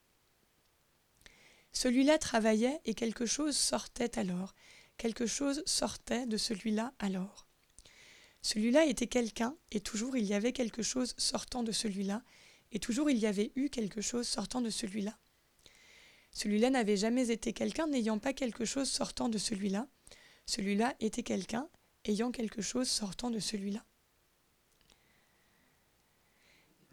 Celui-là 1.77 2.17
travaillait 2.17 2.81
et 2.87 2.95
quelque 2.95 3.27
chose 3.27 3.55
sortait 3.55 4.19
alors, 4.19 4.55
quelque 4.97 5.27
chose 5.27 5.63
sortait 5.67 6.25
de 6.25 6.39
celui-là 6.39 6.95
alors. 6.99 7.47
Celui-là 8.41 8.87
était 8.87 9.09
quelqu'un, 9.09 9.55
et 9.71 9.81
toujours 9.81 10.17
il 10.17 10.25
y 10.25 10.33
avait 10.33 10.55
quelque 10.55 10.83
chose 10.83 11.15
sortant 11.19 11.63
de 11.63 11.73
celui-là, 11.73 12.23
et 12.73 12.79
toujours 12.79 13.11
il 13.11 13.19
y 13.19 13.27
avait 13.27 13.53
eu 13.57 13.69
quelque 13.69 14.01
chose 14.01 14.27
sortant 14.27 14.63
de 14.63 14.71
celui-là. 14.71 15.19
Celui-là 16.31 16.71
n'avait 16.71 16.97
jamais 16.97 17.29
été 17.29 17.53
quelqu'un 17.53 17.89
n'ayant 17.89 18.19
pas 18.19 18.33
quelque 18.33 18.65
chose 18.65 18.89
sortant 18.89 19.29
de 19.29 19.37
celui-là. 19.37 19.87
Celui-là 20.47 20.95
était 21.01 21.25
quelqu'un 21.25 21.69
ayant 22.07 22.31
quelque 22.31 22.63
chose 22.63 22.89
sortant 22.89 23.29
de 23.29 23.39
celui-là. 23.39 23.85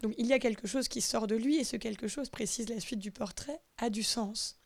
Donc 0.00 0.12
il 0.18 0.26
y 0.26 0.34
a 0.34 0.38
quelque 0.38 0.68
chose 0.68 0.88
qui 0.88 1.00
sort 1.00 1.26
de 1.26 1.36
lui 1.36 1.56
et 1.56 1.64
ce 1.64 1.78
quelque 1.78 2.06
chose, 2.06 2.28
précise 2.28 2.68
la 2.68 2.80
suite 2.80 3.00
du 3.00 3.12
portrait, 3.12 3.62
a 3.78 3.88
du 3.88 4.02
sens. 4.02 4.58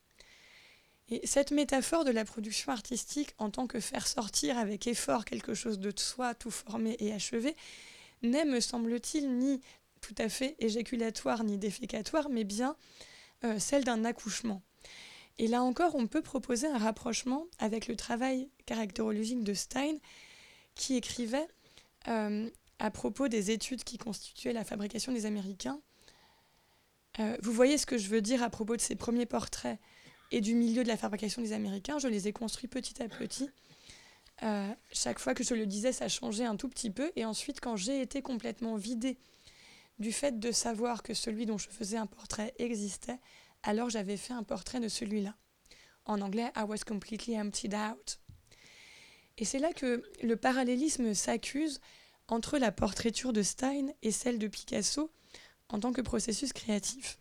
Et 1.11 1.27
cette 1.27 1.53
métaphore 1.53 2.05
de 2.05 2.11
la 2.11 2.25
production 2.25 2.71
artistique 2.71 3.35
en 3.39 3.51
tant 3.51 3.67
que 3.67 3.81
faire 3.81 4.07
sortir 4.07 4.59
avec 4.59 4.87
effort 4.87 5.25
quelque 5.25 5.55
chose 5.55 5.79
de 5.79 5.93
soi 5.97 6.35
tout 6.35 6.51
formé 6.51 6.97
et 6.99 7.13
achevé 7.13 7.57
n'est, 8.23 8.45
me 8.45 8.61
semble-t-il, 8.61 9.39
ni 9.39 9.61
tout 10.01 10.15
à 10.19 10.29
fait 10.29 10.57
éjaculatoire 10.59 11.45
ni 11.45 11.57
défécatoire, 11.57 12.29
mais 12.29 12.45
bien 12.45 12.77
euh, 13.45 13.59
celle 13.59 13.85
d'un 13.85 14.05
accouchement. 14.05 14.63
Et 15.39 15.47
là 15.47 15.63
encore, 15.63 15.95
on 15.95 16.07
peut 16.07 16.23
proposer 16.23 16.67
un 16.67 16.79
rapprochement 16.79 17.47
avec 17.59 17.87
le 17.87 17.97
travail 17.97 18.51
caractérologique 18.67 19.45
de 19.45 19.55
Stein, 19.55 19.97
qui 20.75 20.97
écrivait 20.97 21.47
euh, 22.09 22.51
à 22.79 22.91
propos 22.91 23.29
des 23.29 23.51
études 23.51 23.85
qui 23.85 23.99
constituaient 23.99 24.53
la 24.53 24.65
fabrication 24.65 25.13
des 25.13 25.27
Américains. 25.27 25.81
Euh, 27.21 27.37
vous 27.43 27.53
voyez 27.53 27.79
ce 27.79 27.87
que 27.87 27.99
je 27.99 28.09
veux 28.09 28.21
dire 28.21 28.43
à 28.43 28.51
propos 28.51 28.77
de 28.77 28.81
ces 28.81 28.95
premiers 28.95 29.27
portraits 29.27 29.79
et 30.31 30.41
du 30.41 30.55
milieu 30.55 30.83
de 30.83 30.89
la 30.89 30.97
fabrication 30.97 31.43
des 31.43 31.53
Américains. 31.53 31.99
Je 31.99 32.09
les 32.09 32.29
ai 32.29 32.33
construits 32.33 32.69
petit 32.69 33.03
à 33.03 33.09
petit. 33.09 33.51
Euh, 34.43 34.73
chaque 34.93 35.19
fois 35.19 35.35
que 35.35 35.43
je 35.43 35.55
le 35.55 35.67
disais, 35.67 35.93
ça 35.93 36.09
changeait 36.09 36.45
un 36.45 36.57
tout 36.57 36.69
petit 36.69 36.91
peu. 36.91 37.11
Et 37.17 37.25
ensuite, 37.25 37.61
quand 37.61 37.77
j'ai 37.77 38.01
été 38.01 38.23
complètement 38.23 38.77
vidée 38.77 39.19
du 39.99 40.13
fait 40.13 40.39
de 40.39 40.53
savoir 40.53 41.03
que 41.03 41.15
celui 41.15 41.47
dont 41.47 41.59
je 41.59 41.69
faisais 41.69 41.97
un 41.97 42.07
portrait 42.07 42.55
existait, 42.59 43.19
alors 43.63 43.91
j'avais 43.91 44.17
fait 44.17 44.33
un 44.33 44.45
portrait 44.45 44.81
de 44.81 44.89
celui-là. 44.89 45.35
En 46.05 46.21
anglais, 46.21 46.51
I 46.57 46.63
was 46.63 46.79
completely 46.87 47.39
emptied 47.39 47.75
out. 47.75 48.21
Et 49.37 49.45
c'est 49.45 49.59
là 49.59 49.73
que 49.73 50.03
le 50.23 50.37
parallélisme 50.37 51.15
s'accuse 51.15 51.81
entre 52.29 52.59
la 52.59 52.73
portraiture 52.73 53.33
de 53.33 53.43
Stein 53.43 53.89
et 54.03 54.13
celle 54.13 54.39
de 54.39 54.49
Picasso 54.49 55.11
en 55.69 55.81
tant 55.81 55.93
que 55.93 56.01
processus 56.01 56.53
créatif. 56.53 57.19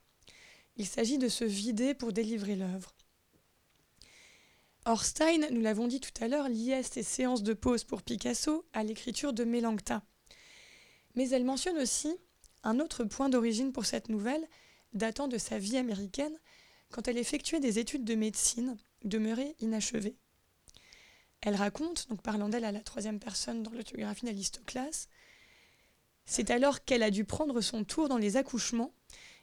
Il 0.77 0.85
s'agit 0.85 1.17
de 1.17 1.27
se 1.27 1.43
vider 1.43 1.93
pour 1.93 2.13
délivrer 2.13 2.55
l'œuvre. 2.55 2.96
Or, 4.89 5.03
Stein, 5.03 5.49
nous 5.51 5.59
l'avons 5.59 5.85
dit 5.85 5.99
tout 5.99 6.13
à 6.23 6.29
l'heure, 6.29 6.47
liait 6.47 6.81
ses 6.81 7.03
séances 7.03 7.43
de 7.43 7.53
pause 7.53 7.83
pour 7.83 8.01
Picasso 8.03 8.65
à 8.71 8.85
l'écriture 8.85 9.33
de 9.33 9.43
Mélancta. 9.43 10.01
Mais 11.15 11.27
elle 11.27 11.43
mentionne 11.43 11.77
aussi 11.77 12.15
un 12.63 12.79
autre 12.79 13.03
point 13.03 13.27
d'origine 13.27 13.73
pour 13.73 13.85
cette 13.85 14.07
nouvelle, 14.07 14.47
datant 14.93 15.27
de 15.27 15.37
sa 15.37 15.59
vie 15.59 15.75
américaine, 15.75 16.39
quand 16.89 17.09
elle 17.09 17.17
effectuait 17.17 17.59
des 17.59 17.79
études 17.79 18.05
de 18.05 18.15
médecine 18.15 18.77
demeurées 19.03 19.57
inachevées. 19.59 20.15
Elle 21.41 21.55
raconte, 21.55 22.07
donc 22.07 22.21
parlant 22.21 22.47
d'elle 22.47 22.63
à 22.63 22.71
la 22.71 22.79
troisième 22.79 23.19
personne 23.19 23.63
dans 23.63 23.71
l'autobiographie 23.71 24.25
d'Alistoclas, 24.25 25.09
c'est 26.25 26.49
alors 26.49 26.85
qu'elle 26.85 27.03
a 27.03 27.11
dû 27.11 27.25
prendre 27.25 27.59
son 27.59 27.83
tour 27.83 28.07
dans 28.07 28.17
les 28.17 28.37
accouchements, 28.37 28.93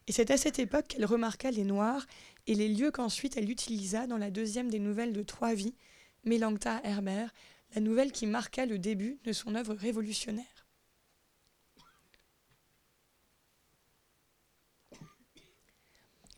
et 0.06 0.12
c'est 0.12 0.30
à 0.30 0.38
cette 0.38 0.58
époque 0.58 0.88
qu'elle 0.88 1.04
remarqua 1.04 1.50
les 1.50 1.64
noirs 1.64 2.06
et 2.46 2.54
les 2.54 2.68
lieux 2.68 2.90
qu'ensuite 2.90 3.36
elle 3.36 3.50
utilisa 3.50 4.06
dans 4.06 4.18
la 4.18 4.30
deuxième 4.30 4.70
des 4.70 4.78
nouvelles 4.78 5.12
de 5.12 5.22
Trois 5.22 5.54
Vies, 5.54 5.74
Mélancta 6.24 6.80
Herbert, 6.84 7.32
la 7.74 7.80
nouvelle 7.80 8.12
qui 8.12 8.26
marqua 8.26 8.66
le 8.66 8.78
début 8.78 9.18
de 9.24 9.32
son 9.32 9.54
œuvre 9.54 9.74
révolutionnaire. 9.74 10.66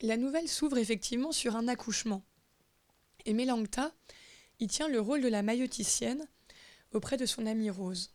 La 0.02 0.16
nouvelle 0.16 0.48
s'ouvre 0.48 0.76
effectivement 0.76 1.32
sur 1.32 1.56
un 1.56 1.68
accouchement. 1.68 2.22
Et 3.24 3.32
Mélangta 3.32 3.92
y 4.60 4.66
tient 4.66 4.88
le 4.88 5.00
rôle 5.00 5.22
de 5.22 5.28
la 5.28 5.42
mailloticienne 5.42 6.28
auprès 6.92 7.16
de 7.16 7.26
son 7.26 7.46
amie 7.46 7.70
Rose. 7.70 8.12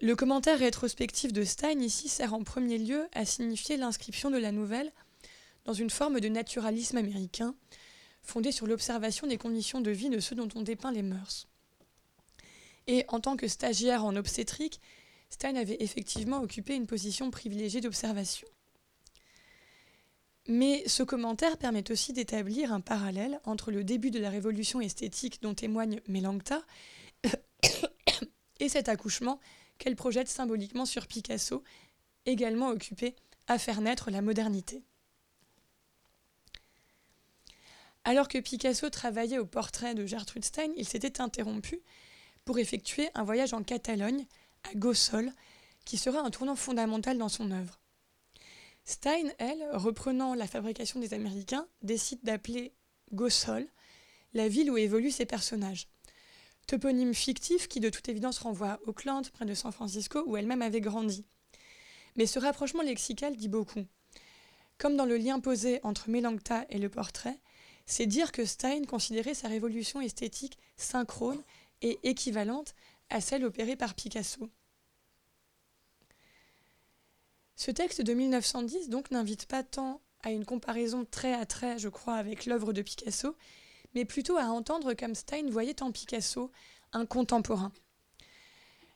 Le 0.00 0.16
commentaire 0.16 0.58
rétrospectif 0.58 1.32
de 1.32 1.44
Stein 1.44 1.80
ici 1.80 2.08
sert 2.08 2.34
en 2.34 2.42
premier 2.42 2.78
lieu 2.78 3.06
à 3.12 3.24
signifier 3.24 3.76
l'inscription 3.76 4.30
de 4.30 4.38
la 4.38 4.50
nouvelle 4.50 4.92
dans 5.64 5.72
une 5.72 5.90
forme 5.90 6.20
de 6.20 6.28
naturalisme 6.28 6.96
américain, 6.96 7.54
fondée 8.22 8.52
sur 8.52 8.66
l'observation 8.66 9.26
des 9.26 9.38
conditions 9.38 9.80
de 9.80 9.90
vie 9.90 10.10
de 10.10 10.20
ceux 10.20 10.36
dont 10.36 10.48
on 10.54 10.62
dépeint 10.62 10.92
les 10.92 11.02
mœurs. 11.02 11.48
Et 12.86 13.04
en 13.08 13.20
tant 13.20 13.36
que 13.36 13.48
stagiaire 13.48 14.04
en 14.04 14.16
obstétrique, 14.16 14.80
Stein 15.30 15.56
avait 15.56 15.78
effectivement 15.80 16.42
occupé 16.42 16.74
une 16.74 16.86
position 16.86 17.30
privilégiée 17.30 17.80
d'observation. 17.80 18.46
Mais 20.48 20.82
ce 20.88 21.04
commentaire 21.04 21.56
permet 21.56 21.90
aussi 21.90 22.12
d'établir 22.12 22.72
un 22.72 22.80
parallèle 22.80 23.40
entre 23.44 23.70
le 23.70 23.84
début 23.84 24.10
de 24.10 24.18
la 24.18 24.28
révolution 24.28 24.80
esthétique 24.80 25.40
dont 25.40 25.54
témoigne 25.54 26.00
Mélancta 26.08 26.62
et 28.60 28.68
cet 28.68 28.88
accouchement 28.88 29.40
qu'elle 29.78 29.96
projette 29.96 30.28
symboliquement 30.28 30.84
sur 30.84 31.06
Picasso, 31.06 31.62
également 32.26 32.68
occupé 32.68 33.14
à 33.46 33.58
faire 33.58 33.80
naître 33.80 34.10
la 34.10 34.22
modernité. 34.22 34.82
Alors 38.04 38.28
que 38.28 38.38
Picasso 38.38 38.90
travaillait 38.90 39.38
au 39.38 39.46
portrait 39.46 39.94
de 39.94 40.06
Gertrude 40.06 40.44
Stein, 40.44 40.72
il 40.76 40.88
s'était 40.88 41.20
interrompu 41.20 41.80
pour 42.44 42.58
effectuer 42.58 43.08
un 43.14 43.22
voyage 43.22 43.54
en 43.54 43.62
Catalogne, 43.62 44.26
à 44.64 44.74
Gossol, 44.74 45.32
qui 45.84 45.96
sera 45.96 46.20
un 46.20 46.30
tournant 46.30 46.56
fondamental 46.56 47.18
dans 47.18 47.28
son 47.28 47.50
œuvre. 47.50 47.80
Stein, 48.84 49.30
elle, 49.38 49.64
reprenant 49.72 50.34
la 50.34 50.48
fabrication 50.48 50.98
des 50.98 51.14
Américains, 51.14 51.66
décide 51.82 52.22
d'appeler 52.24 52.72
Gossol 53.12 53.68
la 54.34 54.48
ville 54.48 54.70
où 54.70 54.76
évoluent 54.76 55.10
ses 55.10 55.26
personnages. 55.26 55.88
Toponyme 56.66 57.14
fictif 57.14 57.68
qui 57.68 57.80
de 57.80 57.90
toute 57.90 58.08
évidence 58.08 58.38
renvoie 58.38 58.72
à 58.72 58.80
Oakland, 58.86 59.28
près 59.30 59.44
de 59.44 59.54
San 59.54 59.72
Francisco, 59.72 60.22
où 60.26 60.36
elle-même 60.36 60.62
avait 60.62 60.80
grandi. 60.80 61.26
Mais 62.16 62.26
ce 62.26 62.38
rapprochement 62.38 62.82
lexical 62.82 63.36
dit 63.36 63.48
beaucoup. 63.48 63.84
Comme 64.78 64.96
dans 64.96 65.04
le 65.04 65.16
lien 65.16 65.38
posé 65.40 65.80
entre 65.82 66.08
Mélancta 66.08 66.64
et 66.70 66.78
le 66.78 66.88
portrait, 66.88 67.38
c'est 67.86 68.06
dire 68.06 68.32
que 68.32 68.44
Stein 68.44 68.84
considérait 68.84 69.34
sa 69.34 69.48
révolution 69.48 70.00
esthétique 70.00 70.58
synchrone 70.76 71.42
et 71.82 71.98
équivalente 72.04 72.74
à 73.10 73.20
celle 73.20 73.44
opérée 73.44 73.76
par 73.76 73.94
Picasso. 73.94 74.48
Ce 77.56 77.70
texte 77.70 78.00
de 78.00 78.14
1910 78.14 78.88
donc 78.88 79.10
n'invite 79.10 79.46
pas 79.46 79.62
tant 79.62 80.00
à 80.22 80.30
une 80.30 80.44
comparaison 80.44 81.04
trait 81.04 81.34
à 81.34 81.46
trait, 81.46 81.78
je 81.78 81.88
crois, 81.88 82.14
avec 82.14 82.46
l'œuvre 82.46 82.72
de 82.72 82.82
Picasso, 82.82 83.36
mais 83.94 84.04
plutôt 84.04 84.36
à 84.36 84.44
entendre 84.44 84.94
comme 84.94 85.14
Stein 85.14 85.50
voyait 85.50 85.82
en 85.82 85.92
Picasso 85.92 86.50
un 86.92 87.06
contemporain. 87.06 87.72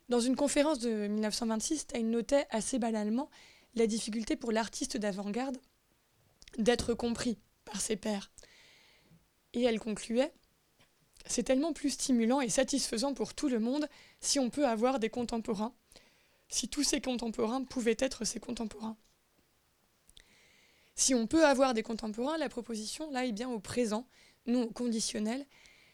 Dans 0.08 0.20
une 0.20 0.36
conférence 0.36 0.78
de 0.78 1.08
1926, 1.08 1.78
Stein 1.78 2.04
notait 2.04 2.46
assez 2.50 2.78
banalement 2.78 3.28
la 3.74 3.86
difficulté 3.86 4.36
pour 4.36 4.52
l'artiste 4.52 4.96
d'avant-garde 4.96 5.58
d'être 6.58 6.94
compris 6.94 7.38
par 7.64 7.80
ses 7.80 7.96
pairs. 7.96 8.30
Et 9.56 9.62
elle 9.62 9.80
concluait 9.80 10.32
C'est 11.26 11.42
tellement 11.42 11.72
plus 11.72 11.90
stimulant 11.90 12.40
et 12.40 12.48
satisfaisant 12.48 13.12
pour 13.12 13.34
tout 13.34 13.48
le 13.48 13.58
monde 13.58 13.88
si 14.20 14.38
on 14.38 14.50
peut 14.50 14.68
avoir 14.68 15.00
des 15.00 15.10
contemporains 15.10 15.74
si 16.48 16.68
tous 16.68 16.84
ses 16.84 17.00
contemporains 17.00 17.64
pouvaient 17.64 17.96
être 17.98 18.24
ses 18.24 18.40
contemporains. 18.40 18.96
Si 20.94 21.14
on 21.14 21.26
peut 21.26 21.44
avoir 21.44 21.74
des 21.74 21.82
contemporains, 21.82 22.38
la 22.38 22.48
proposition 22.48 23.10
là 23.10 23.26
est 23.26 23.32
bien 23.32 23.50
au 23.50 23.60
présent, 23.60 24.06
non 24.46 24.64
au 24.64 24.70
conditionnel, 24.70 25.44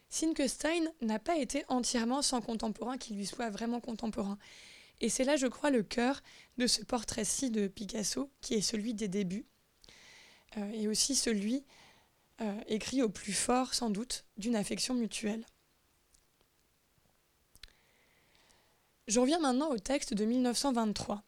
signe 0.09 0.33
que 0.33 0.47
Stein 0.47 0.85
n'a 1.01 1.19
pas 1.19 1.37
été 1.37 1.65
entièrement 1.67 2.21
sans 2.21 2.41
contemporain 2.41 2.97
qui 2.97 3.13
lui 3.13 3.25
soit 3.25 3.49
vraiment 3.49 3.81
contemporain. 3.81 4.37
Et 5.01 5.09
c'est 5.09 5.23
là, 5.23 5.35
je 5.35 5.47
crois, 5.47 5.71
le 5.71 5.83
cœur 5.83 6.21
de 6.57 6.67
ce 6.67 6.83
portrait-ci 6.83 7.49
de 7.49 7.67
Picasso, 7.67 8.31
qui 8.41 8.53
est 8.53 8.61
celui 8.61 8.93
des 8.93 9.07
débuts, 9.07 9.45
euh, 10.57 10.71
et 10.71 10.87
aussi 10.87 11.15
celui, 11.15 11.65
euh, 12.41 12.59
écrit 12.67 13.01
au 13.01 13.09
plus 13.09 13.33
fort, 13.33 13.73
sans 13.73 13.89
doute, 13.89 14.25
d'une 14.37 14.55
affection 14.55 14.95
mutuelle. 14.95 15.45
J'en 19.07 19.25
viens 19.25 19.39
maintenant 19.39 19.69
au 19.69 19.77
texte 19.77 20.13
de 20.13 20.25
1923, 20.25 21.23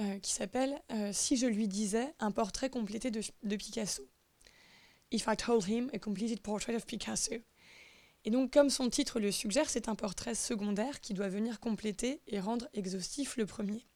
euh, 0.00 0.18
qui 0.20 0.32
s'appelle 0.32 0.80
euh, 0.92 1.12
Si 1.12 1.36
je 1.36 1.46
lui 1.46 1.66
disais 1.66 2.14
un 2.20 2.30
portrait 2.30 2.70
complété 2.70 3.10
de, 3.10 3.22
de, 3.42 3.56
Picasso. 3.56 4.02
If 5.10 5.26
I 5.26 5.36
told 5.36 5.66
him 5.66 5.90
a 5.94 5.98
completed 5.98 6.40
portrait 6.42 6.76
of 6.76 6.86
Picasso. 6.86 7.36
Et 8.24 8.30
donc, 8.30 8.52
comme 8.52 8.68
son 8.68 8.90
titre 8.90 9.18
le 9.18 9.32
suggère, 9.32 9.70
c'est 9.70 9.88
un 9.88 9.94
portrait 9.94 10.34
secondaire 10.34 11.00
qui 11.00 11.14
doit 11.14 11.28
venir 11.28 11.58
compléter 11.58 12.20
et 12.26 12.38
rendre 12.38 12.68
exhaustif 12.74 13.36
le 13.36 13.46
premier. 13.46 13.86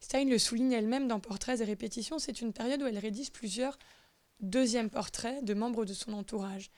Stein 0.00 0.24
le 0.24 0.38
souligne 0.38 0.72
elle-même 0.72 1.06
dans 1.06 1.20
Portraits 1.20 1.60
et 1.60 1.64
répétitions, 1.64 2.18
c'est 2.18 2.40
une 2.40 2.52
période 2.52 2.82
où 2.82 2.86
elle 2.86 2.98
rédige 2.98 3.30
plusieurs 3.30 3.78
deuxièmes 4.42 4.90
portraits 4.90 5.44
de 5.44 5.54
membres 5.54 5.84
de 5.84 5.94
son 5.94 6.12
entourage. 6.12 6.70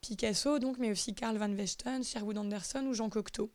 Picasso, 0.00 0.58
donc, 0.58 0.78
mais 0.78 0.90
aussi 0.90 1.14
Karl 1.14 1.36
van 1.36 1.52
Westen, 1.52 2.04
Sherwood 2.04 2.38
Anderson 2.38 2.86
ou 2.86 2.94
Jean 2.94 3.10
Cocteau. 3.10 3.52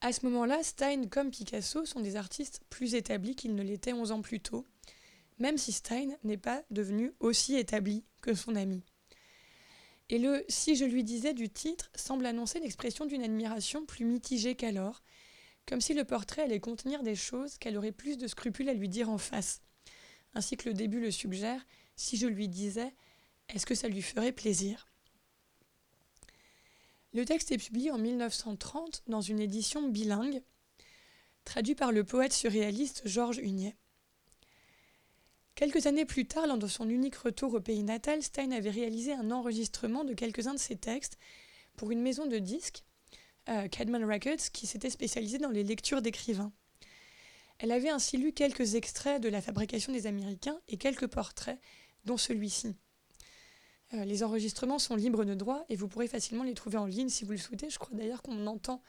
À 0.00 0.12
ce 0.12 0.26
moment-là, 0.26 0.62
Stein 0.64 1.06
comme 1.06 1.30
Picasso 1.30 1.84
sont 1.84 2.00
des 2.00 2.16
artistes 2.16 2.62
plus 2.70 2.94
établis 2.94 3.36
qu'ils 3.36 3.54
ne 3.54 3.62
l'étaient 3.62 3.92
11 3.92 4.10
ans 4.10 4.22
plus 4.22 4.40
tôt, 4.40 4.66
même 5.38 5.58
si 5.58 5.70
Stein 5.70 6.08
n'est 6.24 6.36
pas 6.36 6.62
devenu 6.70 7.12
aussi 7.20 7.54
établi 7.56 8.04
que 8.20 8.34
son 8.34 8.56
ami. 8.56 8.82
Et 10.08 10.18
le 10.18 10.44
Si 10.48 10.74
je 10.74 10.84
lui 10.84 11.04
disais 11.04 11.34
du 11.34 11.48
titre 11.48 11.90
semble 11.94 12.26
annoncer 12.26 12.58
l'expression 12.58 13.06
d'une 13.06 13.22
admiration 13.22 13.86
plus 13.86 14.04
mitigée 14.04 14.56
qu'alors, 14.56 15.02
comme 15.66 15.80
si 15.80 15.94
le 15.94 16.04
portrait 16.04 16.42
allait 16.42 16.60
contenir 16.60 17.02
des 17.02 17.14
choses 17.14 17.58
qu'elle 17.58 17.76
aurait 17.76 17.92
plus 17.92 18.18
de 18.18 18.26
scrupules 18.26 18.68
à 18.68 18.74
lui 18.74 18.88
dire 18.88 19.08
en 19.08 19.18
face. 19.18 19.62
Ainsi 20.34 20.56
que 20.56 20.68
le 20.68 20.74
début 20.74 21.00
le 21.00 21.10
suggère, 21.10 21.64
si 21.96 22.16
je 22.16 22.26
lui 22.26 22.48
disais, 22.48 22.94
est-ce 23.48 23.66
que 23.66 23.74
ça 23.74 23.88
lui 23.88 24.02
ferait 24.02 24.32
plaisir? 24.32 24.88
Le 27.12 27.24
texte 27.24 27.52
est 27.52 27.58
publié 27.58 27.90
en 27.90 27.98
1930 27.98 29.02
dans 29.06 29.20
une 29.20 29.40
édition 29.40 29.88
bilingue, 29.88 30.42
traduit 31.44 31.74
par 31.74 31.92
le 31.92 32.04
poète 32.04 32.32
surréaliste 32.32 33.02
Georges 33.04 33.38
Hunier. 33.38 33.76
Quelques 35.54 35.86
années 35.86 36.06
plus 36.06 36.26
tard, 36.26 36.46
lors 36.46 36.56
de 36.56 36.66
son 36.66 36.88
unique 36.88 37.16
retour 37.16 37.52
au 37.52 37.60
pays 37.60 37.82
natal, 37.82 38.22
Stein 38.22 38.50
avait 38.52 38.70
réalisé 38.70 39.12
un 39.12 39.30
enregistrement 39.30 40.04
de 40.04 40.14
quelques-uns 40.14 40.54
de 40.54 40.58
ses 40.58 40.76
textes 40.76 41.18
pour 41.76 41.90
une 41.90 42.00
maison 42.00 42.26
de 42.26 42.38
disques, 42.38 42.84
euh, 43.50 43.68
Cadman 43.68 44.04
Records, 44.04 44.50
qui 44.52 44.66
s'était 44.66 44.88
spécialisée 44.88 45.38
dans 45.38 45.50
les 45.50 45.64
lectures 45.64 46.00
d'écrivains. 46.00 46.52
Elle 47.58 47.72
avait 47.72 47.90
ainsi 47.90 48.16
lu 48.16 48.32
quelques 48.32 48.74
extraits 48.74 49.22
de 49.22 49.28
la 49.28 49.42
fabrication 49.42 49.92
des 49.92 50.06
Américains 50.06 50.58
et 50.68 50.78
quelques 50.78 51.06
portraits, 51.06 51.60
dont 52.04 52.16
celui-ci. 52.16 52.76
Euh, 53.94 54.04
les 54.04 54.22
enregistrements 54.22 54.78
sont 54.78 54.96
libres 54.96 55.24
de 55.24 55.34
droit 55.34 55.64
et 55.68 55.76
vous 55.76 55.88
pourrez 55.88 56.08
facilement 56.08 56.44
les 56.44 56.54
trouver 56.54 56.78
en 56.78 56.86
ligne 56.86 57.08
si 57.08 57.24
vous 57.24 57.32
le 57.32 57.38
souhaitez. 57.38 57.70
Je 57.70 57.78
crois 57.78 57.96
d'ailleurs 57.96 58.22
qu'on 58.22 58.46
entend 58.46 58.82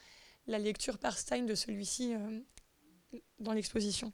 la 0.46 0.58
lecture 0.58 0.98
par 0.98 1.18
Stein 1.18 1.42
de 1.42 1.54
celui-ci 1.54 2.14
euh, 2.14 2.40
dans 3.38 3.52
l'exposition. 3.52 4.12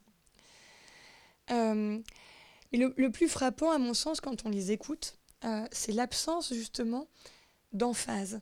Mais 2.71 2.79
le, 2.79 3.11
plus 3.11 3.27
frappant, 3.27 3.71
à 3.71 3.77
mon 3.77 3.93
sens, 3.93 4.21
quand 4.21 4.45
on 4.45 4.49
les 4.49 4.71
écoute, 4.71 5.17
euh, 5.43 5.65
c'est 5.71 5.91
l'absence 5.91 6.53
justement 6.53 7.07
d'emphase. 7.73 8.41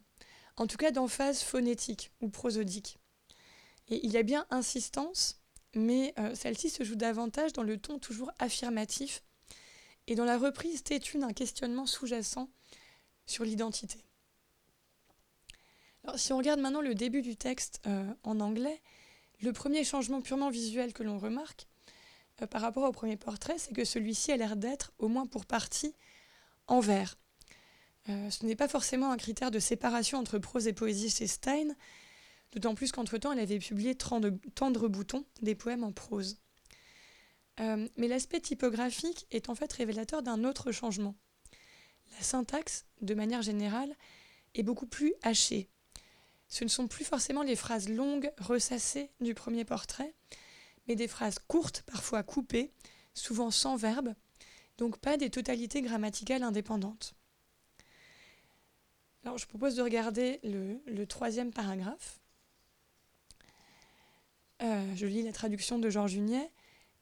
En 0.56 0.68
tout 0.68 0.78
cas, 0.78 0.92
d'emphase 0.92 1.42
phonétique 1.42 2.12
ou 2.22 2.30
prosodique. 2.30 3.00
Et 3.88 4.06
il 4.06 4.12
y 4.12 4.18
a 4.18 4.24
bien 4.24 4.46
insistance, 4.52 5.42
mais 5.74 6.14
euh, 6.20 6.36
celle-ci 6.36 6.70
se 6.70 6.84
joue 6.84 6.96
davantage 6.96 7.54
dans 7.54 7.64
le 7.64 7.78
ton 7.78 7.98
toujours 7.98 8.32
affirmatif 8.38 9.24
et 10.10 10.16
dans 10.16 10.26
la 10.26 10.38
reprise 10.38 10.84
têtue 10.84 11.20
d'un 11.20 11.34
questionnement 11.34 11.86
sous-jacent 11.86 12.50
sur 13.28 13.46
l'identité. 13.46 14.04
Si 16.16 16.34
on 16.34 16.38
regarde 16.38 16.60
maintenant 16.60 16.82
le 16.82 16.96
début 16.96 17.22
du 17.22 17.36
texte 17.36 17.80
euh, 17.86 18.12
en 18.24 18.40
anglais, 18.40 18.82
le 19.42 19.54
premier 19.54 19.84
changement 19.84 20.22
purement 20.22 20.50
visuel 20.50 20.94
que 20.94 21.04
l'on 21.04 21.20
remarque, 21.20 21.68
euh, 22.42 22.48
par 22.48 22.62
rapport 22.62 22.84
au 22.84 22.92
premier 22.92 23.18
portrait, 23.18 23.60
c'est 23.60 23.74
que 23.74 23.86
celui-ci 23.86 24.32
a 24.32 24.38
l'air 24.38 24.56
d'être, 24.56 24.92
au 24.98 25.08
moins 25.10 25.28
pour 25.28 25.46
partie, 25.46 25.94
en 26.68 26.80
vers. 26.80 27.16
Euh, 28.10 28.32
ce 28.32 28.46
n'est 28.48 28.56
pas 28.56 28.68
forcément 28.68 29.12
un 29.12 29.18
critère 29.18 29.52
de 29.52 29.60
séparation 29.60 30.18
entre 30.18 30.40
prose 30.40 30.68
et 30.68 30.74
poésie 30.74 31.12
chez 31.12 31.28
Stein, 31.28 31.76
d'autant 32.52 32.74
plus 32.74 32.92
qu'entre-temps, 32.92 33.34
elle 33.34 33.40
avait 33.40 33.60
publié 33.60 33.94
Tendre 33.94 34.88
boutons, 34.88 35.26
des 35.44 35.54
poèmes 35.54 35.84
en 35.84 35.92
prose. 35.92 36.40
Euh, 37.60 37.88
mais 37.98 38.08
l'aspect 38.08 38.40
typographique 38.40 39.28
est 39.32 39.50
en 39.50 39.56
fait 39.56 39.72
révélateur 39.74 40.24
d'un 40.24 40.44
autre 40.44 40.72
changement. 40.72 41.16
La 42.14 42.22
syntaxe, 42.22 42.86
de 43.02 43.14
manière 43.14 43.42
générale, 43.42 43.96
est 44.56 44.64
beaucoup 44.64 44.88
plus 44.88 45.14
hachée. 45.22 45.70
Ce 46.48 46.64
ne 46.64 46.70
sont 46.70 46.88
plus 46.88 47.06
forcément 47.06 47.44
les 47.44 47.56
phrases 47.56 47.90
longues, 47.90 48.32
ressassées 48.40 49.12
du 49.20 49.34
premier 49.34 49.66
portrait, 49.66 50.16
mais 50.88 50.96
des 50.96 51.08
phrases 51.08 51.40
courtes, 51.48 51.84
parfois 51.86 52.24
coupées, 52.24 52.72
souvent 53.14 53.52
sans 53.52 53.76
verbe, 53.76 54.16
donc 54.78 54.98
pas 54.98 55.18
des 55.18 55.30
totalités 55.30 55.82
grammaticales 55.82 56.44
indépendantes. 56.44 57.14
Je 59.38 59.46
propose 59.46 59.76
de 59.76 59.82
regarder 59.82 60.40
le, 60.44 61.06
troisième 61.06 61.52
paragraphe. 61.52 62.20
Euh, 64.62 64.96
je 64.96 65.06
lis 65.06 65.22
la 65.22 65.32
traduction 65.32 65.78
de 65.78 65.90
Georges 65.90 66.12
Juniet. 66.12 66.52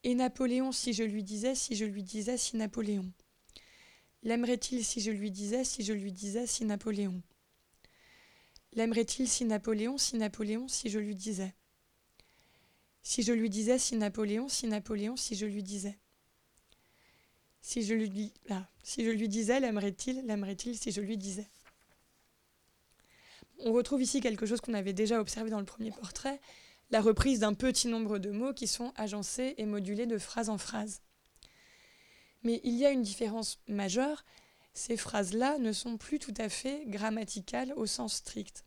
Et 0.08 0.16
Napoléon, 0.16 0.72
si 0.72 0.94
je 0.94 1.04
lui 1.04 1.22
disais, 1.22 1.54
si 1.54 1.76
je 1.76 1.84
lui 1.84 2.02
disais, 2.02 2.38
si 2.38 2.56
Napoléon. 2.56 3.12
L'aimerait-il 4.24 4.86
si 4.86 5.02
je 5.02 5.12
lui 5.12 5.32
disais, 5.32 5.66
si 5.66 5.84
je 5.84 5.92
lui 5.92 6.14
disais, 6.14 6.48
si 6.48 6.64
Napoléon 6.64 7.22
L'aimerait-il 8.72 9.28
si 9.28 9.44
Napoléon, 9.44 9.98
si 9.98 10.16
Napoléon, 10.16 10.70
si 10.70 10.90
je 10.90 11.00
lui 11.00 11.14
disais 11.14 11.54
si 13.04 13.22
je 13.22 13.34
lui 13.34 13.50
disais 13.50 13.80
si 13.80 13.98
Napoléon, 13.98 14.48
si 14.48 14.66
Napoléon, 14.68 15.18
si 15.18 15.36
je 15.36 15.46
lui 15.46 15.62
disais. 15.62 16.00
Si 17.62 17.84
je 17.84 17.94
lui, 17.94 19.28
disais, 19.28 19.60
l'aimerait-il, 19.60 20.26
l'aimerait-il 20.26 20.78
si 20.78 20.92
je 20.92 21.02
lui 21.02 21.18
disais. 21.18 21.50
On 23.60 23.74
retrouve 23.74 24.02
ici 24.02 24.22
quelque 24.22 24.46
chose 24.46 24.62
qu'on 24.62 24.74
avait 24.74 24.94
déjà 24.94 25.20
observé 25.20 25.50
dans 25.50 25.60
le 25.60 25.66
premier 25.66 25.92
portrait, 25.92 26.40
la 26.90 27.02
reprise 27.02 27.40
d'un 27.40 27.54
petit 27.54 27.88
nombre 27.88 28.20
de 28.20 28.32
mots 28.32 28.54
qui 28.54 28.68
sont 28.68 28.94
agencés 28.96 29.56
et 29.58 29.66
modulés 29.66 30.06
de 30.06 30.18
phrase 30.18 30.50
en 30.50 30.58
phrase. 30.58 31.02
Mais 32.44 32.62
il 32.64 32.76
y 32.76 32.86
a 32.86 32.92
une 32.92 33.02
différence 33.02 33.60
majeure, 33.68 34.24
ces 34.74 34.96
phrases-là 34.96 35.58
ne 35.58 35.72
sont 35.72 35.98
plus 35.98 36.20
tout 36.20 36.34
à 36.38 36.50
fait 36.50 36.84
grammaticales 36.86 37.74
au 37.76 37.86
sens 37.86 38.16
strict. 38.16 38.64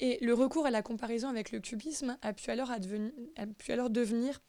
Et 0.00 0.18
le 0.20 0.34
recours 0.34 0.66
à 0.66 0.70
la 0.70 0.82
comparaison 0.82 1.28
avec 1.28 1.52
le 1.52 1.60
cubisme 1.60 2.18
a 2.22 2.32
pu 2.32 2.50
alors, 2.50 2.70
devenir 2.78 4.40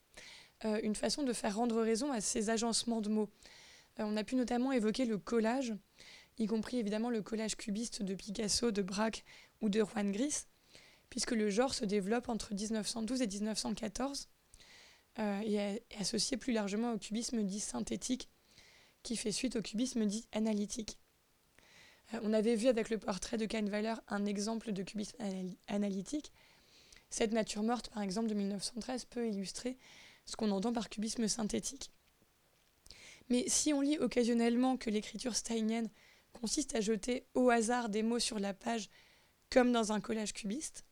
euh, 0.66 0.80
une 0.82 0.96
façon 0.96 1.24
de 1.24 1.34
faire 1.34 1.56
rendre 1.56 1.82
raison 1.82 2.12
à 2.12 2.22
ces 2.22 2.50
agencements 2.50 3.02
de 3.02 3.10
mots. 3.10 3.30
Euh, 4.00 4.04
on 4.06 4.16
a 4.18 4.24
pu 4.24 4.36
notamment 4.36 4.72
évoquer 4.72 5.06
le 5.06 5.18
collage, 5.18 5.74
y 6.40 6.48
compris 6.48 6.78
évidemment 6.78 7.10
le 7.10 7.22
collage 7.22 7.56
cubiste 7.56 8.02
de 8.02 8.16
Picasso, 8.16 8.72
de 8.72 8.82
Braque 8.82 9.26
ou 9.60 9.70
de 9.70 9.84
Juan 9.84 10.12
Gris, 10.12 10.46
puisque 11.12 11.32
le 11.32 11.50
genre 11.50 11.76
se 11.76 11.86
développe 11.86 12.30
entre 12.30 12.56
1912 12.56 13.22
et 13.22 13.28
1914 13.28 14.30
euh, 15.20 15.42
et 15.42 15.56
est 15.56 15.84
associé 16.00 16.38
plus 16.38 16.54
largement 16.54 16.94
au 16.94 16.98
cubisme 16.98 17.44
dit 17.44 17.60
synthétique, 17.60 18.30
qui 19.04 19.18
fait 19.18 19.34
suite 19.34 19.58
au 19.58 19.62
cubisme 19.62 20.06
dit 20.06 20.26
analytique. 20.32 20.98
Euh, 22.14 22.20
on 22.24 22.32
avait 22.32 22.56
vu 22.56 22.70
avec 22.70 22.90
le 22.90 22.98
portrait 22.98 23.38
de 23.38 23.46
Kahnweiler 23.46 23.96
un 24.08 24.26
exemple 24.26 24.72
de 24.72 24.84
cubisme 24.84 25.18
analytique. 25.68 26.32
Cette 27.10 27.34
nature 27.34 27.62
morte, 27.64 27.90
par 27.90 28.04
exemple, 28.04 28.30
de 28.30 28.34
1913, 28.34 29.04
peut 29.04 29.28
illustrer 29.28 29.78
ce 30.26 30.38
qu'on 30.38 30.52
entend 30.52 30.72
par 30.72 30.90
cubisme 30.90 31.28
synthétique. 31.28 31.92
Mais 33.30 33.44
si 33.50 33.74
on 33.74 33.82
lit 33.82 33.98
occasionnellement 33.98 34.78
que 34.78 34.90
l'écriture 34.90 35.36
steinienne 35.36 35.90
consiste 36.32 36.74
à 36.74 36.80
jeter 36.80 37.26
au 37.34 37.50
hasard 37.50 37.90
des 37.90 38.02
mots 38.02 38.20
sur 38.20 38.40
la 38.40 38.54
page 38.54 38.90
comme 39.50 39.74
dans 39.74 39.92
un 39.92 40.00
collage 40.00 40.32
cubiste, 40.32 40.86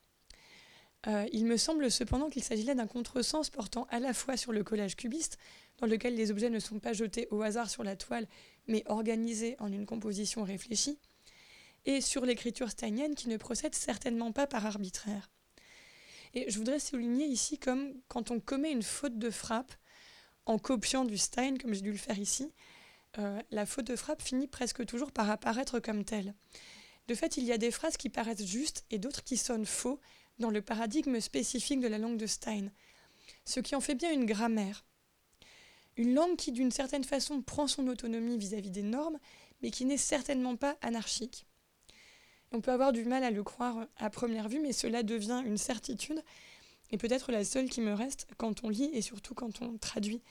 euh, 1.07 1.25
il 1.31 1.45
me 1.45 1.57
semble 1.57 1.89
cependant 1.89 2.29
qu'il 2.29 2.43
s'agit 2.43 2.63
là 2.63 2.75
d'un 2.75 2.87
contresens 2.87 3.49
portant 3.49 3.87
à 3.89 3.99
la 3.99 4.13
fois 4.13 4.35
sur 4.35 4.51
le 4.51 4.63
collage 4.63 4.95
cubiste, 4.95 5.37
dans 5.77 5.87
lequel 5.87 6.15
les 6.15 6.29
objets 6.29 6.49
ne 6.49 6.59
sont 6.59 6.79
pas 6.79 6.93
jetés 6.93 7.27
au 7.31 7.41
hasard 7.41 7.69
sur 7.69 7.83
la 7.83 7.95
toile, 7.95 8.27
mais 8.67 8.83
organisés 8.87 9.55
en 9.59 9.71
une 9.71 9.85
composition 9.85 10.43
réfléchie, 10.43 10.99
et 11.85 12.01
sur 12.01 12.25
l'écriture 12.25 12.69
steinienne 12.69 13.15
qui 13.15 13.29
ne 13.29 13.37
procède 13.37 13.73
certainement 13.73 14.33
pas 14.33 14.45
par 14.45 14.65
arbitraire. 14.65 15.29
Et 16.33 16.49
je 16.51 16.57
voudrais 16.57 16.79
souligner 16.79 17.25
ici 17.25 17.57
comme 17.57 17.93
quand 18.07 18.29
on 18.29 18.39
commet 18.39 18.71
une 18.71 18.83
faute 18.83 19.17
de 19.17 19.29
frappe 19.29 19.73
en 20.45 20.59
copiant 20.59 21.05
du 21.05 21.17
Stein, 21.17 21.57
comme 21.57 21.73
j'ai 21.73 21.81
dû 21.81 21.91
le 21.91 21.97
faire 21.97 22.19
ici, 22.19 22.51
euh, 23.17 23.41
la 23.51 23.65
faute 23.65 23.87
de 23.87 23.95
frappe 23.95 24.21
finit 24.21 24.47
presque 24.47 24.85
toujours 24.85 25.11
par 25.11 25.29
apparaître 25.29 25.79
comme 25.79 26.03
telle. 26.03 26.35
De 27.07 27.15
fait, 27.15 27.37
il 27.37 27.43
y 27.43 27.51
a 27.51 27.57
des 27.57 27.71
phrases 27.71 27.97
qui 27.97 28.09
paraissent 28.09 28.45
justes 28.45 28.85
et 28.91 28.99
d'autres 28.99 29.23
qui 29.23 29.37
sonnent 29.37 29.65
faux 29.65 29.99
dans 30.39 30.49
le 30.49 30.61
paradigme 30.61 31.19
spécifique 31.19 31.79
de 31.79 31.87
la 31.87 31.97
langue 31.97 32.17
de 32.17 32.27
Stein, 32.27 32.71
ce 33.45 33.59
qui 33.59 33.75
en 33.75 33.81
fait 33.81 33.95
bien 33.95 34.11
une 34.11 34.25
grammaire. 34.25 34.85
Une 35.97 36.13
langue 36.13 36.37
qui, 36.37 36.51
d'une 36.51 36.71
certaine 36.71 37.03
façon, 37.03 37.41
prend 37.41 37.67
son 37.67 37.87
autonomie 37.87 38.37
vis 38.37 38.53
à 38.53 38.57
-vis 38.61 38.71
des 38.71 38.83
normes, 38.83 39.19
mais 39.61 39.71
qui 39.71 39.85
n'est 39.85 39.97
certainement 39.97 40.55
pas 40.55 40.77
anarchique. 40.81 41.45
On 42.51 42.61
peut 42.61 42.71
avoir 42.71 42.93
du 42.93 43.03
mal 43.05 43.23
à 43.23 43.31
le 43.31 43.43
croire 43.43 43.87
à 43.97 44.09
première 44.09 44.49
vue, 44.49 44.59
mais 44.59 44.73
cela 44.73 45.03
devient 45.03 45.43
une 45.45 45.57
certitude, 45.57 46.23
et 46.91 46.97
peut-être 46.97 47.31
la 47.31 47.43
seule 47.43 47.69
qui 47.69 47.81
me 47.81 47.93
reste 47.93 48.27
quand 48.37 48.63
on 48.63 48.69
lit 48.69 48.89
et 48.93 49.01
surtout 49.01 49.35
quand 49.35 49.61
on 49.61 49.77
traduit 49.77 50.21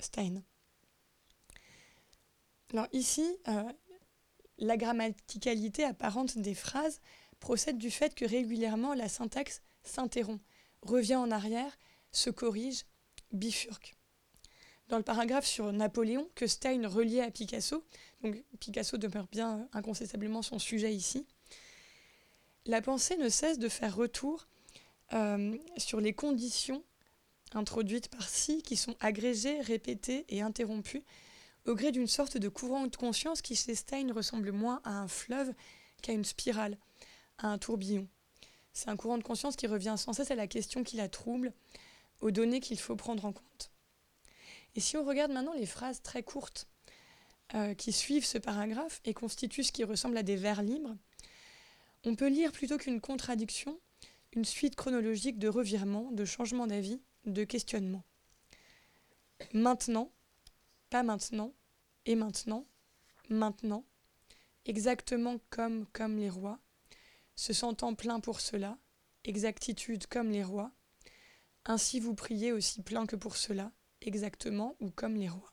Stein. 0.00 0.42
Alors 2.72 2.86
ici, 2.92 3.26
euh, 3.48 3.72
la 4.58 4.76
grammaticalité 4.76 5.84
apparente 5.84 6.38
des 6.38 6.54
phrases 6.54 7.00
procède 7.40 7.78
du 7.78 7.90
fait 7.90 8.14
que 8.14 8.24
régulièrement 8.24 8.94
la 8.94 9.08
syntaxe 9.08 9.62
s'interrompt, 9.82 10.42
revient 10.82 11.16
en 11.16 11.30
arrière, 11.30 11.76
se 12.12 12.30
corrige, 12.30 12.84
bifurque. 13.32 13.94
Dans 14.88 14.96
le 14.96 15.02
paragraphe 15.02 15.46
sur 15.46 15.72
Napoléon, 15.72 16.28
que 16.34 16.46
Stein 16.46 16.88
reliait 16.88 17.20
à 17.20 17.30
Picasso, 17.30 17.84
donc 18.22 18.42
Picasso 18.58 18.96
demeure 18.96 19.26
bien 19.30 19.68
incontestablement 19.72 20.42
son 20.42 20.58
sujet 20.58 20.94
ici, 20.94 21.26
la 22.64 22.80
pensée 22.80 23.16
ne 23.16 23.28
cesse 23.28 23.58
de 23.58 23.68
faire 23.68 23.94
retour 23.94 24.46
euh, 25.12 25.56
sur 25.76 26.00
les 26.00 26.12
conditions 26.12 26.82
introduites 27.52 28.08
par 28.08 28.28
Si 28.28 28.62
qui 28.62 28.76
sont 28.76 28.94
agrégées, 29.00 29.60
répétées 29.60 30.24
et 30.28 30.42
interrompues 30.42 31.02
au 31.66 31.74
gré 31.74 31.92
d'une 31.92 32.06
sorte 32.06 32.36
de 32.36 32.48
courant 32.48 32.86
de 32.86 32.96
conscience 32.96 33.42
qui 33.42 33.56
chez 33.56 33.74
Stein 33.74 34.12
ressemble 34.12 34.52
moins 34.52 34.80
à 34.84 34.98
un 34.98 35.08
fleuve 35.08 35.52
qu'à 36.02 36.12
une 36.12 36.24
spirale, 36.24 36.78
à 37.38 37.48
un 37.48 37.58
tourbillon. 37.58 38.06
C'est 38.72 38.90
un 38.90 38.96
courant 38.96 39.18
de 39.18 39.22
conscience 39.22 39.56
qui 39.56 39.66
revient 39.66 39.94
sans 39.96 40.12
cesse 40.12 40.30
à 40.30 40.34
la 40.34 40.46
question 40.46 40.84
qui 40.84 40.96
la 40.96 41.08
trouble, 41.08 41.52
aux 42.20 42.30
données 42.30 42.60
qu'il 42.60 42.78
faut 42.78 42.96
prendre 42.96 43.24
en 43.24 43.32
compte. 43.32 43.70
Et 44.74 44.80
si 44.80 44.96
on 44.96 45.04
regarde 45.04 45.32
maintenant 45.32 45.54
les 45.54 45.66
phrases 45.66 46.02
très 46.02 46.22
courtes 46.22 46.68
euh, 47.54 47.74
qui 47.74 47.92
suivent 47.92 48.26
ce 48.26 48.38
paragraphe 48.38 49.00
et 49.04 49.14
constituent 49.14 49.64
ce 49.64 49.72
qui 49.72 49.84
ressemble 49.84 50.16
à 50.16 50.22
des 50.22 50.36
vers 50.36 50.62
libres, 50.62 50.96
on 52.04 52.14
peut 52.14 52.28
lire 52.28 52.52
plutôt 52.52 52.78
qu'une 52.78 53.00
contradiction, 53.00 53.80
une 54.32 54.44
suite 54.44 54.76
chronologique 54.76 55.38
de 55.38 55.48
revirements, 55.48 56.10
de 56.12 56.24
changements 56.24 56.66
d'avis, 56.66 57.00
de 57.24 57.44
questionnements. 57.44 58.04
Maintenant, 59.52 60.10
pas 60.90 61.02
maintenant, 61.02 61.52
et 62.06 62.14
maintenant, 62.14 62.66
maintenant, 63.28 63.84
exactement 64.64 65.38
comme 65.50 65.86
comme 65.92 66.18
les 66.18 66.30
rois, 66.30 66.60
se 67.38 67.52
sentant 67.52 67.94
plein 67.94 68.18
pour 68.18 68.40
cela, 68.40 68.76
exactitude 69.22 70.08
comme 70.08 70.30
les 70.30 70.42
rois, 70.42 70.72
ainsi 71.64 72.00
vous 72.00 72.14
priez 72.14 72.50
aussi 72.50 72.82
plein 72.82 73.06
que 73.06 73.14
pour 73.14 73.36
cela, 73.36 73.70
exactement 74.00 74.74
ou 74.80 74.90
comme 74.90 75.14
les 75.14 75.28
rois. 75.28 75.52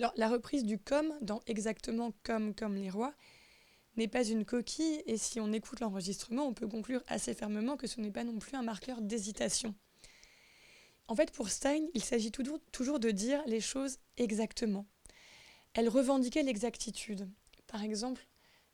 Alors 0.00 0.12
la 0.16 0.28
reprise 0.28 0.64
du 0.64 0.80
comme 0.80 1.16
dans 1.20 1.40
exactement 1.46 2.12
comme 2.24 2.56
comme 2.56 2.74
les 2.74 2.90
rois 2.90 3.14
n'est 3.96 4.08
pas 4.08 4.24
une 4.24 4.44
coquille 4.44 5.00
et 5.06 5.16
si 5.16 5.38
on 5.38 5.52
écoute 5.52 5.78
l'enregistrement, 5.78 6.44
on 6.44 6.54
peut 6.54 6.66
conclure 6.66 7.04
assez 7.06 7.32
fermement 7.32 7.76
que 7.76 7.86
ce 7.86 8.00
n'est 8.00 8.10
pas 8.10 8.24
non 8.24 8.40
plus 8.40 8.56
un 8.56 8.62
marqueur 8.62 9.00
d'hésitation. 9.02 9.76
En 11.06 11.14
fait, 11.14 11.30
pour 11.30 11.50
Stein, 11.50 11.86
il 11.94 12.02
s'agit 12.02 12.32
toujours 12.32 12.98
de 12.98 13.10
dire 13.12 13.44
les 13.46 13.60
choses 13.60 13.98
exactement. 14.16 14.86
Elle 15.74 15.88
revendiquait 15.88 16.42
l'exactitude. 16.42 17.28
Par 17.68 17.84
exemple, 17.84 18.26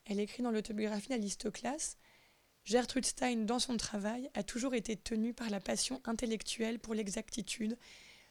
elle 0.06 0.20
écrit 0.20 0.42
dans 0.42 0.50
l'autobiographie 0.50 1.08
d'Alistoclas 1.08 1.96
Gertrude 2.64 3.06
Stein, 3.06 3.44
dans 3.44 3.60
son 3.60 3.76
travail, 3.76 4.28
a 4.34 4.42
toujours 4.42 4.74
été 4.74 4.96
tenue 4.96 5.32
par 5.32 5.50
la 5.50 5.60
passion 5.60 6.00
intellectuelle 6.04 6.80
pour 6.80 6.94
l'exactitude 6.94 7.78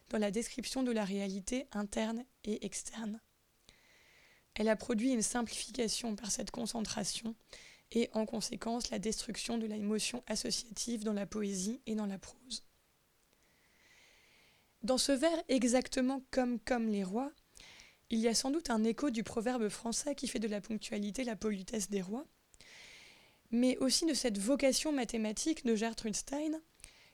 dans 0.10 0.18
la 0.18 0.30
description 0.30 0.84
de 0.84 0.92
la 0.92 1.06
réalité 1.06 1.68
interne 1.72 2.26
et 2.44 2.66
externe. 2.66 3.22
Elle 4.56 4.68
a 4.68 4.76
produit 4.76 5.12
une 5.12 5.22
simplification 5.22 6.18
par 6.18 6.32
cette 6.32 6.52
concentration 6.52 7.34
et 7.92 8.10
en 8.14 8.26
conséquence 8.26 8.90
la 8.90 9.00
destruction 9.00 9.58
de 9.58 9.68
l'émotion 9.68 10.22
associative 10.28 11.06
dans 11.06 11.14
la 11.14 11.26
poésie 11.26 11.82
et 11.86 11.96
dans 11.96 12.06
la 12.06 12.18
prose. 12.18 12.66
Dans 14.82 14.98
ce 14.98 15.14
vers 15.14 15.44
exactement 15.48 16.22
comme 16.30 16.60
comme 16.60 16.90
les 16.90 17.04
rois, 17.06 17.32
il 18.16 18.22
y 18.22 18.30
a 18.30 18.34
sans 18.34 18.50
doute 18.50 18.70
un 18.70 18.86
écho 18.86 19.10
du 19.10 19.24
proverbe 19.24 19.68
français 19.68 20.16
qui 20.16 20.30
fait 20.30 20.40
de 20.40 20.48
la 20.48 20.62
ponctualité 20.62 21.26
la 21.26 21.36
politesse 21.36 21.90
des 21.90 22.02
rois, 22.02 22.26
mais 23.52 23.78
aussi 23.80 24.06
de 24.06 24.14
cette 24.14 24.38
vocation 24.38 24.94
mathématique 24.94 25.66
de 25.66 25.76
Gertrude 25.76 26.16
Stein, 26.16 26.62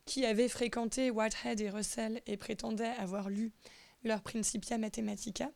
qui 0.06 0.28
avait 0.28 0.48
fréquenté 0.48 1.10
Whitehead 1.10 1.60
et 1.60 1.72
Russell 1.72 2.22
et 2.28 2.38
prétendait 2.38 2.94
avoir 3.00 3.32
lu 3.32 3.52
leur 4.04 4.22
Principia 4.22 4.78
Mathematica, 4.78 5.52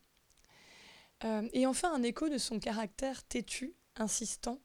euh, 1.23 1.47
et 1.53 1.67
enfin 1.67 1.93
un 1.93 2.01
écho 2.01 2.27
de 2.27 2.39
son 2.39 2.59
caractère 2.59 3.23
têtu, 3.23 3.75
insistant, 3.97 4.59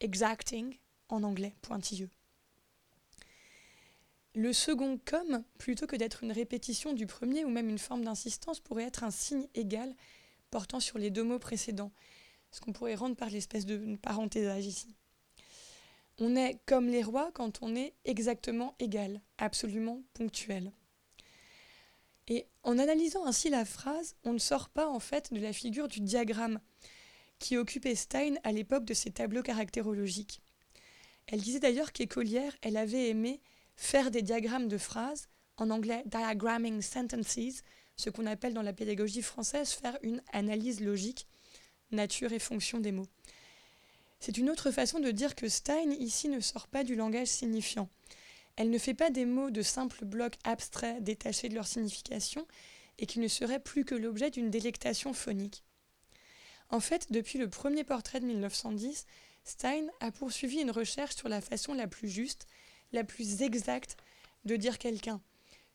exacting, 0.00 0.78
en 1.08 1.22
anglais, 1.22 1.56
pointilleux. 1.62 2.10
Le 4.34 4.52
second 4.52 5.00
comme, 5.02 5.44
plutôt 5.56 5.86
que 5.86 5.96
d'être 5.96 6.24
une 6.24 6.32
répétition 6.32 6.92
du 6.92 7.06
premier 7.06 7.46
ou 7.46 7.48
même 7.48 7.70
une 7.70 7.78
forme 7.78 8.04
d'insistance, 8.04 8.60
pourrait 8.60 8.84
être 8.84 9.02
un 9.02 9.10
signe 9.10 9.48
égal 9.54 9.96
sur 10.80 10.98
les 10.98 11.10
deux 11.10 11.24
mots 11.24 11.38
précédents, 11.38 11.92
ce 12.50 12.60
qu'on 12.60 12.72
pourrait 12.72 12.94
rendre 12.94 13.16
par 13.16 13.30
l'espèce 13.30 13.66
de 13.66 13.96
parenthésage 13.96 14.66
ici. 14.66 14.96
On 16.18 16.34
est 16.36 16.58
comme 16.66 16.88
les 16.88 17.02
rois 17.02 17.30
quand 17.34 17.62
on 17.62 17.76
est 17.76 17.94
exactement 18.04 18.74
égal, 18.78 19.20
absolument 19.38 20.02
ponctuel. 20.14 20.72
Et 22.28 22.46
en 22.62 22.78
analysant 22.78 23.26
ainsi 23.26 23.50
la 23.50 23.64
phrase, 23.64 24.16
on 24.24 24.32
ne 24.32 24.38
sort 24.38 24.70
pas 24.70 24.88
en 24.88 24.98
fait 24.98 25.32
de 25.32 25.40
la 25.40 25.52
figure 25.52 25.88
du 25.88 26.00
diagramme 26.00 26.60
qui 27.38 27.56
occupait 27.56 27.94
Stein 27.94 28.34
à 28.44 28.52
l'époque 28.52 28.84
de 28.84 28.94
ses 28.94 29.10
tableaux 29.10 29.42
caractérologiques. 29.42 30.40
Elle 31.26 31.40
disait 31.40 31.60
d'ailleurs 31.60 31.92
qu'écolière, 31.92 32.56
elle 32.62 32.76
avait 32.76 33.08
aimé 33.08 33.40
faire 33.76 34.10
des 34.10 34.22
diagrammes 34.22 34.68
de 34.68 34.78
phrases, 34.78 35.28
en 35.58 35.70
anglais 35.70 36.02
diagramming 36.06 36.80
sentences, 36.82 37.62
ce 37.96 38.10
qu'on 38.10 38.26
appelle 38.26 38.54
dans 38.54 38.62
la 38.62 38.72
pédagogie 38.72 39.22
française 39.22 39.70
faire 39.70 39.98
une 40.02 40.22
analyse 40.32 40.80
logique, 40.80 41.26
nature 41.90 42.32
et 42.32 42.38
fonction 42.38 42.78
des 42.78 42.92
mots. 42.92 43.08
C'est 44.20 44.38
une 44.38 44.50
autre 44.50 44.70
façon 44.70 45.00
de 45.00 45.10
dire 45.10 45.34
que 45.34 45.48
Stein 45.48 45.90
ici 45.98 46.28
ne 46.28 46.40
sort 46.40 46.68
pas 46.68 46.84
du 46.84 46.94
langage 46.94 47.28
signifiant. 47.28 47.88
Elle 48.56 48.70
ne 48.70 48.78
fait 48.78 48.94
pas 48.94 49.10
des 49.10 49.26
mots 49.26 49.50
de 49.50 49.62
simples 49.62 50.04
blocs 50.04 50.38
abstraits 50.44 51.02
détachés 51.02 51.48
de 51.48 51.54
leur 51.54 51.66
signification 51.66 52.46
et 52.98 53.06
qui 53.06 53.18
ne 53.18 53.28
seraient 53.28 53.60
plus 53.60 53.84
que 53.84 53.94
l'objet 53.94 54.30
d'une 54.30 54.50
délectation 54.50 55.12
phonique. 55.12 55.62
En 56.70 56.80
fait, 56.80 57.12
depuis 57.12 57.38
le 57.38 57.48
premier 57.48 57.84
portrait 57.84 58.20
de 58.20 58.26
1910, 58.26 59.06
Stein 59.44 59.86
a 60.00 60.10
poursuivi 60.10 60.60
une 60.60 60.70
recherche 60.70 61.14
sur 61.14 61.28
la 61.28 61.40
façon 61.40 61.74
la 61.74 61.86
plus 61.86 62.08
juste, 62.08 62.46
la 62.92 63.04
plus 63.04 63.42
exacte 63.42 63.96
de 64.44 64.56
dire 64.56 64.78
quelqu'un, 64.78 65.20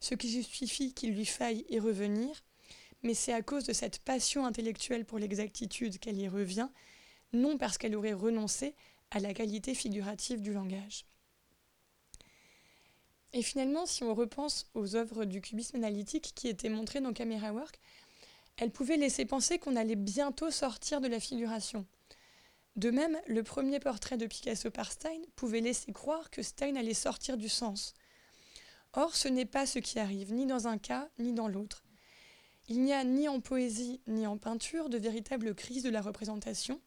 ce 0.02 0.16
qui 0.16 0.30
justifie 0.30 0.94
qu'il 0.94 1.14
lui 1.14 1.26
faille 1.26 1.64
y 1.70 1.80
revenir, 1.80 2.44
mais 3.04 3.14
c'est 3.14 3.34
à 3.34 3.42
cause 3.42 3.64
de 3.64 3.74
cette 3.74 4.00
passion 4.00 4.46
intellectuelle 4.46 5.06
pour 5.06 5.20
l'exactitude 5.20 6.00
qu'elle 6.00 6.20
y 6.20 6.28
revient, 6.28 6.68
non 7.32 7.58
parce 7.58 7.78
qu'elle 7.78 7.96
aurait 7.96 8.14
renoncé 8.14 8.76
à 9.12 9.20
la 9.20 9.34
qualité 9.34 9.74
figurative 9.74 10.42
du 10.42 10.54
langage. 10.54 11.06
Et 13.34 13.44
finalement, 13.44 13.86
si 13.86 14.04
on 14.04 14.14
repense 14.14 14.70
aux 14.74 14.96
œuvres 14.96 15.24
du 15.24 15.40
cubisme 15.40 15.78
analytique 15.78 16.34
qui 16.36 16.50
étaient 16.50 16.68
montrées 16.68 17.00
dans 17.00 17.14
Camera 17.14 17.54
Work, 17.54 17.80
elles 18.58 18.72
pouvaient 18.72 18.98
laisser 18.98 19.26
penser 19.26 19.60
qu'on 19.60 19.76
allait 19.76 19.96
bientôt 19.96 20.52
sortir 20.52 21.00
de 21.00 21.08
la 21.08 21.20
figuration. 21.20 21.86
De 22.76 22.90
même, 22.90 23.18
le 23.28 23.44
premier 23.44 23.80
portrait 23.80 24.18
de 24.18 24.26
Picasso 24.26 24.70
par 24.72 24.92
Stein 24.92 25.22
pouvait 25.36 25.62
laisser 25.62 25.94
croire 25.94 26.30
que 26.30 26.42
Stein 26.42 26.76
allait 26.76 26.94
sortir 26.94 27.38
du 27.38 27.50
sens. 27.50 27.94
Or, 28.94 29.16
ce 29.16 29.28
n'est 29.28 29.46
pas 29.46 29.66
ce 29.66 29.80
qui 29.80 30.00
arrive, 30.00 30.34
ni 30.34 30.46
dans 30.46 30.68
un 30.68 30.78
cas, 30.78 31.10
ni 31.18 31.34
dans 31.34 31.48
l'autre. 31.48 31.84
Il 32.68 32.82
n'y 32.82 32.94
a 32.94 33.04
ni 33.04 33.28
en 33.28 33.40
poésie, 33.40 34.02
ni 34.08 34.28
en 34.28 34.38
peinture 34.38 34.90
de 34.90 34.98
véritable 34.98 35.56
crise 35.56 35.84
de 35.84 35.90
la 35.90 36.02
représentation, 36.02 36.82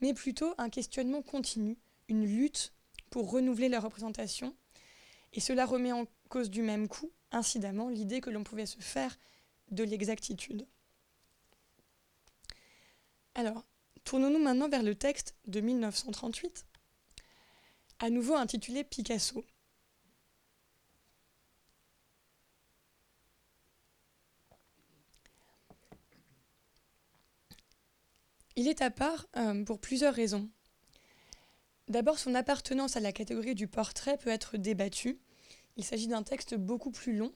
mais 0.00 0.14
plutôt 0.14 0.54
un 0.58 0.70
questionnement 0.70 1.22
continu, 1.22 1.78
une 2.08 2.26
lutte 2.26 2.72
pour 3.10 3.30
renouveler 3.30 3.68
la 3.68 3.80
représentation. 3.80 4.56
Et 5.32 5.40
cela 5.40 5.66
remet 5.66 5.92
en 5.92 6.06
cause 6.28 6.50
du 6.50 6.62
même 6.62 6.88
coup, 6.88 7.10
incidemment, 7.32 7.88
l'idée 7.88 8.20
que 8.20 8.30
l'on 8.30 8.44
pouvait 8.44 8.66
se 8.66 8.78
faire 8.78 9.18
de 9.70 9.82
l'exactitude. 9.82 10.66
Alors, 13.34 13.64
tournons-nous 14.04 14.38
maintenant 14.38 14.68
vers 14.68 14.82
le 14.82 14.94
texte 14.94 15.34
de 15.46 15.60
1938, 15.60 16.66
à 17.98 18.10
nouveau 18.10 18.34
intitulé 18.34 18.84
Picasso. 18.84 19.44
Il 28.56 28.68
est 28.68 28.82
à 28.82 28.90
part 28.90 29.26
euh, 29.36 29.64
pour 29.64 29.80
plusieurs 29.80 30.14
raisons. 30.14 30.48
D'abord, 31.88 32.18
son 32.18 32.34
appartenance 32.34 32.96
à 32.96 33.00
la 33.00 33.12
catégorie 33.12 33.54
du 33.54 33.66
portrait 33.68 34.16
peut 34.16 34.30
être 34.30 34.56
débattue. 34.56 35.18
Il 35.76 35.84
s'agit 35.84 36.06
d'un 36.06 36.22
texte 36.22 36.54
beaucoup 36.54 36.90
plus 36.90 37.16
long 37.16 37.32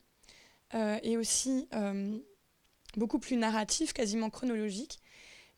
euh, 0.74 0.98
et 1.02 1.16
aussi 1.16 1.68
euh, 1.74 2.16
beaucoup 2.96 3.18
plus 3.18 3.36
narratif, 3.36 3.92
quasiment 3.92 4.30
chronologique, 4.30 5.00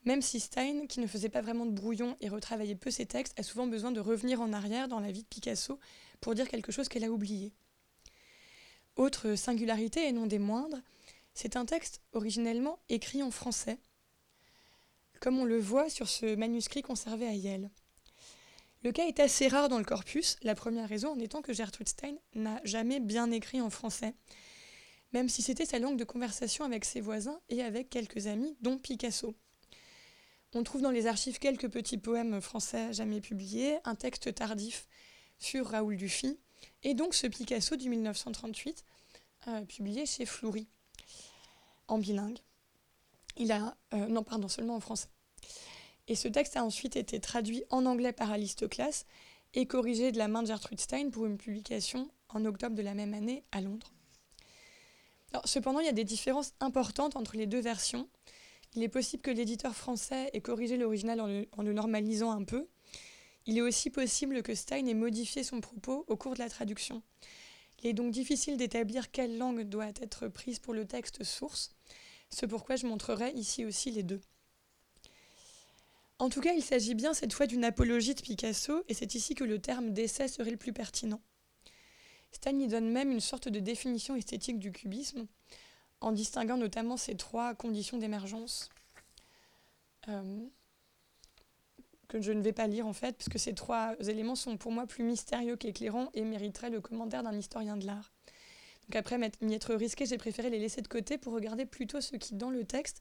même 0.04 0.22
si 0.22 0.40
Stein, 0.40 0.86
qui 0.86 1.00
ne 1.00 1.06
faisait 1.06 1.28
pas 1.28 1.42
vraiment 1.42 1.66
de 1.66 1.72
brouillon 1.72 2.16
et 2.20 2.28
retravaillait 2.28 2.74
peu 2.74 2.90
ses 2.90 3.06
textes, 3.06 3.38
a 3.38 3.42
souvent 3.42 3.66
besoin 3.66 3.92
de 3.92 4.00
revenir 4.00 4.40
en 4.40 4.52
arrière 4.52 4.88
dans 4.88 5.00
la 5.00 5.12
vie 5.12 5.22
de 5.22 5.28
Picasso 5.28 5.78
pour 6.20 6.34
dire 6.34 6.48
quelque 6.48 6.72
chose 6.72 6.88
qu'elle 6.88 7.04
a 7.04 7.10
oublié. 7.10 7.52
Autre 8.96 9.34
singularité 9.34 10.08
et 10.08 10.12
non 10.12 10.26
des 10.26 10.38
moindres, 10.38 10.80
c'est 11.34 11.56
un 11.56 11.66
texte 11.66 12.00
originellement 12.12 12.78
écrit 12.88 13.22
en 13.22 13.30
français, 13.30 13.78
comme 15.20 15.38
on 15.38 15.44
le 15.44 15.58
voit 15.58 15.88
sur 15.88 16.08
ce 16.08 16.34
manuscrit 16.34 16.82
conservé 16.82 17.26
à 17.26 17.34
Yale. 17.34 17.70
Le 18.82 18.92
cas 18.92 19.06
est 19.06 19.20
assez 19.20 19.46
rare 19.46 19.68
dans 19.68 19.78
le 19.78 19.84
corpus, 19.84 20.36
la 20.42 20.54
première 20.54 20.88
raison 20.88 21.10
en 21.10 21.18
étant 21.18 21.42
que 21.42 21.52
Gertrude 21.52 21.88
Stein 21.88 22.16
n'a 22.34 22.60
jamais 22.64 22.98
bien 22.98 23.30
écrit 23.30 23.60
en 23.60 23.68
français, 23.68 24.14
même 25.12 25.28
si 25.28 25.42
c'était 25.42 25.66
sa 25.66 25.78
langue 25.78 25.98
de 25.98 26.04
conversation 26.04 26.64
avec 26.64 26.86
ses 26.86 27.02
voisins 27.02 27.38
et 27.50 27.62
avec 27.62 27.90
quelques 27.90 28.26
amis, 28.26 28.56
dont 28.62 28.78
Picasso. 28.78 29.34
On 30.54 30.62
trouve 30.62 30.80
dans 30.80 30.90
les 30.90 31.06
archives 31.06 31.38
quelques 31.38 31.68
petits 31.68 31.98
poèmes 31.98 32.40
français 32.40 32.92
jamais 32.94 33.20
publiés, 33.20 33.78
un 33.84 33.94
texte 33.94 34.34
tardif 34.34 34.88
sur 35.38 35.66
Raoul 35.66 35.96
Dufy, 35.96 36.38
et 36.82 36.94
donc 36.94 37.14
ce 37.14 37.26
Picasso 37.26 37.76
du 37.76 37.90
1938, 37.90 38.84
euh, 39.48 39.64
publié 39.66 40.06
chez 40.06 40.24
Fleury, 40.24 40.66
en 41.86 41.98
bilingue. 41.98 42.38
Il 43.40 43.52
a, 43.52 43.74
euh, 43.94 44.06
non, 44.06 44.22
pardon, 44.22 44.48
seulement 44.48 44.76
en 44.76 44.80
français. 44.80 45.08
Et 46.08 46.14
ce 46.14 46.28
texte 46.28 46.58
a 46.58 46.64
ensuite 46.64 46.94
été 46.94 47.20
traduit 47.20 47.64
en 47.70 47.86
anglais 47.86 48.12
par 48.12 48.36
Class 48.70 49.06
et 49.54 49.66
corrigé 49.66 50.12
de 50.12 50.18
la 50.18 50.28
main 50.28 50.42
de 50.42 50.48
Gertrude 50.48 50.78
Stein 50.78 51.08
pour 51.08 51.24
une 51.24 51.38
publication 51.38 52.10
en 52.28 52.44
octobre 52.44 52.76
de 52.76 52.82
la 52.82 52.92
même 52.92 53.14
année 53.14 53.42
à 53.50 53.62
Londres. 53.62 53.94
cependant, 55.46 55.80
il 55.80 55.86
y 55.86 55.88
a 55.88 55.92
des 55.92 56.04
différences 56.04 56.52
importantes 56.60 57.16
entre 57.16 57.36
les 57.36 57.46
deux 57.46 57.60
versions. 57.60 58.10
Il 58.74 58.82
est 58.82 58.88
possible 58.88 59.22
que 59.22 59.30
l'éditeur 59.30 59.74
français 59.74 60.28
ait 60.34 60.42
corrigé 60.42 60.76
l'original 60.76 61.20
en, 61.20 61.62
le 61.62 61.72
normalisant 61.72 62.32
un 62.32 62.44
peu. 62.44 62.68
Il 63.46 63.56
est 63.56 63.62
aussi 63.62 63.88
possible 63.88 64.42
que 64.42 64.54
Stein 64.54 64.84
ait 64.84 64.94
modifié 64.94 65.44
son 65.44 65.62
propos 65.62 66.04
au 66.08 66.16
cours 66.16 66.34
de 66.34 66.40
la 66.40 66.50
traduction. 66.50 67.02
Il 67.82 67.88
est 67.88 67.94
donc 67.94 68.12
difficile 68.12 68.58
d'établir 68.58 69.10
quelle 69.10 69.38
langue 69.38 69.62
doit 69.62 69.92
être 70.02 70.28
prise 70.28 70.58
pour 70.58 70.74
le 70.74 70.84
texte 70.84 71.24
source. 71.24 71.70
C'est 72.30 72.46
pourquoi 72.46 72.76
je 72.76 72.86
montrerai 72.86 73.32
ici 73.32 73.64
aussi 73.64 73.90
les 73.90 74.02
deux. 74.02 74.20
En 76.18 76.28
tout 76.28 76.40
cas, 76.40 76.52
il 76.52 76.62
s'agit 76.62 76.94
bien 76.94 77.14
cette 77.14 77.32
fois 77.32 77.46
d'une 77.46 77.64
apologie 77.64 78.14
de 78.14 78.20
Picasso, 78.20 78.84
et 78.88 78.94
c'est 78.94 79.14
ici 79.14 79.34
que 79.34 79.44
le 79.44 79.58
terme 79.58 79.92
d'essai 79.92 80.28
serait 80.28 80.50
le 80.50 80.56
plus 80.56 80.72
pertinent. 80.72 81.20
Stein 82.32 82.58
y 82.60 82.68
donne 82.68 82.90
même 82.90 83.10
une 83.10 83.20
sorte 83.20 83.48
de 83.48 83.58
définition 83.58 84.14
esthétique 84.14 84.58
du 84.58 84.70
cubisme, 84.70 85.26
en 86.00 86.12
distinguant 86.12 86.56
notamment 86.56 86.96
ces 86.96 87.16
trois 87.16 87.54
conditions 87.54 87.98
d'émergence, 87.98 88.68
euh, 90.08 90.46
que 92.08 92.20
je 92.20 92.32
ne 92.32 92.42
vais 92.42 92.52
pas 92.52 92.66
lire 92.66 92.86
en 92.86 92.92
fait, 92.92 93.16
puisque 93.16 93.38
ces 93.38 93.54
trois 93.54 93.94
éléments 94.00 94.34
sont 94.36 94.56
pour 94.56 94.72
moi 94.72 94.86
plus 94.86 95.04
mystérieux 95.04 95.56
qu'éclairants 95.56 96.10
et 96.14 96.22
mériteraient 96.22 96.70
le 96.70 96.80
commentaire 96.80 97.22
d'un 97.22 97.36
historien 97.36 97.76
de 97.76 97.86
l'art. 97.86 98.12
Donc 98.90 98.96
après 98.96 99.18
m'y 99.40 99.54
être 99.54 99.74
risqué, 99.76 100.04
j'ai 100.04 100.18
préféré 100.18 100.50
les 100.50 100.58
laisser 100.58 100.82
de 100.82 100.88
côté 100.88 101.16
pour 101.16 101.32
regarder 101.32 101.64
plutôt 101.64 102.00
ce 102.00 102.16
qui, 102.16 102.34
dans 102.34 102.50
le 102.50 102.64
texte, 102.64 103.00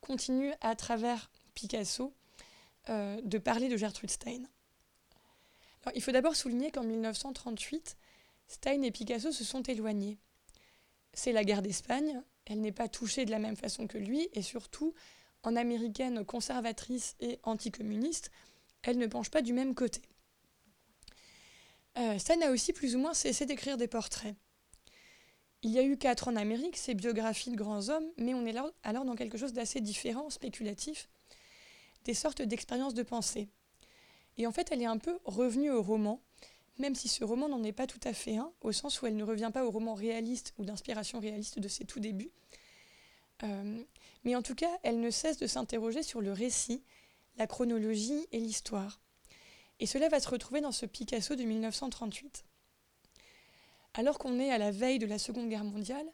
continue 0.00 0.52
à 0.60 0.74
travers 0.74 1.30
Picasso 1.54 2.12
euh, 2.88 3.20
de 3.22 3.38
parler 3.38 3.68
de 3.68 3.76
Gertrude 3.76 4.10
Stein. 4.10 4.42
Il 5.94 6.02
faut 6.02 6.10
d'abord 6.10 6.34
souligner 6.34 6.72
qu'en 6.72 6.82
1938, 6.82 7.96
Stein 8.48 8.82
et 8.82 8.90
Picasso 8.90 9.30
se 9.30 9.44
sont 9.44 9.62
éloignés. 9.62 10.18
C'est 11.14 11.30
la 11.30 11.44
guerre 11.44 11.62
d'Espagne, 11.62 12.20
elle 12.44 12.60
n'est 12.60 12.72
pas 12.72 12.88
touchée 12.88 13.24
de 13.24 13.30
la 13.30 13.38
même 13.38 13.56
façon 13.56 13.86
que 13.86 13.98
lui, 13.98 14.28
et 14.32 14.42
surtout, 14.42 14.92
en 15.44 15.54
américaine 15.54 16.24
conservatrice 16.24 17.14
et 17.20 17.38
anticommuniste, 17.44 18.32
elle 18.82 18.98
ne 18.98 19.06
penche 19.06 19.30
pas 19.30 19.42
du 19.42 19.52
même 19.52 19.76
côté. 19.76 20.02
Euh, 21.96 22.18
Stein 22.18 22.42
a 22.42 22.50
aussi 22.50 22.72
plus 22.72 22.96
ou 22.96 22.98
moins 22.98 23.14
cessé 23.14 23.46
d'écrire 23.46 23.76
des 23.76 23.86
portraits. 23.86 24.34
Il 25.62 25.70
y 25.70 25.78
a 25.78 25.84
eu 25.84 25.96
quatre 25.96 26.26
en 26.26 26.34
Amérique, 26.34 26.76
ces 26.76 26.94
biographies 26.94 27.50
de 27.50 27.56
grands 27.56 27.88
hommes, 27.88 28.08
mais 28.16 28.34
on 28.34 28.44
est 28.46 28.56
alors 28.82 29.04
dans 29.04 29.14
quelque 29.14 29.38
chose 29.38 29.52
d'assez 29.52 29.80
différent, 29.80 30.28
spéculatif, 30.28 31.08
des 32.04 32.14
sortes 32.14 32.42
d'expériences 32.42 32.94
de 32.94 33.04
pensée. 33.04 33.48
Et 34.38 34.46
en 34.46 34.52
fait, 34.52 34.72
elle 34.72 34.82
est 34.82 34.86
un 34.86 34.98
peu 34.98 35.18
revenue 35.24 35.70
au 35.70 35.82
roman, 35.82 36.20
même 36.78 36.96
si 36.96 37.06
ce 37.06 37.22
roman 37.22 37.48
n'en 37.48 37.62
est 37.62 37.72
pas 37.72 37.86
tout 37.86 38.00
à 38.02 38.12
fait 38.12 38.36
un, 38.36 38.52
au 38.60 38.72
sens 38.72 39.00
où 39.00 39.06
elle 39.06 39.16
ne 39.16 39.22
revient 39.22 39.50
pas 39.52 39.64
au 39.64 39.70
roman 39.70 39.94
réaliste 39.94 40.52
ou 40.58 40.64
d'inspiration 40.64 41.20
réaliste 41.20 41.60
de 41.60 41.68
ses 41.68 41.84
tout 41.84 42.00
débuts. 42.00 42.32
Euh, 43.44 43.82
mais 44.24 44.34
en 44.34 44.42
tout 44.42 44.54
cas, 44.54 44.70
elle 44.82 45.00
ne 45.00 45.10
cesse 45.10 45.38
de 45.38 45.46
s'interroger 45.46 46.02
sur 46.02 46.20
le 46.20 46.32
récit, 46.32 46.82
la 47.36 47.46
chronologie 47.46 48.26
et 48.32 48.38
l'histoire. 48.38 49.00
Et 49.78 49.86
cela 49.86 50.08
va 50.08 50.18
se 50.18 50.28
retrouver 50.28 50.60
dans 50.60 50.72
ce 50.72 50.86
Picasso 50.86 51.34
de 51.34 51.42
1938. 51.42 52.44
Alors 53.94 54.18
qu'on 54.18 54.40
est 54.40 54.50
à 54.50 54.58
la 54.58 54.70
veille 54.70 54.98
de 54.98 55.06
la 55.06 55.18
Seconde 55.18 55.50
Guerre 55.50 55.64
mondiale, 55.64 56.06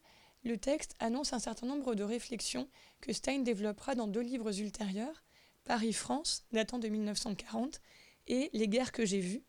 le 0.42 0.56
texte 0.56 0.96
annonce 0.98 1.32
un 1.32 1.38
certain 1.38 1.66
nombre 1.66 1.94
de 1.94 2.02
réflexions 2.02 2.68
que 3.00 3.12
Stein 3.12 3.40
développera 3.40 3.94
dans 3.94 4.08
deux 4.08 4.20
livres 4.20 4.60
ultérieurs, 4.60 5.22
Paris-France, 5.64 6.44
datant 6.50 6.78
de 6.78 6.88
1940, 6.88 7.80
et 8.26 8.50
Les 8.52 8.68
guerres 8.68 8.92
que 8.92 9.06
j'ai 9.06 9.20
vues, 9.20 9.42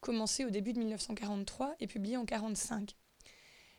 commencé 0.00 0.44
au 0.44 0.50
début 0.50 0.72
de 0.72 0.78
1943 0.78 1.76
et 1.78 1.86
publié 1.86 2.16
en 2.16 2.22
1945. 2.22 2.96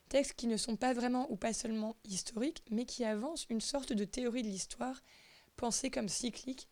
Textes 0.10 0.34
qui 0.34 0.48
ne 0.48 0.58
sont 0.58 0.78
pas 0.78 0.94
vraiment 0.94 1.30
ou 1.32 1.36
pas 1.36 1.52
seulement 1.52 1.98
historiques, 2.06 2.64
mais 2.70 2.86
qui 2.86 3.04
avancent 3.04 3.46
une 3.50 3.62
sorte 3.62 3.94
de 3.94 4.06
théorie 4.06 4.44
de 4.44 4.48
l'histoire, 4.48 5.04
pensée 5.58 5.90
comme 5.90 6.08
cyclique 6.08 6.70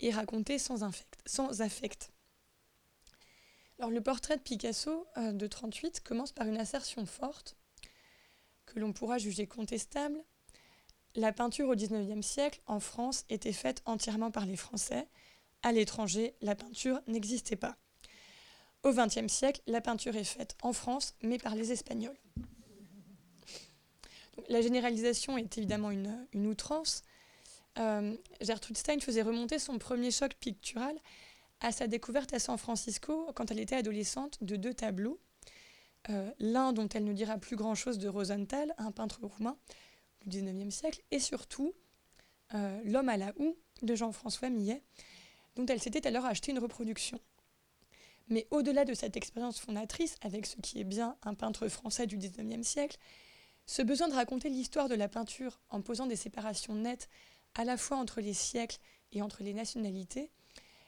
et 0.00 0.10
racontée 0.10 0.58
sans, 0.58 0.88
sans 1.26 1.60
affect. 1.60 2.10
Le 3.78 4.00
portrait 4.00 4.36
de 4.36 4.42
Picasso 4.42 5.06
euh, 5.16 5.32
de 5.32 5.46
38 5.46 6.00
commence 6.00 6.32
par 6.32 6.46
une 6.46 6.56
assertion 6.56 7.06
forte, 7.06 7.56
que 8.64 8.80
l'on 8.80 8.92
pourra 8.92 9.18
juger 9.18 9.46
contestable, 9.46 10.24
la 11.16 11.32
peinture 11.32 11.70
au 11.70 11.74
XIXe 11.74 12.24
siècle, 12.24 12.60
en 12.66 12.78
France, 12.78 13.24
était 13.30 13.52
faite 13.52 13.80
entièrement 13.86 14.30
par 14.30 14.44
les 14.44 14.56
Français. 14.56 15.08
À 15.62 15.72
l'étranger, 15.72 16.34
la 16.42 16.54
peinture 16.54 17.00
n'existait 17.06 17.56
pas. 17.56 17.76
Au 18.82 18.92
XXe 18.92 19.32
siècle, 19.32 19.62
la 19.66 19.80
peinture 19.80 20.14
est 20.14 20.24
faite 20.24 20.56
en 20.62 20.74
France, 20.74 21.14
mais 21.22 21.38
par 21.38 21.54
les 21.54 21.72
Espagnols. 21.72 22.18
la 24.50 24.60
généralisation 24.60 25.38
est 25.38 25.56
évidemment 25.56 25.90
une, 25.90 26.46
outrance. 26.46 27.02
Euh, 27.78 28.14
Gertrude 28.42 28.76
Stein 28.76 29.00
faisait 29.00 29.22
remonter 29.22 29.58
son 29.58 29.78
premier 29.78 30.10
choc 30.10 30.34
pictural 30.34 30.94
à 31.60 31.72
sa 31.72 31.86
découverte 31.86 32.32
à 32.32 32.38
San 32.38 32.58
Francisco, 32.58 33.30
quand 33.34 33.50
elle 33.50 33.60
était 33.60 33.76
adolescente, 33.76 34.38
de 34.42 34.56
deux 34.56 34.74
tableaux. 34.74 35.20
Euh, 36.08 36.30
l'un 36.38 36.72
dont 36.72 36.88
elle 36.88 37.04
ne 37.04 37.12
dira 37.12 37.38
plus 37.38 37.56
grand-chose 37.56 37.98
de 37.98 38.08
Rosenthal, 38.08 38.74
un 38.78 38.92
peintre 38.92 39.20
roumain, 39.22 39.56
du 40.24 40.42
XIXe 40.42 40.74
siècle, 40.74 41.02
et 41.10 41.18
surtout 41.18 41.72
euh, 42.54 42.80
L'homme 42.84 43.08
à 43.08 43.16
la 43.16 43.32
houe 43.38 43.56
de 43.82 43.94
Jean-François 43.94 44.50
Millet, 44.50 44.82
dont 45.56 45.66
elle 45.66 45.80
s'était 45.80 46.06
alors 46.06 46.24
acheté 46.24 46.52
une 46.52 46.58
reproduction. 46.58 47.18
Mais 48.28 48.46
au-delà 48.50 48.84
de 48.84 48.94
cette 48.94 49.16
expérience 49.16 49.58
fondatrice, 49.58 50.16
avec 50.20 50.46
ce 50.46 50.56
qui 50.56 50.80
est 50.80 50.84
bien 50.84 51.16
un 51.22 51.34
peintre 51.34 51.68
français 51.68 52.06
du 52.06 52.16
XIXe 52.16 52.66
siècle, 52.66 52.98
ce 53.66 53.82
besoin 53.82 54.08
de 54.08 54.14
raconter 54.14 54.48
l'histoire 54.48 54.88
de 54.88 54.94
la 54.94 55.08
peinture 55.08 55.60
en 55.70 55.80
posant 55.80 56.06
des 56.06 56.16
séparations 56.16 56.74
nettes 56.74 57.08
à 57.54 57.64
la 57.64 57.76
fois 57.76 57.96
entre 57.96 58.20
les 58.20 58.34
siècles 58.34 58.78
et 59.12 59.22
entre 59.22 59.42
les 59.42 59.54
nationalités, 59.54 60.30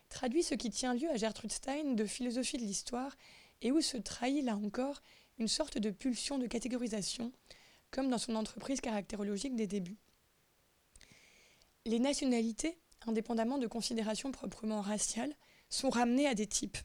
traduit 0.09 0.43
ce 0.43 0.55
qui 0.55 0.71
tient 0.71 0.95
lieu 0.95 1.11
à 1.11 1.17
Gertrude 1.17 1.53
Stein 1.53 1.95
de 1.95 2.05
philosophie 2.05 2.57
de 2.57 2.63
l'histoire 2.63 3.17
et 3.63 3.73
où 3.73 3.81
se 3.81 3.97
trahit 3.97 4.45
là 4.45 4.57
encore 4.57 5.03
une 5.39 5.49
sorte 5.49 5.79
de 5.79 5.91
pulsion 5.91 6.39
de 6.39 6.47
catégorisation 6.47 7.33
comme 7.91 8.11
dans 8.11 8.19
son 8.19 8.35
entreprise 8.35 8.81
caractérologique 8.81 9.57
des 9.57 9.67
débuts. 9.67 9.99
Les 11.87 11.99
nationalités, 11.99 12.79
indépendamment 13.07 13.59
de 13.59 13.67
considérations 13.67 14.31
proprement 14.31 14.83
raciales, 14.83 15.35
sont 15.71 15.91
ramenées 15.91 16.27
à 16.27 16.35
des 16.35 16.47
types. 16.47 16.79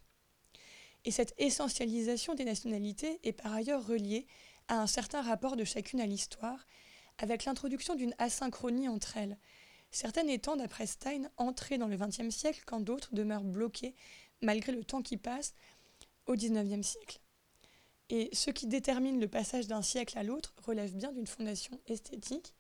Et 1.06 1.12
cette 1.12 1.34
essentialisation 1.38 2.36
des 2.36 2.46
nationalités 2.46 3.20
est 3.24 3.34
par 3.34 3.54
ailleurs 3.54 3.86
reliée 3.86 4.28
à 4.70 4.80
un 4.80 4.88
certain 4.88 5.22
rapport 5.22 5.58
de 5.58 5.66
chacune 5.66 6.00
à 6.00 6.06
l'histoire, 6.06 6.66
avec 7.18 7.46
l'introduction 7.46 7.96
d'une 7.96 8.16
asynchronie 8.18 8.88
entre 8.88 9.18
elles, 9.18 9.38
certaines 9.94 10.30
étant, 10.30 10.56
d'après 10.56 10.88
Stein, 10.88 11.30
entrées 11.38 11.78
dans 11.78 11.88
le 11.88 11.96
XXe 11.96 12.30
siècle 12.30 12.64
quand 12.66 12.82
d'autres 12.82 13.14
demeurent 13.14 13.44
bloquées, 13.44 13.96
malgré 14.42 14.72
le 14.72 14.84
temps 14.84 15.02
qui 15.02 15.18
passe, 15.18 15.54
au 16.26 16.36
XIXe 16.36 16.86
siècle. 16.86 17.20
Et 18.10 18.30
ce 18.34 18.52
qui 18.52 18.68
détermine 18.68 19.20
le 19.20 19.28
passage 19.28 19.68
d'un 19.68 19.82
siècle 19.82 20.18
à 20.18 20.24
l'autre 20.24 20.54
relève 20.64 20.96
bien 20.96 21.12
d'une 21.12 21.28
fondation 21.28 21.80
esthétique. 21.88 22.54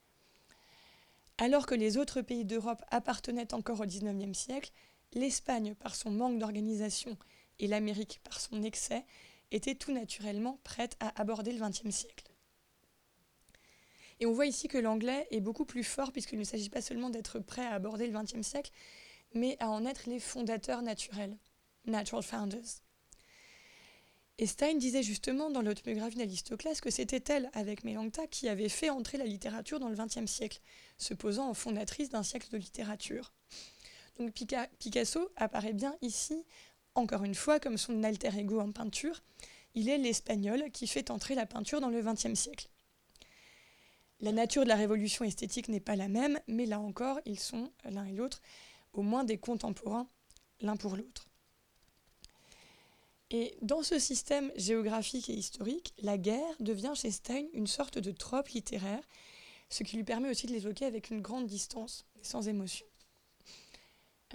Alors 1.37 1.65
que 1.65 1.75
les 1.75 1.97
autres 1.97 2.21
pays 2.21 2.45
d'Europe 2.45 2.83
appartenaient 2.89 3.53
encore 3.53 3.81
au 3.81 3.85
XIXe 3.85 4.37
siècle, 4.37 4.71
l'Espagne, 5.13 5.75
par 5.75 5.95
son 5.95 6.11
manque 6.11 6.39
d'organisation, 6.39 7.17
et 7.59 7.67
l'Amérique, 7.67 8.21
par 8.23 8.39
son 8.39 8.63
excès, 8.63 9.05
étaient 9.51 9.75
tout 9.75 9.91
naturellement 9.91 10.59
prêtes 10.63 10.97
à 10.99 11.19
aborder 11.21 11.51
le 11.51 11.59
XXe 11.59 11.89
siècle. 11.89 12.32
Et 14.23 14.25
on 14.25 14.31
voit 14.31 14.45
ici 14.45 14.69
que 14.69 14.77
l'anglais 14.77 15.27
est 15.31 15.41
beaucoup 15.41 15.65
plus 15.65 15.83
fort 15.83 16.13
puisqu'il 16.13 16.39
ne 16.39 16.45
s'agit 16.45 16.69
pas 16.69 16.81
seulement 16.81 17.09
d'être 17.09 17.39
prêt 17.39 17.65
à 17.65 17.73
aborder 17.73 18.07
le 18.07 18.17
XXe 18.17 18.41
siècle, 18.41 18.71
mais 19.33 19.57
à 19.59 19.69
en 19.69 19.85
être 19.85 20.05
les 20.07 20.21
fondateurs 20.21 20.81
naturels, 20.81 21.35
natural 21.83 22.23
founders. 22.23 22.79
Et 24.37 24.47
Stein 24.47 24.75
disait 24.75 25.03
justement 25.03 25.49
dans 25.49 25.61
l'autobiographie 25.61 26.15
d'Alistoclas 26.15 26.79
que 26.81 26.89
c'était 26.89 27.33
elle, 27.33 27.49
avec 27.51 27.83
Mélancta, 27.83 28.25
qui 28.27 28.47
avait 28.47 28.69
fait 28.69 28.89
entrer 28.89 29.17
la 29.17 29.25
littérature 29.25 29.81
dans 29.81 29.89
le 29.89 29.97
XXe 29.97 30.31
siècle, 30.31 30.61
se 30.97 31.13
posant 31.13 31.49
en 31.49 31.53
fondatrice 31.53 32.07
d'un 32.07 32.23
siècle 32.23 32.47
de 32.49 32.57
littérature. 32.57 33.33
Donc 34.19 34.31
Picasso 34.79 35.33
apparaît 35.35 35.73
bien 35.73 35.97
ici, 36.01 36.45
encore 36.95 37.25
une 37.25 37.35
fois, 37.35 37.59
comme 37.59 37.77
son 37.77 38.01
alter 38.05 38.39
ego 38.39 38.61
en 38.61 38.71
peinture. 38.71 39.21
Il 39.75 39.89
est 39.89 39.97
l'espagnol 39.97 40.71
qui 40.71 40.87
fait 40.87 41.11
entrer 41.11 41.35
la 41.35 41.45
peinture 41.45 41.81
dans 41.81 41.89
le 41.89 42.01
XXe 42.01 42.35
siècle. 42.35 42.69
La 44.23 44.31
nature 44.31 44.63
de 44.63 44.69
la 44.69 44.77
révolution 44.77 45.25
esthétique 45.25 45.67
n'est 45.67 45.81
pas 45.81 45.97
la 45.97 46.07
même, 46.07 46.39
mais 46.47 46.65
là 46.65 46.79
encore, 46.79 47.19
ils 47.25 47.41
sont, 47.41 47.69
l'un 47.83 48.05
et 48.05 48.13
l'autre, 48.13 48.41
au 48.93 49.01
moins 49.01 49.25
des 49.25 49.37
contemporains, 49.37 50.07
l'un 50.61 50.77
pour 50.77 50.95
l'autre. 50.95 51.27
Et 53.31 53.57
dans 53.61 53.83
ce 53.83 53.99
système 53.99 54.49
géographique 54.55 55.29
et 55.29 55.33
historique, 55.33 55.93
la 56.01 56.17
guerre 56.17 56.55
devient 56.61 56.93
chez 56.95 57.11
Stein 57.11 57.47
une 57.51 57.67
sorte 57.67 57.97
de 57.97 58.11
trope 58.11 58.47
littéraire, 58.47 59.03
ce 59.67 59.83
qui 59.83 59.97
lui 59.97 60.05
permet 60.05 60.29
aussi 60.29 60.47
de 60.47 60.53
l'évoquer 60.53 60.85
avec 60.85 61.09
une 61.09 61.19
grande 61.19 61.47
distance 61.47 62.05
et 62.17 62.23
sans 62.23 62.47
émotion. 62.47 62.85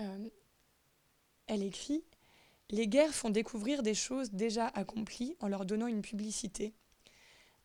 Euh, 0.00 0.28
elle 1.46 1.62
écrit 1.62 2.04
Les 2.68 2.88
guerres 2.88 3.14
font 3.14 3.30
découvrir 3.30 3.82
des 3.82 3.94
choses 3.94 4.32
déjà 4.32 4.66
accomplies 4.66 5.34
en 5.40 5.48
leur 5.48 5.64
donnant 5.64 5.86
une 5.86 6.02
publicité. 6.02 6.74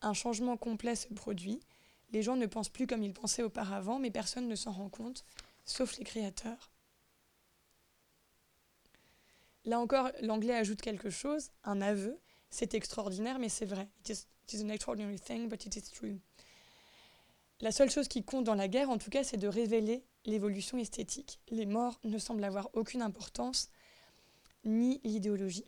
Un 0.01 0.13
changement 0.13 0.55
complet 0.55 0.95
se 0.95 1.09
produit. 1.09 1.59
Les 2.13 2.21
gens 2.21 2.35
ne 2.35 2.45
pensent 2.45 2.69
plus 2.69 2.87
comme 2.87 3.03
ils 3.03 3.13
pensaient 3.13 3.43
auparavant, 3.43 3.99
mais 3.99 4.11
personne 4.11 4.47
ne 4.47 4.55
s'en 4.55 4.71
rend 4.71 4.89
compte, 4.89 5.25
sauf 5.65 5.97
les 5.97 6.03
créateurs. 6.03 6.71
Là 9.65 9.79
encore, 9.79 10.11
l'anglais 10.21 10.55
ajoute 10.55 10.81
quelque 10.81 11.09
chose, 11.09 11.49
un 11.63 11.81
aveu. 11.81 12.19
C'est 12.49 12.75
extraordinaire, 12.75 13.39
mais 13.39 13.49
c'est 13.49 13.65
vrai. 13.65 13.89
It 14.01 14.25
is, 14.53 14.63
an 14.63 14.69
extraordinary 14.69 15.19
thing. 15.19 15.49
La 17.61 17.71
seule 17.71 17.89
chose 17.89 18.07
qui 18.07 18.23
compte 18.23 18.43
dans 18.43 18.55
la 18.55 18.67
guerre, 18.67 18.89
en 18.89 18.97
tout 18.97 19.09
cas, 19.09 19.23
c'est 19.23 19.37
de 19.37 19.47
révéler 19.47 20.03
l'évolution 20.25 20.77
esthétique. 20.77 21.39
Les 21.49 21.65
morts 21.65 21.99
ne 22.03 22.17
semblent 22.17 22.43
avoir 22.43 22.69
aucune 22.73 23.01
importance, 23.01 23.69
ni 24.65 24.99
l'idéologie. 25.03 25.65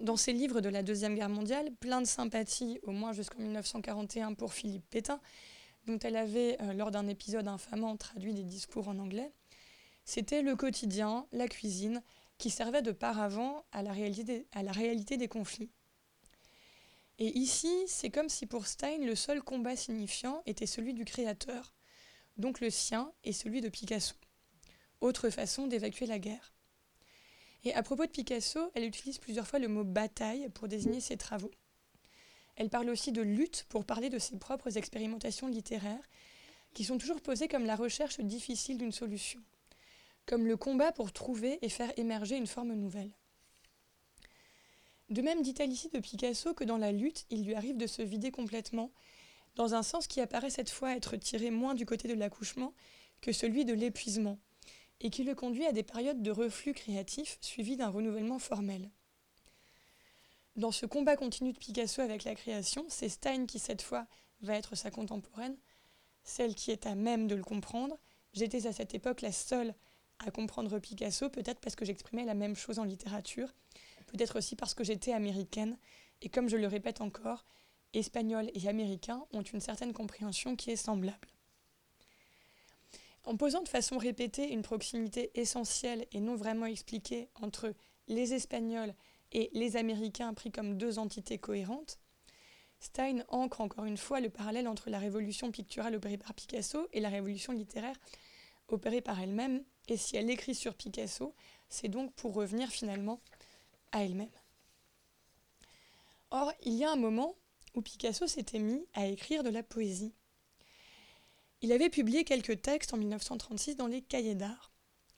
Dans 0.00 0.16
ses 0.16 0.32
livres 0.32 0.60
de 0.60 0.68
la 0.68 0.82
Deuxième 0.82 1.14
Guerre 1.14 1.28
mondiale, 1.28 1.70
plein 1.78 2.00
de 2.00 2.06
sympathie, 2.06 2.80
au 2.82 2.90
moins 2.90 3.12
jusqu'en 3.12 3.38
1941, 3.38 4.34
pour 4.34 4.52
Philippe 4.52 4.88
Pétain, 4.90 5.20
dont 5.86 5.98
elle 6.00 6.16
avait, 6.16 6.60
euh, 6.60 6.72
lors 6.72 6.90
d'un 6.90 7.06
épisode 7.06 7.46
infamant, 7.46 7.96
traduit 7.96 8.34
des 8.34 8.42
discours 8.42 8.88
en 8.88 8.98
anglais, 8.98 9.32
c'était 10.04 10.42
le 10.42 10.56
quotidien, 10.56 11.26
la 11.32 11.46
cuisine, 11.46 12.02
qui 12.38 12.50
servait 12.50 12.82
de 12.82 12.92
paravent 12.92 13.64
à 13.72 13.82
la 13.82 13.92
réalité 13.92 14.46
à 14.52 14.62
la 14.62 14.72
réalité 14.72 15.16
des 15.16 15.28
conflits. 15.28 15.70
Et 17.18 17.38
ici, 17.38 17.72
c'est 17.86 18.10
comme 18.10 18.28
si 18.28 18.46
pour 18.46 18.66
Stein, 18.66 18.98
le 18.98 19.14
seul 19.14 19.42
combat 19.42 19.76
signifiant 19.76 20.42
était 20.46 20.66
celui 20.66 20.94
du 20.94 21.04
créateur, 21.04 21.74
donc 22.36 22.60
le 22.60 22.70
sien 22.70 23.12
et 23.24 23.32
celui 23.32 23.60
de 23.60 23.68
Picasso. 23.68 24.16
Autre 25.00 25.30
façon 25.30 25.66
d'évacuer 25.66 26.06
la 26.06 26.18
guerre. 26.18 26.55
Et 27.66 27.74
à 27.74 27.82
propos 27.82 28.06
de 28.06 28.10
Picasso, 28.12 28.70
elle 28.76 28.84
utilise 28.84 29.18
plusieurs 29.18 29.48
fois 29.48 29.58
le 29.58 29.66
mot 29.66 29.82
bataille 29.82 30.48
pour 30.50 30.68
désigner 30.68 31.00
ses 31.00 31.16
travaux. 31.16 31.50
Elle 32.54 32.70
parle 32.70 32.88
aussi 32.88 33.10
de 33.10 33.22
lutte 33.22 33.66
pour 33.68 33.84
parler 33.84 34.08
de 34.08 34.20
ses 34.20 34.38
propres 34.38 34.78
expérimentations 34.78 35.48
littéraires, 35.48 36.08
qui 36.74 36.84
sont 36.84 36.96
toujours 36.96 37.20
posées 37.20 37.48
comme 37.48 37.66
la 37.66 37.74
recherche 37.74 38.20
difficile 38.20 38.78
d'une 38.78 38.92
solution, 38.92 39.42
comme 40.26 40.46
le 40.46 40.56
combat 40.56 40.92
pour 40.92 41.12
trouver 41.12 41.58
et 41.60 41.68
faire 41.68 41.92
émerger 41.98 42.36
une 42.36 42.46
forme 42.46 42.72
nouvelle. 42.72 43.10
De 45.10 45.20
même 45.20 45.42
dit-elle 45.42 45.72
ici 45.72 45.88
de 45.88 45.98
Picasso 45.98 46.54
que 46.54 46.62
dans 46.62 46.78
la 46.78 46.92
lutte, 46.92 47.26
il 47.30 47.44
lui 47.44 47.56
arrive 47.56 47.76
de 47.76 47.88
se 47.88 48.00
vider 48.00 48.30
complètement, 48.30 48.92
dans 49.56 49.74
un 49.74 49.82
sens 49.82 50.06
qui 50.06 50.20
apparaît 50.20 50.50
cette 50.50 50.70
fois 50.70 50.94
être 50.94 51.16
tiré 51.16 51.50
moins 51.50 51.74
du 51.74 51.84
côté 51.84 52.06
de 52.06 52.14
l'accouchement 52.14 52.74
que 53.20 53.32
celui 53.32 53.64
de 53.64 53.74
l'épuisement, 53.74 54.38
et 55.00 55.10
qui 55.10 55.24
le 55.24 55.34
conduit 55.34 55.66
à 55.66 55.72
des 55.72 55.82
périodes 55.82 56.22
de 56.22 56.30
reflux 56.30 56.72
créatif 56.72 57.38
suivies 57.40 57.76
d'un 57.76 57.88
renouvellement 57.88 58.38
formel. 58.38 58.90
Dans 60.56 60.72
ce 60.72 60.86
combat 60.86 61.16
continu 61.16 61.52
de 61.52 61.58
Picasso 61.58 62.00
avec 62.00 62.24
la 62.24 62.34
création, 62.34 62.86
c'est 62.88 63.10
Stein 63.10 63.44
qui 63.46 63.58
cette 63.58 63.82
fois 63.82 64.06
va 64.40 64.54
être 64.54 64.74
sa 64.74 64.90
contemporaine, 64.90 65.56
celle 66.24 66.54
qui 66.54 66.70
est 66.70 66.86
à 66.86 66.94
même 66.94 67.26
de 67.26 67.34
le 67.34 67.44
comprendre. 67.44 67.98
J'étais 68.32 68.66
à 68.66 68.72
cette 68.72 68.94
époque 68.94 69.20
la 69.20 69.32
seule 69.32 69.74
à 70.18 70.30
comprendre 70.30 70.78
Picasso, 70.78 71.28
peut-être 71.28 71.60
parce 71.60 71.76
que 71.76 71.84
j'exprimais 71.84 72.24
la 72.24 72.34
même 72.34 72.56
chose 72.56 72.78
en 72.78 72.84
littérature, 72.84 73.52
peut-être 74.06 74.38
aussi 74.38 74.56
parce 74.56 74.72
que 74.74 74.82
j'étais 74.82 75.12
américaine, 75.12 75.78
et 76.22 76.30
comme 76.30 76.48
je 76.48 76.56
le 76.56 76.66
répète 76.66 77.02
encore, 77.02 77.44
Espagnols 77.92 78.50
et 78.54 78.68
Américains 78.68 79.26
ont 79.32 79.42
une 79.42 79.60
certaine 79.60 79.92
compréhension 79.92 80.56
qui 80.56 80.70
est 80.70 80.76
semblable. 80.76 81.35
En 83.26 83.36
posant 83.36 83.62
de 83.62 83.68
façon 83.68 83.98
répétée 83.98 84.52
une 84.52 84.62
proximité 84.62 85.32
essentielle 85.34 86.06
et 86.12 86.20
non 86.20 86.36
vraiment 86.36 86.66
expliquée 86.66 87.28
entre 87.34 87.74
les 88.06 88.34
Espagnols 88.34 88.94
et 89.32 89.50
les 89.52 89.76
Américains 89.76 90.32
pris 90.32 90.52
comme 90.52 90.78
deux 90.78 91.00
entités 91.00 91.38
cohérentes, 91.38 91.98
Stein 92.78 93.24
ancre 93.28 93.60
encore 93.60 93.84
une 93.84 93.96
fois 93.96 94.20
le 94.20 94.30
parallèle 94.30 94.68
entre 94.68 94.90
la 94.90 95.00
révolution 95.00 95.50
picturale 95.50 95.96
opérée 95.96 96.18
par 96.18 96.34
Picasso 96.34 96.86
et 96.92 97.00
la 97.00 97.08
révolution 97.08 97.52
littéraire 97.52 97.96
opérée 98.68 99.00
par 99.00 99.20
elle-même, 99.20 99.64
et 99.88 99.96
si 99.96 100.16
elle 100.16 100.30
écrit 100.30 100.54
sur 100.54 100.74
Picasso, 100.74 101.34
c'est 101.68 101.88
donc 101.88 102.12
pour 102.14 102.34
revenir 102.34 102.68
finalement 102.68 103.20
à 103.90 104.04
elle-même. 104.04 104.30
Or, 106.30 106.52
il 106.62 106.74
y 106.74 106.84
a 106.84 106.92
un 106.92 106.96
moment 106.96 107.34
où 107.74 107.82
Picasso 107.82 108.26
s'était 108.26 108.58
mis 108.58 108.86
à 108.94 109.06
écrire 109.06 109.42
de 109.42 109.50
la 109.50 109.62
poésie. 109.62 110.14
Il 111.62 111.72
avait 111.72 111.90
publié 111.90 112.24
quelques 112.24 112.60
textes 112.60 112.92
en 112.92 112.98
1936 112.98 113.76
dans 113.76 113.86
les 113.86 114.02
cahiers 114.02 114.34
d'art, 114.34 114.72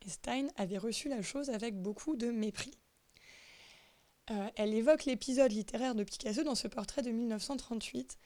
et 0.06 0.08
Stein 0.08 0.48
avait 0.56 0.78
reçu 0.78 1.08
la 1.08 1.22
chose 1.22 1.50
avec 1.50 1.80
beaucoup 1.80 2.16
de 2.16 2.30
mépris. 2.30 2.78
Euh, 4.30 4.48
elle 4.56 4.74
évoque 4.74 5.04
l'épisode 5.04 5.52
littéraire 5.52 5.94
de 5.94 6.04
Picasso 6.04 6.44
dans 6.44 6.54
ce 6.54 6.68
portrait 6.68 7.02
de 7.02 7.10
1938, 7.10 8.18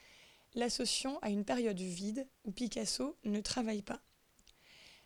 l'associant 0.54 1.18
à 1.22 1.30
une 1.30 1.44
période 1.44 1.80
vide 1.80 2.28
où 2.44 2.52
Picasso 2.52 3.16
ne 3.24 3.40
travaille 3.40 3.82
pas. 3.82 4.02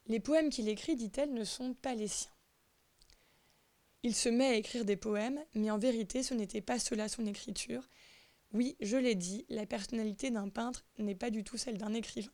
Les 0.06 0.20
poèmes 0.20 0.50
qu'il 0.50 0.68
écrit, 0.68 0.96
dit-elle, 0.96 1.32
ne 1.32 1.44
sont 1.44 1.74
pas 1.74 1.94
les 1.94 2.08
siens. 2.08 2.30
Il 4.02 4.14
se 4.14 4.28
met 4.28 4.46
à 4.46 4.54
écrire 4.54 4.84
des 4.84 4.96
poèmes, 4.96 5.44
mais 5.54 5.70
en 5.70 5.78
vérité 5.78 6.22
ce 6.22 6.34
n'était 6.34 6.60
pas 6.60 6.78
cela 6.78 7.08
son 7.08 7.26
écriture. 7.26 7.88
Oui, 8.52 8.76
je 8.80 8.96
l'ai 8.96 9.16
dit, 9.16 9.44
la 9.48 9.66
personnalité 9.66 10.30
d'un 10.30 10.48
peintre 10.48 10.84
n'est 10.98 11.16
pas 11.16 11.30
du 11.30 11.44
tout 11.44 11.56
celle 11.56 11.78
d'un 11.78 11.92
écrivain. 11.92 12.32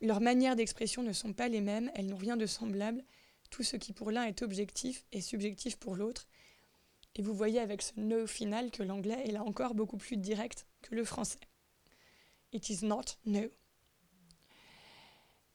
Leurs 0.00 0.20
manières 0.20 0.56
d'expression 0.56 1.02
ne 1.02 1.12
sont 1.12 1.32
pas 1.32 1.48
les 1.48 1.60
mêmes, 1.60 1.90
elles 1.94 2.06
n'ont 2.06 2.16
rien 2.16 2.36
de 2.36 2.46
semblable. 2.46 3.04
Tout 3.50 3.62
ce 3.62 3.76
qui 3.76 3.92
pour 3.92 4.10
l'un 4.10 4.24
est 4.24 4.42
objectif 4.42 5.04
est 5.12 5.20
subjectif 5.20 5.76
pour 5.76 5.96
l'autre, 5.96 6.26
et 7.14 7.22
vous 7.22 7.34
voyez 7.34 7.60
avec 7.60 7.82
ce 7.82 7.92
no 7.96 8.26
final 8.26 8.70
que 8.70 8.82
l'anglais 8.82 9.22
est 9.26 9.32
là 9.32 9.42
encore 9.42 9.74
beaucoup 9.74 9.96
plus 9.96 10.16
direct 10.16 10.66
que 10.82 10.94
le 10.94 11.04
français. 11.04 11.40
It 12.52 12.68
is 12.68 12.84
not 12.84 13.04
no. 13.24 13.48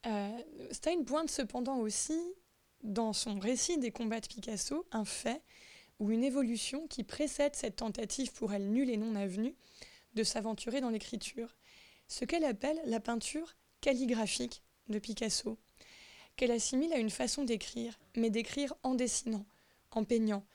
Euh, 0.06 0.38
Stein 0.72 1.04
pointe 1.04 1.30
cependant 1.30 1.78
aussi 1.78 2.18
dans 2.82 3.12
son 3.12 3.38
récit 3.38 3.78
des 3.78 3.92
combats 3.92 4.20
de 4.20 4.26
Picasso 4.26 4.84
un 4.90 5.04
fait 5.04 5.40
ou 6.00 6.10
une 6.10 6.24
évolution 6.24 6.88
qui 6.88 7.04
précède 7.04 7.54
cette 7.54 7.76
tentative 7.76 8.32
pour 8.32 8.52
elle 8.52 8.70
nulle 8.70 8.90
et 8.90 8.96
non 8.96 9.14
avenue 9.14 9.54
de 10.14 10.24
s'aventurer 10.24 10.80
dans 10.80 10.90
l'écriture, 10.90 11.56
ce 12.08 12.24
qu'elle 12.24 12.44
appelle 12.44 12.80
la 12.86 12.98
peinture 12.98 13.54
calligraphique 13.82 14.62
de 14.88 14.98
Picasso, 14.98 15.58
qu'elle 16.36 16.52
assimile 16.52 16.94
à 16.94 16.98
une 16.98 17.10
façon 17.10 17.44
d'écrire, 17.44 17.98
mais 18.16 18.30
d'écrire 18.30 18.72
en 18.82 18.94
dessinant, 18.94 19.44
en 19.90 20.04
peignant, 20.04 20.46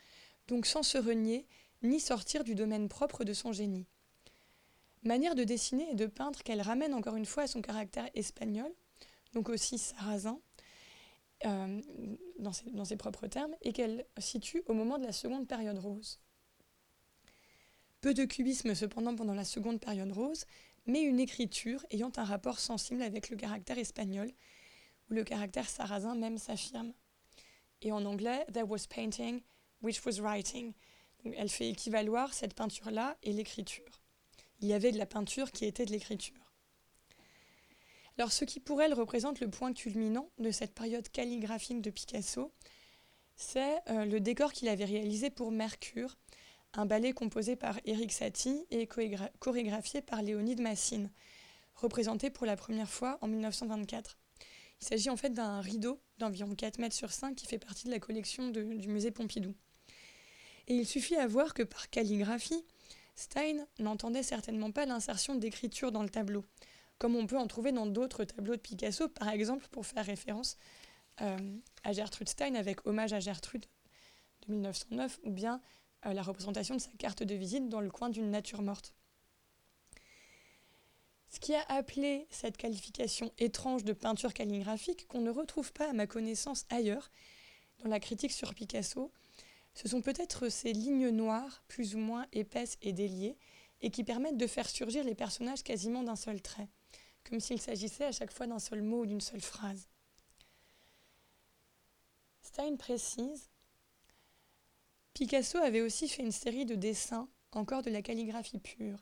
donc 0.47 0.65
sans 0.65 0.81
se 0.81 0.97
renier 0.97 1.45
ni 1.83 1.99
sortir 1.99 2.43
du 2.43 2.55
domaine 2.55 2.89
propre 2.89 3.23
de 3.23 3.33
son 3.33 3.51
génie. 3.51 3.85
Manière 5.03 5.35
de 5.35 5.43
dessiner 5.43 5.87
et 5.91 5.95
de 5.95 6.07
peindre 6.07 6.41
qu'elle 6.41 6.61
ramène 6.61 6.95
encore 6.95 7.15
une 7.15 7.27
fois 7.27 7.43
à 7.43 7.47
son 7.47 7.61
caractère 7.61 8.09
espagnol, 8.15 8.73
donc 9.33 9.49
aussi 9.49 9.77
sarrasin, 9.77 10.39
euh, 11.45 11.81
dans, 12.39 12.53
ses, 12.53 12.71
dans, 12.71 12.85
ses, 12.85 12.97
propres 12.97 13.27
termes, 13.27 13.55
et 13.61 13.73
qu'elle 13.73 14.07
situe 14.17 14.63
au 14.65 14.73
moment 14.73 14.97
de 14.97 15.05
la 15.05 15.11
seconde 15.11 15.47
période 15.47 15.77
rose. 15.77 16.19
Peu 18.01 18.13
de 18.13 18.25
cubisme 18.25 18.73
cependant 18.73 19.15
pendant 19.15 19.35
la 19.35 19.45
seconde 19.45 19.79
période 19.79 20.11
rose, 20.11 20.45
mais 20.87 21.01
une 21.01 21.19
écriture 21.19 21.85
ayant 21.91 22.11
un 22.17 22.23
rapport 22.23 22.59
sensible 22.59 23.01
avec 23.01 23.29
le 23.29 23.37
caractère 23.37 23.77
espagnol, 23.77 24.31
où 25.09 25.13
le 25.13 25.23
caractère 25.23 25.69
sarrasin 25.69 26.15
même 26.15 26.37
s'affirme. 26.37 26.93
Et 27.81 27.91
en 27.91 28.05
anglais, 28.05 28.45
there 28.51 28.67
was 28.67 28.87
painting 28.89 29.41
which 29.81 30.03
was 30.05 30.19
writing. 30.19 30.73
elle 31.35 31.49
fait 31.49 31.69
équivaloir 31.69 32.33
cette 32.33 32.53
peinture-là 32.53 33.17
et 33.21 33.33
l'écriture. 33.33 34.01
Il 34.61 34.67
y 34.67 34.73
avait 34.73 34.91
de 34.91 34.97
la 34.97 35.05
peinture 35.05 35.51
qui 35.51 35.65
était 35.65 35.85
de 35.85 35.91
l'écriture. 35.91 36.53
Alors 38.17 38.31
ce 38.31 38.45
qui 38.45 38.59
pour 38.59 38.81
elle 38.81 38.93
représente 38.93 39.39
le 39.39 39.49
point 39.49 39.73
culminant 39.73 40.31
de 40.39 40.49
cette 40.51 40.73
période 40.73 41.07
calligraphique 41.09 41.81
de 41.81 41.91
Picasso, 41.91 42.51
c'est 43.35 43.79
euh, 43.89 44.05
le 44.05 44.19
décor 44.19 44.51
qu'il 44.51 44.69
avait 44.69 44.85
réalisé 44.85 45.29
pour 45.29 45.51
Mercure, 45.51 46.17
un 46.77 46.85
ballet 46.85 47.11
composé 47.11 47.55
par 47.55 47.79
Eric 47.85 48.11
Satie 48.11 48.65
et 48.69 48.87
chorégraphié 48.87 50.01
par 50.01 50.21
Léonide 50.21 50.61
Massine, 50.61 51.09
représenté 51.75 52.29
pour 52.29 52.45
la 52.45 52.55
première 52.55 52.89
fois 52.89 53.17
en 53.21 53.27
1924. 53.27 54.17
Il 54.79 54.87
s'agit 54.87 55.09
en 55.09 55.17
fait 55.17 55.31
d'un 55.31 55.59
rideau 55.59 55.99
d'environ 56.19 56.53
4 56.53 56.77
mètres 56.77 56.95
sur 56.95 57.11
5 57.11 57.35
qui 57.35 57.47
fait 57.47 57.57
partie 57.57 57.85
de 57.85 57.91
la 57.91 57.99
collection 57.99 58.49
du 58.49 58.87
musée 58.87 59.09
Pompidou. 59.09 59.55
Et 60.67 60.75
il 60.75 60.85
suffit 60.85 61.15
à 61.15 61.25
voir 61.25 61.55
que 61.55 61.63
par 61.63 61.89
calligraphie, 61.89 62.63
Stein 63.15 63.65
n'entendait 63.79 64.21
certainement 64.21 64.71
pas 64.71 64.85
l'insertion 64.85 65.33
d'écriture 65.33 65.91
dans 65.91 66.03
le 66.03 66.09
tableau, 66.09 66.45
comme 66.99 67.15
on 67.15 67.25
peut 67.25 67.37
en 67.37 67.47
trouver 67.47 67.71
dans 67.71 67.87
d'autres 67.87 68.23
tableaux 68.23 68.55
de 68.55 68.61
Picasso, 68.61 69.07
par 69.07 69.29
exemple 69.29 69.65
pour 69.71 69.87
faire 69.87 70.05
référence 70.05 70.57
euh, 71.21 71.57
à 71.83 71.93
Gertrude 71.93 72.29
Stein 72.29 72.53
avec 72.53 72.85
Hommage 72.85 73.13
à 73.13 73.19
Gertrude 73.19 73.65
de 74.47 74.53
1909, 74.53 75.19
ou 75.23 75.31
bien 75.31 75.59
la 76.03 76.21
représentation 76.21 76.75
de 76.75 76.81
sa 76.81 76.91
carte 76.97 77.23
de 77.23 77.35
visite 77.35 77.69
dans 77.69 77.81
le 77.81 77.89
coin 77.89 78.09
d'une 78.09 78.31
nature 78.31 78.61
morte. 78.61 78.93
Ce 81.29 81.39
qui 81.39 81.53
a 81.53 81.63
appelé 81.67 82.25
cette 82.29 82.57
qualification 82.57 83.31
étrange 83.37 83.83
de 83.83 83.93
peinture 83.93 84.33
calligraphique, 84.33 85.07
qu'on 85.07 85.21
ne 85.21 85.29
retrouve 85.29 85.73
pas 85.73 85.89
à 85.89 85.93
ma 85.93 86.07
connaissance 86.07 86.65
ailleurs, 86.69 87.11
dans 87.79 87.89
la 87.89 87.99
critique 87.99 88.31
sur 88.31 88.55
Picasso, 88.55 89.11
ce 89.73 89.87
sont 89.87 90.01
peut-être 90.01 90.49
ces 90.49 90.73
lignes 90.73 91.09
noires, 91.09 91.63
plus 91.67 91.95
ou 91.95 91.99
moins 91.99 92.25
épaisses 92.31 92.77
et 92.81 92.93
déliées, 92.93 93.37
et 93.81 93.91
qui 93.91 94.03
permettent 94.03 94.37
de 94.37 94.47
faire 94.47 94.67
surgir 94.67 95.03
les 95.03 95.13
personnages 95.13 95.61
quasiment 95.61 96.01
d'un 96.01 96.15
seul 96.15 96.41
trait, 96.41 96.69
comme 97.23 97.39
s'il 97.39 97.61
s'agissait 97.61 98.05
à 98.05 98.11
chaque 98.11 98.31
fois 98.31 98.47
d'un 98.47 98.59
seul 98.59 98.81
mot 98.81 99.01
ou 99.01 99.05
d'une 99.05 99.21
seule 99.21 99.41
phrase. 99.41 99.87
Stein 102.41 102.75
précise 102.77 103.51
Picasso 105.17 105.57
avait 105.57 105.81
aussi 105.81 106.07
fait 106.07 106.21
une 106.21 106.31
série 106.31 106.67
de 106.67 106.75
dessins, 106.75 107.27
encore 107.51 107.81
de 107.81 107.89
la 107.89 108.03
calligraphie 108.03 108.59
pure. 108.59 108.99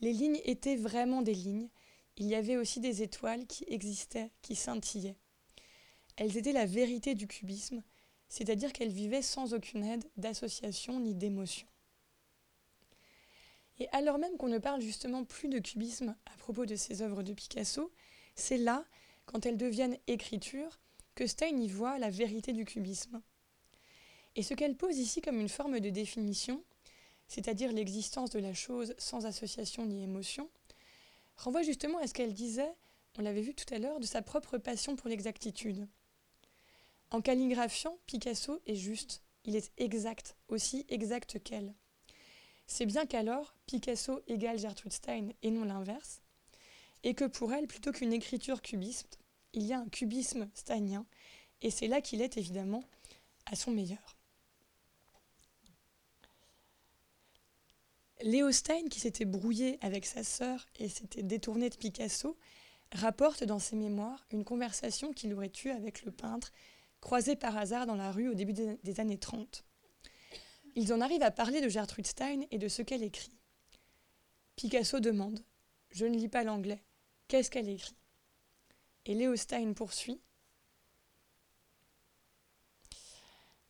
Les 0.00 0.14
lignes 0.14 0.40
étaient 0.46 0.76
vraiment 0.76 1.20
des 1.20 1.34
lignes. 1.34 1.68
Il 2.16 2.24
y 2.24 2.34
avait 2.34 2.56
aussi 2.56 2.80
des 2.80 3.02
étoiles 3.02 3.46
qui 3.46 3.66
existaient, 3.68 4.30
qui 4.40 4.54
scintillaient. 4.56 5.18
Elles 6.16 6.38
étaient 6.38 6.54
la 6.54 6.64
vérité 6.64 7.14
du 7.14 7.26
cubisme, 7.26 7.82
c'est-à-dire 8.30 8.72
qu'elles 8.72 8.90
vivaient 8.90 9.20
sans 9.20 9.52
aucune 9.52 9.84
aide 9.84 10.10
d'association 10.16 10.98
ni 10.98 11.14
d'émotion. 11.14 11.68
Et 13.80 13.88
alors 13.92 14.16
même 14.16 14.38
qu'on 14.38 14.48
ne 14.48 14.56
parle 14.56 14.80
justement 14.80 15.24
plus 15.24 15.48
de 15.48 15.58
cubisme 15.58 16.16
à 16.24 16.38
propos 16.38 16.64
de 16.64 16.74
ces 16.74 17.02
œuvres 17.02 17.22
de 17.22 17.34
Picasso, 17.34 17.92
c'est 18.34 18.56
là, 18.56 18.86
quand 19.26 19.44
elles 19.44 19.58
deviennent 19.58 19.98
écriture, 20.06 20.80
que 21.14 21.26
Stein 21.26 21.58
y 21.58 21.68
voit 21.68 21.98
la 21.98 22.08
vérité 22.08 22.54
du 22.54 22.64
cubisme. 22.64 23.20
Et 24.36 24.42
ce 24.42 24.54
qu'elle 24.54 24.76
pose 24.76 24.98
ici 24.98 25.20
comme 25.20 25.40
une 25.40 25.48
forme 25.48 25.80
de 25.80 25.90
définition, 25.90 26.62
c'est-à-dire 27.28 27.72
l'existence 27.72 28.30
de 28.30 28.38
la 28.38 28.54
chose 28.54 28.94
sans 28.98 29.26
association 29.26 29.86
ni 29.86 30.02
émotion, 30.02 30.48
renvoie 31.36 31.62
justement 31.62 31.98
à 31.98 32.06
ce 32.06 32.14
qu'elle 32.14 32.34
disait, 32.34 32.74
on 33.18 33.22
l'avait 33.22 33.42
vu 33.42 33.54
tout 33.54 33.72
à 33.74 33.78
l'heure, 33.78 34.00
de 34.00 34.06
sa 34.06 34.22
propre 34.22 34.58
passion 34.58 34.96
pour 34.96 35.08
l'exactitude. 35.08 35.86
En 37.10 37.20
calligraphiant, 37.20 37.98
Picasso 38.06 38.60
est 38.66 38.76
juste, 38.76 39.22
il 39.44 39.56
est 39.56 39.72
exact, 39.78 40.36
aussi 40.48 40.86
exact 40.88 41.42
qu'elle. 41.42 41.74
C'est 42.66 42.86
bien 42.86 43.04
qu'alors 43.04 43.54
Picasso 43.66 44.20
égale 44.28 44.58
Gertrude 44.58 44.92
Stein 44.92 45.30
et 45.42 45.50
non 45.50 45.64
l'inverse, 45.64 46.22
et 47.02 47.14
que 47.14 47.24
pour 47.24 47.52
elle, 47.52 47.66
plutôt 47.66 47.90
qu'une 47.90 48.12
écriture 48.12 48.62
cubiste, 48.62 49.18
il 49.52 49.64
y 49.64 49.72
a 49.72 49.80
un 49.80 49.88
cubisme 49.88 50.48
steinien, 50.54 51.04
et 51.62 51.70
c'est 51.70 51.88
là 51.88 52.00
qu'il 52.00 52.22
est 52.22 52.36
évidemment 52.36 52.84
à 53.46 53.56
son 53.56 53.72
meilleur. 53.72 54.19
Léo 58.22 58.52
Stein, 58.52 58.88
qui 58.90 59.00
s'était 59.00 59.24
brouillé 59.24 59.78
avec 59.80 60.04
sa 60.04 60.22
sœur 60.24 60.66
et 60.78 60.88
s'était 60.88 61.22
détourné 61.22 61.70
de 61.70 61.76
Picasso, 61.76 62.36
rapporte 62.92 63.44
dans 63.44 63.58
ses 63.58 63.76
mémoires 63.76 64.26
une 64.30 64.44
conversation 64.44 65.12
qu'il 65.12 65.32
aurait 65.32 65.52
eue 65.64 65.70
avec 65.70 66.04
le 66.04 66.10
peintre, 66.10 66.52
croisé 67.00 67.36
par 67.36 67.56
hasard 67.56 67.86
dans 67.86 67.96
la 67.96 68.12
rue 68.12 68.28
au 68.28 68.34
début 68.34 68.52
des 68.52 69.00
années 69.00 69.18
30. 69.18 69.64
Ils 70.76 70.92
en 70.92 71.00
arrivent 71.00 71.22
à 71.22 71.30
parler 71.30 71.60
de 71.60 71.68
Gertrude 71.68 72.06
Stein 72.06 72.42
et 72.50 72.58
de 72.58 72.68
ce 72.68 72.82
qu'elle 72.82 73.02
écrit. 73.02 73.36
Picasso 74.56 75.00
demande 75.00 75.40
Je 75.90 76.04
ne 76.04 76.16
lis 76.16 76.28
pas 76.28 76.44
l'anglais. 76.44 76.82
Qu'est-ce 77.28 77.50
qu'elle 77.50 77.68
écrit? 77.68 77.96
Et 79.06 79.14
Léo 79.14 79.34
Stein 79.36 79.72
poursuit 79.72 80.20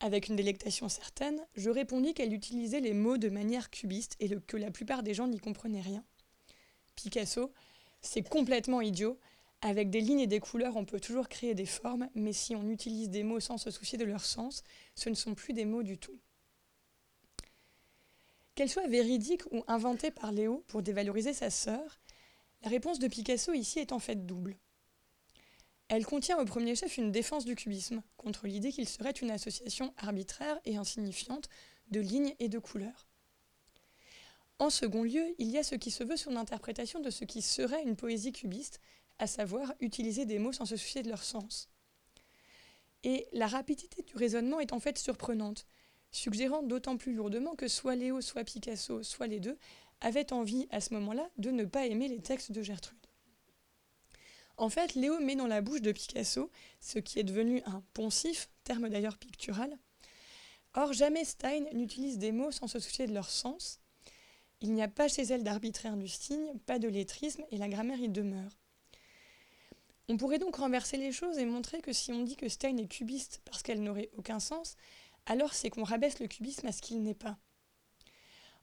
Avec 0.02 0.28
une 0.28 0.36
délectation 0.36 0.88
certaine, 0.88 1.46
je 1.56 1.68
répondis 1.68 2.14
qu'elle 2.14 2.32
utilisait 2.32 2.80
les 2.80 2.94
mots 2.94 3.18
de 3.18 3.28
manière 3.28 3.68
cubiste 3.68 4.16
et 4.18 4.30
que 4.46 4.56
la 4.56 4.70
plupart 4.70 5.02
des 5.02 5.12
gens 5.12 5.28
n'y 5.28 5.38
comprenaient 5.38 5.82
rien. 5.82 6.02
Picasso, 6.96 7.52
c'est 8.00 8.22
complètement 8.22 8.80
idiot. 8.80 9.18
Avec 9.60 9.90
des 9.90 10.00
lignes 10.00 10.20
et 10.20 10.26
des 10.26 10.40
couleurs, 10.40 10.76
on 10.76 10.86
peut 10.86 11.00
toujours 11.00 11.28
créer 11.28 11.54
des 11.54 11.66
formes, 11.66 12.08
mais 12.14 12.32
si 12.32 12.56
on 12.56 12.66
utilise 12.70 13.10
des 13.10 13.22
mots 13.22 13.40
sans 13.40 13.58
se 13.58 13.70
soucier 13.70 13.98
de 13.98 14.06
leur 14.06 14.24
sens, 14.24 14.62
ce 14.94 15.10
ne 15.10 15.14
sont 15.14 15.34
plus 15.34 15.52
des 15.52 15.66
mots 15.66 15.82
du 15.82 15.98
tout. 15.98 16.18
Qu'elle 18.54 18.70
soit 18.70 18.88
véridique 18.88 19.42
ou 19.52 19.64
inventée 19.68 20.10
par 20.10 20.32
Léo 20.32 20.64
pour 20.66 20.80
dévaloriser 20.80 21.34
sa 21.34 21.50
sœur, 21.50 22.00
la 22.62 22.70
réponse 22.70 22.98
de 22.98 23.08
Picasso 23.08 23.52
ici 23.52 23.78
est 23.78 23.92
en 23.92 23.98
fait 23.98 24.26
double. 24.26 24.56
Elle 25.90 26.06
contient 26.06 26.38
au 26.38 26.44
premier 26.44 26.76
chef 26.76 26.98
une 26.98 27.10
défense 27.10 27.44
du 27.44 27.56
cubisme, 27.56 28.00
contre 28.16 28.46
l'idée 28.46 28.70
qu'il 28.70 28.88
serait 28.88 29.10
une 29.10 29.32
association 29.32 29.92
arbitraire 29.96 30.60
et 30.64 30.76
insignifiante 30.76 31.48
de 31.90 31.98
lignes 31.98 32.32
et 32.38 32.48
de 32.48 32.60
couleurs. 32.60 33.08
En 34.60 34.70
second 34.70 35.02
lieu, 35.02 35.34
il 35.38 35.48
y 35.48 35.58
a 35.58 35.64
ce 35.64 35.74
qui 35.74 35.90
se 35.90 36.04
veut 36.04 36.16
son 36.16 36.36
interprétation 36.36 37.00
de 37.00 37.10
ce 37.10 37.24
qui 37.24 37.42
serait 37.42 37.82
une 37.82 37.96
poésie 37.96 38.30
cubiste, 38.30 38.80
à 39.18 39.26
savoir 39.26 39.74
utiliser 39.80 40.26
des 40.26 40.38
mots 40.38 40.52
sans 40.52 40.64
se 40.64 40.76
soucier 40.76 41.02
de 41.02 41.08
leur 41.08 41.24
sens. 41.24 41.68
Et 43.02 43.26
la 43.32 43.48
rapidité 43.48 44.04
du 44.04 44.14
raisonnement 44.14 44.60
est 44.60 44.72
en 44.72 44.78
fait 44.78 44.96
surprenante, 44.96 45.66
suggérant 46.12 46.62
d'autant 46.62 46.98
plus 46.98 47.14
lourdement 47.14 47.56
que 47.56 47.66
soit 47.66 47.96
Léo, 47.96 48.20
soit 48.20 48.44
Picasso, 48.44 49.02
soit 49.02 49.26
les 49.26 49.40
deux, 49.40 49.58
avaient 50.00 50.32
envie 50.32 50.68
à 50.70 50.80
ce 50.80 50.94
moment-là 50.94 51.28
de 51.38 51.50
ne 51.50 51.64
pas 51.64 51.86
aimer 51.86 52.06
les 52.06 52.20
textes 52.20 52.52
de 52.52 52.62
Gertrude. 52.62 52.99
En 54.60 54.68
fait, 54.68 54.94
Léo 54.94 55.18
met 55.20 55.36
dans 55.36 55.46
la 55.46 55.62
bouche 55.62 55.80
de 55.80 55.90
Picasso 55.90 56.50
ce 56.80 56.98
qui 56.98 57.18
est 57.18 57.24
devenu 57.24 57.62
un 57.64 57.82
poncif, 57.94 58.50
terme 58.62 58.90
d'ailleurs 58.90 59.16
pictural. 59.16 59.74
Or, 60.74 60.92
jamais 60.92 61.24
Stein 61.24 61.64
n'utilise 61.72 62.18
des 62.18 62.30
mots 62.30 62.50
sans 62.50 62.66
se 62.66 62.78
soucier 62.78 63.06
de 63.06 63.14
leur 63.14 63.30
sens. 63.30 63.80
Il 64.60 64.74
n'y 64.74 64.82
a 64.82 64.88
pas 64.88 65.08
chez 65.08 65.22
elle 65.22 65.44
d'arbitraire 65.44 65.96
du 65.96 66.08
signe, 66.08 66.58
pas 66.66 66.78
de 66.78 66.88
lettrisme, 66.88 67.42
et 67.50 67.56
la 67.56 67.70
grammaire 67.70 68.00
y 68.00 68.10
demeure. 68.10 68.58
On 70.10 70.18
pourrait 70.18 70.38
donc 70.38 70.56
renverser 70.56 70.98
les 70.98 71.10
choses 71.10 71.38
et 71.38 71.46
montrer 71.46 71.80
que 71.80 71.94
si 71.94 72.12
on 72.12 72.22
dit 72.22 72.36
que 72.36 72.50
Stein 72.50 72.76
est 72.76 72.86
cubiste 72.86 73.40
parce 73.46 73.62
qu'elle 73.62 73.82
n'aurait 73.82 74.10
aucun 74.18 74.40
sens, 74.40 74.76
alors 75.24 75.54
c'est 75.54 75.70
qu'on 75.70 75.84
rabaisse 75.84 76.18
le 76.18 76.28
cubisme 76.28 76.66
à 76.66 76.72
ce 76.72 76.82
qu'il 76.82 77.02
n'est 77.02 77.14
pas. 77.14 77.38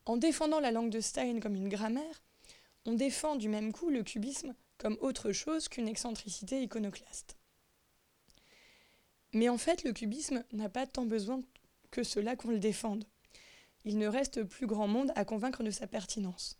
En 0.06 0.18
défendant 0.18 0.60
la 0.60 0.70
langue 0.70 0.92
de 0.92 1.02
Stein 1.02 1.40
comme 1.40 1.56
une 1.56 1.70
grammaire, 1.70 2.22
on 2.86 2.94
défend 2.94 3.36
du 3.36 3.50
même 3.50 3.72
coup 3.72 3.90
le 3.90 4.04
cubisme 4.04 4.54
comme 4.78 4.98
autre 5.02 5.32
chose 5.32 5.68
qu'une 5.68 5.88
excentricité 5.88 6.62
iconoclaste. 6.62 7.38
Mais 9.34 9.50
en 9.50 9.58
fait, 9.58 9.84
le 9.84 9.94
cubisme 9.94 10.44
n'a 10.52 10.70
pas 10.70 10.88
tant 10.88 11.06
besoin 11.06 11.42
que 11.92 12.04
cela 12.04 12.36
qu'on 12.36 12.50
le 12.50 12.60
défende. 12.60 13.06
Il 13.86 13.98
ne 13.98 14.08
reste 14.08 14.44
plus 14.44 14.68
grand 14.68 14.88
monde 14.88 15.12
à 15.16 15.26
convaincre 15.26 15.64
de 15.64 15.72
sa 15.72 15.88
pertinence. 15.88 16.60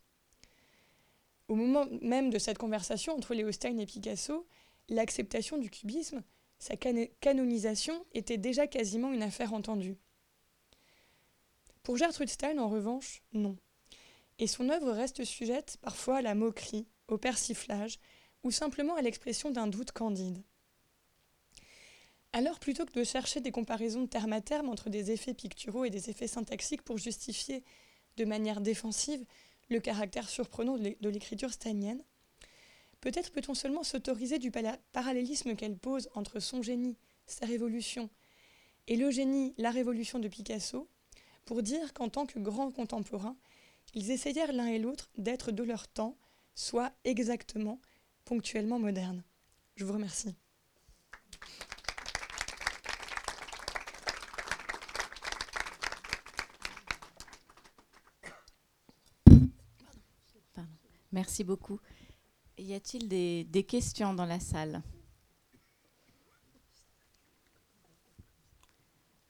Au 1.48 1.56
moment 1.56 1.86
même 2.02 2.30
de 2.30 2.40
cette 2.40 2.58
conversation 2.58 3.16
entre 3.16 3.34
Léo 3.34 3.52
Stein 3.52 3.78
et 3.78 3.86
Picasso, 3.86 4.48
l'acceptation 4.90 5.58
du 5.58 5.70
cubisme 5.70 6.24
sa 6.60 6.76
canonisation 6.76 8.06
était 8.14 8.38
déjà 8.38 8.68
quasiment 8.68 9.12
une 9.12 9.22
affaire 9.22 9.54
entendue. 9.54 9.98
Pour 11.84 11.98
Gertrude 11.98 12.30
Stein, 12.30 12.58
en 12.58 12.68
revanche, 12.68 13.22
non. 13.32 13.58
Et 14.40 14.48
son 14.48 14.70
œuvre 14.70 14.92
reste 14.92 15.24
sujette 15.24 15.78
parfois 15.82 16.18
à 16.18 16.22
la 16.22 16.36
moquerie, 16.36 16.88
au 17.08 17.18
persiflage, 17.18 18.00
ou 18.44 18.52
simplement 18.52 18.96
à 18.96 19.02
l'expression 19.02 19.52
d'un 19.52 19.68
doute 19.68 19.92
candide. 19.92 20.42
Alors, 22.34 22.60
plutôt 22.60 22.86
que 22.86 22.94
de 22.94 23.04
chercher 23.04 23.42
des 23.42 23.52
comparaisons 23.52 24.08
terme 24.08 24.34
à 24.34 24.42
terme 24.42 24.70
entre 24.70 24.90
des 24.90 25.12
effets 25.12 25.34
picturaux 25.34 25.86
et 25.86 25.90
des 25.90 26.10
effets 26.10 26.28
syntaxiques 26.28 26.84
pour 26.84 26.98
justifier 26.98 27.64
de 28.18 28.26
manière 28.26 28.62
défensive 28.62 29.26
le 29.70 29.80
caractère 29.80 30.30
surprenant 30.30 30.78
de 30.78 31.10
l'écriture 31.10 31.52
steinienne, 31.52 32.04
Peut-être 33.02 33.32
peut-on 33.32 33.54
seulement 33.54 33.84
s'autoriser 33.84 34.40
du 34.40 34.52
parallélisme 34.92 35.56
qu'elle 35.56 35.78
pose 35.78 36.10
entre 36.16 36.40
son 36.40 36.62
génie, 36.62 36.98
sa 37.26 37.46
révolution, 37.46 38.10
et 38.88 38.96
le 38.96 39.12
génie, 39.12 39.54
la 39.58 39.72
révolution 39.72 40.20
de 40.20 40.28
Picasso, 40.28 40.90
pour 41.46 41.62
dire 41.62 41.94
qu'en 41.94 42.10
tant 42.10 42.26
que 42.26 42.40
grands 42.40 42.72
contemporains, 42.72 43.38
ils 43.94 44.12
essayèrent 44.12 44.54
l'un 44.54 44.68
et 44.68 44.80
l'autre 44.80 45.10
d'être 45.18 45.52
de 45.52 45.64
leur 45.64 45.88
temps, 45.88 46.18
soit 46.58 46.92
exactement, 47.04 47.80
ponctuellement 48.26 48.80
modernes. 48.80 49.24
Je 49.76 49.86
vous 49.86 49.94
remercie. 49.94 50.36
Merci 61.12 61.44
beaucoup. 61.44 61.80
Y 62.58 62.74
a-t-il 62.74 63.08
des, 63.08 63.64
questions 63.64 64.14
dans 64.14 64.26
la 64.26 64.40
salle? 64.40 64.82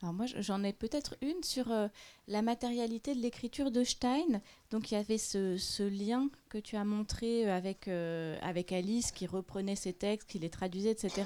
Alors 0.07 0.15
moi, 0.15 0.25
j'en 0.39 0.63
ai 0.63 0.71
peut-être 0.71 1.17
une 1.21 1.43
sur 1.43 1.69
euh, 1.69 1.89
la 2.29 2.41
matérialité 2.41 3.13
de 3.13 3.19
l'écriture 3.19 3.71
de 3.71 3.83
Stein. 3.83 4.39
Donc 4.71 4.89
il 4.89 4.93
y 4.93 4.97
avait 4.97 5.17
ce, 5.17 5.83
lien 5.83 6.29
que 6.47 6.57
tu 6.57 6.77
as 6.77 6.85
montré 6.85 7.45
euh, 7.45 7.53
avec, 7.53 7.89
euh, 7.89 8.37
avec 8.41 8.71
Alice 8.71 9.11
qui 9.11 9.27
reprenait 9.27 9.75
ses 9.75 9.91
textes, 9.91 10.29
qui 10.29 10.39
les 10.39 10.49
traduisait, 10.49 10.91
etc. 10.91 11.23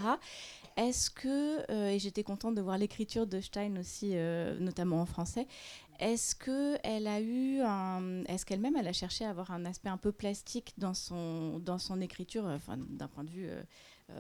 Est-ce 0.78 1.12
que, 1.12 1.92
et 1.92 2.00
j'étais 2.00 2.24
contente 2.24 2.56
de 2.56 2.62
voir 2.62 2.80
l'écriture 2.80 3.28
de 3.28 3.40
Stein 3.40 3.78
aussi, 3.78 4.16
notamment 4.60 5.02
en 5.02 5.06
français, 5.06 5.46
est-ce 6.00 6.34
qu'elle 6.34 7.08
a 7.08 7.20
eu 7.20 7.60
un, 7.60 8.24
est-ce 8.24 8.46
qu'elle-même 8.46 8.78
elle 8.78 8.88
a 8.88 8.94
cherché 8.94 9.26
à 9.26 9.30
avoir 9.30 9.52
un 9.52 9.66
aspect 9.66 9.90
un 9.90 9.98
peu 9.98 10.14
plastique 10.14 10.74
dans 10.78 10.94
son, 10.94 11.60
dans 11.60 11.78
son 11.78 12.00
écriture, 12.00 12.46
d'un 12.88 13.08
point 13.10 13.26
de 13.26 13.30
vue 13.30 13.50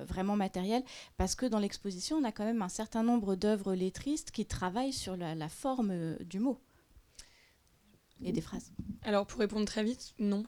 vraiment 0.05 0.35
matériel, 0.35 0.83
parce 1.17 1.35
que 1.35 1.45
dans 1.45 1.59
l'exposition, 1.59 2.17
on 2.17 2.23
a 2.23 2.31
quand 2.31 2.45
même 2.45 2.61
un 2.61 2.69
certain 2.69 3.03
nombre 3.03 3.35
d'œuvres 3.35 3.73
lettristes 3.73 4.31
qui 4.31 4.45
travaillent 4.45 4.93
sur 4.93 5.15
la, 5.15 5.49
forme 5.49 5.91
euh, 5.91 6.17
du 6.21 6.39
mot 6.39 6.59
et 8.23 8.31
des 8.31 8.41
phrases. 8.41 8.71
Alors, 9.03 9.25
pour 9.25 9.39
répondre 9.39 9.65
très 9.65 9.83
vite, 9.83 10.13
non. 10.19 10.45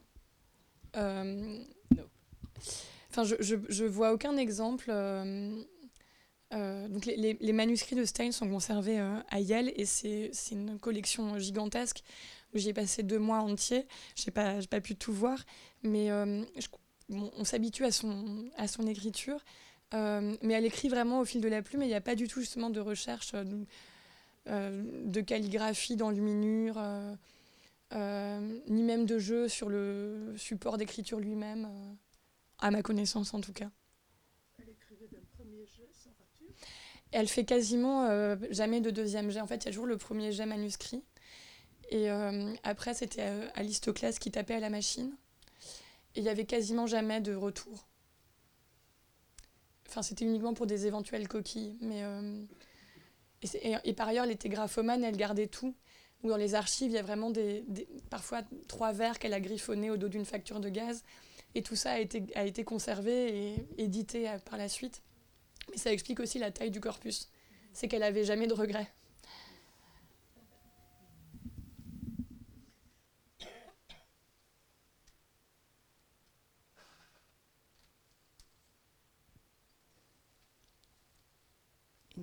Euh, 0.96 1.64
enfin, 3.10 3.24
je, 3.24 3.36
je, 3.40 3.84
vois 3.86 4.14
aucun 4.14 4.38
exemple. 4.38 4.92
donc 6.52 7.06
les, 7.06 7.54
manuscrits 7.54 7.96
de 7.96 8.06
Stein 8.06 8.32
sont 8.32 8.48
conservés 8.48 9.00
à 9.00 9.40
Yale 9.40 9.72
et 9.76 9.86
c'est 9.86 10.32
une 10.52 10.78
collection 10.78 11.40
gigantesque 11.40 12.04
où 12.54 12.60
j'y 12.60 12.70
ai 12.70 12.74
passé 12.74 13.02
deux 13.02 13.18
mois 13.18 13.40
entiers. 13.40 13.88
Je 14.16 14.26
n'ai 14.28 14.32
pas, 14.32 14.60
pas 14.70 14.82
pu 14.82 14.96
tout 14.96 15.14
voir, 15.14 15.40
mais 15.82 16.10
je, 16.10 16.68
on 17.10 17.44
s'habitue 17.44 17.86
à 17.86 17.92
son, 17.92 18.50
à 18.58 18.68
son 18.68 18.88
écriture, 18.88 19.40
euh, 19.94 20.36
mais 20.42 20.54
elle 20.54 20.66
écrit 20.66 20.90
vraiment 20.90 21.20
au 21.20 21.26
fil 21.26 21.42
de 21.42 21.48
la 21.48 21.62
plume 21.62 21.84
et 21.84 21.86
il 21.86 21.90
n'y 21.90 21.96
a 21.96 22.02
pas 22.02 22.16
du 22.16 22.28
tout 22.28 22.40
justement 22.40 22.70
de 22.70 22.80
recherche 22.80 23.32
euh, 23.36 23.44
euh, 24.50 24.84
de 25.06 25.22
calligraphie 25.22 25.96
d'enluminure, 25.96 26.82
ni 27.92 28.84
même 28.84 29.06
de 29.06 29.20
jeu 29.20 29.48
sur 29.48 29.70
le 29.70 30.34
support 30.36 30.78
d'écriture 30.78 31.20
lui-même, 31.20 31.70
à 32.60 32.72
ma 32.72 32.82
connaissance 32.82 33.34
en 33.34 33.42
tout 33.42 33.54
cas. 33.54 33.70
Elle 34.58 34.70
écrivait 34.70 35.08
d'un 35.12 35.22
premier 35.38 35.66
jet 35.66 35.88
sans 35.92 36.10
rature 36.20 36.56
Elle 37.12 37.28
fait 37.28 37.46
quasiment 37.46 38.36
jamais 38.50 38.82
de 38.82 38.90
deuxième 38.90 39.30
jet. 39.30 39.42
En 39.42 39.48
fait, 39.48 39.58
il 39.58 39.66
y 39.66 39.68
a 39.68 39.72
toujours 39.72 39.86
le 39.86 39.98
premier 39.98 40.32
jet 40.32 40.48
manuscrit. 40.48 41.04
Et 41.92 42.10
après, 42.64 42.96
c'était 42.96 43.30
Alice 43.54 43.80
Toclas 43.80 44.18
qui 44.20 44.32
tapait 44.32 44.56
à 44.56 44.60
la 44.60 44.72
machine 44.72 45.16
il 46.16 46.24
n'y 46.24 46.30
avait 46.30 46.46
quasiment 46.46 46.88
jamais 46.88 47.22
de 47.22 47.34
retour. 47.34 47.88
Enfin, 49.88 50.02
c'était 50.02 50.26
uniquement 50.26 50.54
pour 50.54 50.66
des 50.66 50.88
éventuelles 50.88 51.28
coquilles. 51.28 51.78
Mais, 51.82 52.04
euh, 52.04 52.44
et, 53.84 53.94
par 53.94 54.08
ailleurs, 54.08 54.26
elle 54.26 54.32
était 54.32 54.50
graphomane, 54.50 55.04
elle 55.04 55.18
gardait 55.18 55.48
tout. 55.48 55.76
Ou 56.24 56.30
dans 56.30 56.38
les 56.38 56.56
archives, 56.56 56.92
il 56.92 56.96
y 56.96 56.98
a 56.98 57.04
vraiment 57.04 57.30
des, 57.30 57.66
parfois 58.10 58.42
trois 58.68 58.94
vers 58.94 59.20
qu'elle 59.20 59.34
a 59.34 59.42
griffonnés 59.42 59.92
au 59.92 59.98
dos 59.98 60.08
d'une 60.08 60.26
facture 60.26 60.60
de 60.60 60.70
gaz. 60.70 61.04
Et 61.54 61.62
tout 61.62 61.76
ça 61.76 61.92
a 61.92 62.00
été, 62.00 62.24
a 62.36 62.46
été 62.46 62.64
conservé 62.64 63.52
et 63.54 63.68
édité 63.78 64.30
euh, 64.30 64.40
par 64.40 64.58
la 64.58 64.70
suite. 64.70 65.04
Mais 65.70 65.78
ça 65.78 65.92
explique 65.92 66.20
aussi 66.20 66.40
la 66.40 66.52
taille 66.52 66.72
du 66.72 66.80
corpus. 66.80 67.30
C'est 67.74 67.88
qu'elle 67.88 68.02
n'avait 68.02 68.26
jamais 68.26 68.48
de 68.48 68.54
regrets. 68.54 68.92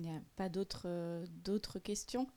Il 0.01 0.09
n'y 0.09 0.17
a 0.17 0.21
pas 0.35 0.49
d'autres 0.49 0.87
euh, 0.87 1.79
questions? 1.83 2.27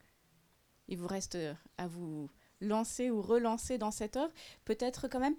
Il 0.89 0.99
vous 0.99 1.07
reste 1.07 1.37
euh, 1.37 1.55
à 1.79 1.87
vous 1.87 2.29
lancer 2.61 3.11
ou 3.11 3.23
relancer 3.23 3.79
dans 3.79 3.91
cette 3.91 4.19
œuvre. 4.19 4.33
Peut-être 4.67 5.09
quand 5.09 5.19
même, 5.19 5.35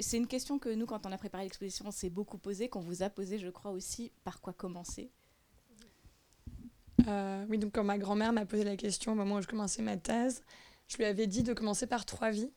c'est 0.00 0.16
une 0.16 0.26
question 0.26 0.58
que 0.58 0.70
nous, 0.70 0.86
quand 0.86 1.04
on 1.04 1.12
a 1.12 1.18
préparé 1.18 1.42
l'exposition, 1.42 1.84
on 1.86 1.90
s'est 1.90 2.08
beaucoup 2.08 2.38
posée, 2.38 2.70
qu'on 2.70 2.80
vous 2.80 3.02
a 3.02 3.10
posée, 3.10 3.38
je 3.38 3.48
crois 3.48 3.70
aussi, 3.70 4.12
par 4.24 4.40
quoi 4.40 4.54
commencer? 4.54 5.10
Euh, 7.06 7.44
Oui, 7.50 7.58
donc 7.58 7.74
quand 7.74 7.84
ma 7.84 7.98
grand-mère 7.98 8.32
m'a 8.32 8.46
posé 8.46 8.64
la 8.64 8.76
question 8.76 9.12
au 9.12 9.14
moment 9.14 9.36
où 9.36 9.42
je 9.42 9.46
commençais 9.46 9.82
ma 9.82 9.98
thèse, 9.98 10.42
je 10.88 10.96
lui 10.96 11.04
avais 11.04 11.26
dit 11.26 11.42
de 11.42 11.52
commencer 11.52 11.86
par 11.86 12.06
trois 12.06 12.30
vies. 12.30 12.50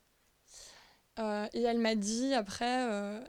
et 1.17 1.61
elle 1.61 1.79
m'a 1.79 1.95
dit 1.95 2.33
après, 2.33 2.81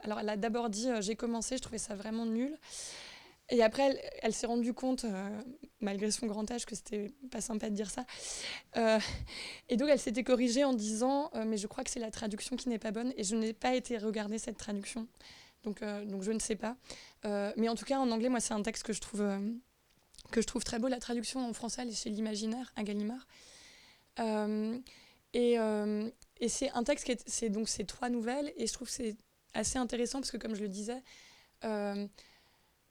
alors 0.03 0.21
elle 0.21 0.29
a 0.29 0.37
d'abord 0.37 0.69
dit 0.69 0.87
j'ai 1.01 1.17
commencé, 1.17 1.57
je 1.57 1.61
trouvais 1.61 1.77
ça 1.77 1.93
vraiment 1.93 2.25
nul. 2.25 2.57
Et 3.53 3.61
après, 3.61 4.01
elle, 4.23 4.33
s'est 4.33 4.47
rendue 4.47 4.73
compte, 4.73 5.05
euh, 5.05 5.41
malgré 5.79 6.09
son 6.09 6.25
grand 6.25 6.49
âge, 6.49 6.65
que 6.65 6.73
c'était 6.73 7.11
pas 7.29 7.39
sympa 7.39 7.69
de 7.69 7.75
dire 7.75 7.91
ça. 7.91 8.03
Euh, 8.77 8.97
et 9.69 9.77
donc, 9.77 9.89
elle 9.89 9.99
s'était 9.99 10.23
corrigée 10.23 10.63
en 10.63 10.73
disant 10.73 11.29
euh, 11.35 11.45
Mais 11.45 11.57
je 11.57 11.67
crois 11.67 11.83
que 11.83 11.91
c'est 11.91 11.99
la 11.99 12.09
traduction 12.09 12.55
qui 12.55 12.67
n'est 12.67 12.79
pas 12.79 12.89
bonne. 12.89 13.13
Et 13.15 13.23
je 13.23 13.35
n'ai 13.35 13.53
pas 13.53 13.75
été 13.75 13.99
regarder 13.99 14.39
cette 14.39 14.57
traduction. 14.57 15.07
Donc, 15.65 15.81
donc 15.81 16.23
je 16.23 16.31
ne 16.31 16.39
sais 16.39 16.55
pas. 16.55 16.75
mais 17.23 17.69
en 17.69 17.75
tout 17.75 17.85
cas, 17.85 17.99
en 17.99 18.09
anglais, 18.09 18.27
moi, 18.27 18.39
c'est 18.39 18.55
un 18.55 18.63
texte 18.63 18.81
que 18.81 18.91
je 18.91 18.99
trouve, 18.99 19.23
que 20.31 20.41
je 20.41 20.47
trouve 20.47 20.63
très 20.63 20.79
beau. 20.79 20.87
La 20.87 20.99
traduction 20.99 21.47
en 21.47 21.53
français, 21.53 21.83
elle 21.83 21.89
est 21.89 22.03
chez 22.03 22.09
l'Imaginaire, 22.09 22.73
à 22.75 22.81
Gallimard. 22.81 23.27
et, 25.33 25.57
et 26.39 26.49
c'est 26.49 26.71
un 26.71 26.83
texte 26.83 27.05
qui 27.05 27.45
est. 27.45 27.49
Donc 27.49 27.69
ces 27.69 27.85
trois 27.85 28.09
nouvelles. 28.09 28.51
Et 28.57 28.65
je 28.65 28.73
trouve 28.73 28.87
que 28.87 28.93
c'est 28.93 29.15
assez 29.53 29.77
intéressant 29.77 30.21
parce 30.21 30.31
que, 30.31 30.37
comme 30.37 30.55
je 30.55 30.63
le 30.63 30.69
disais, 30.69 31.03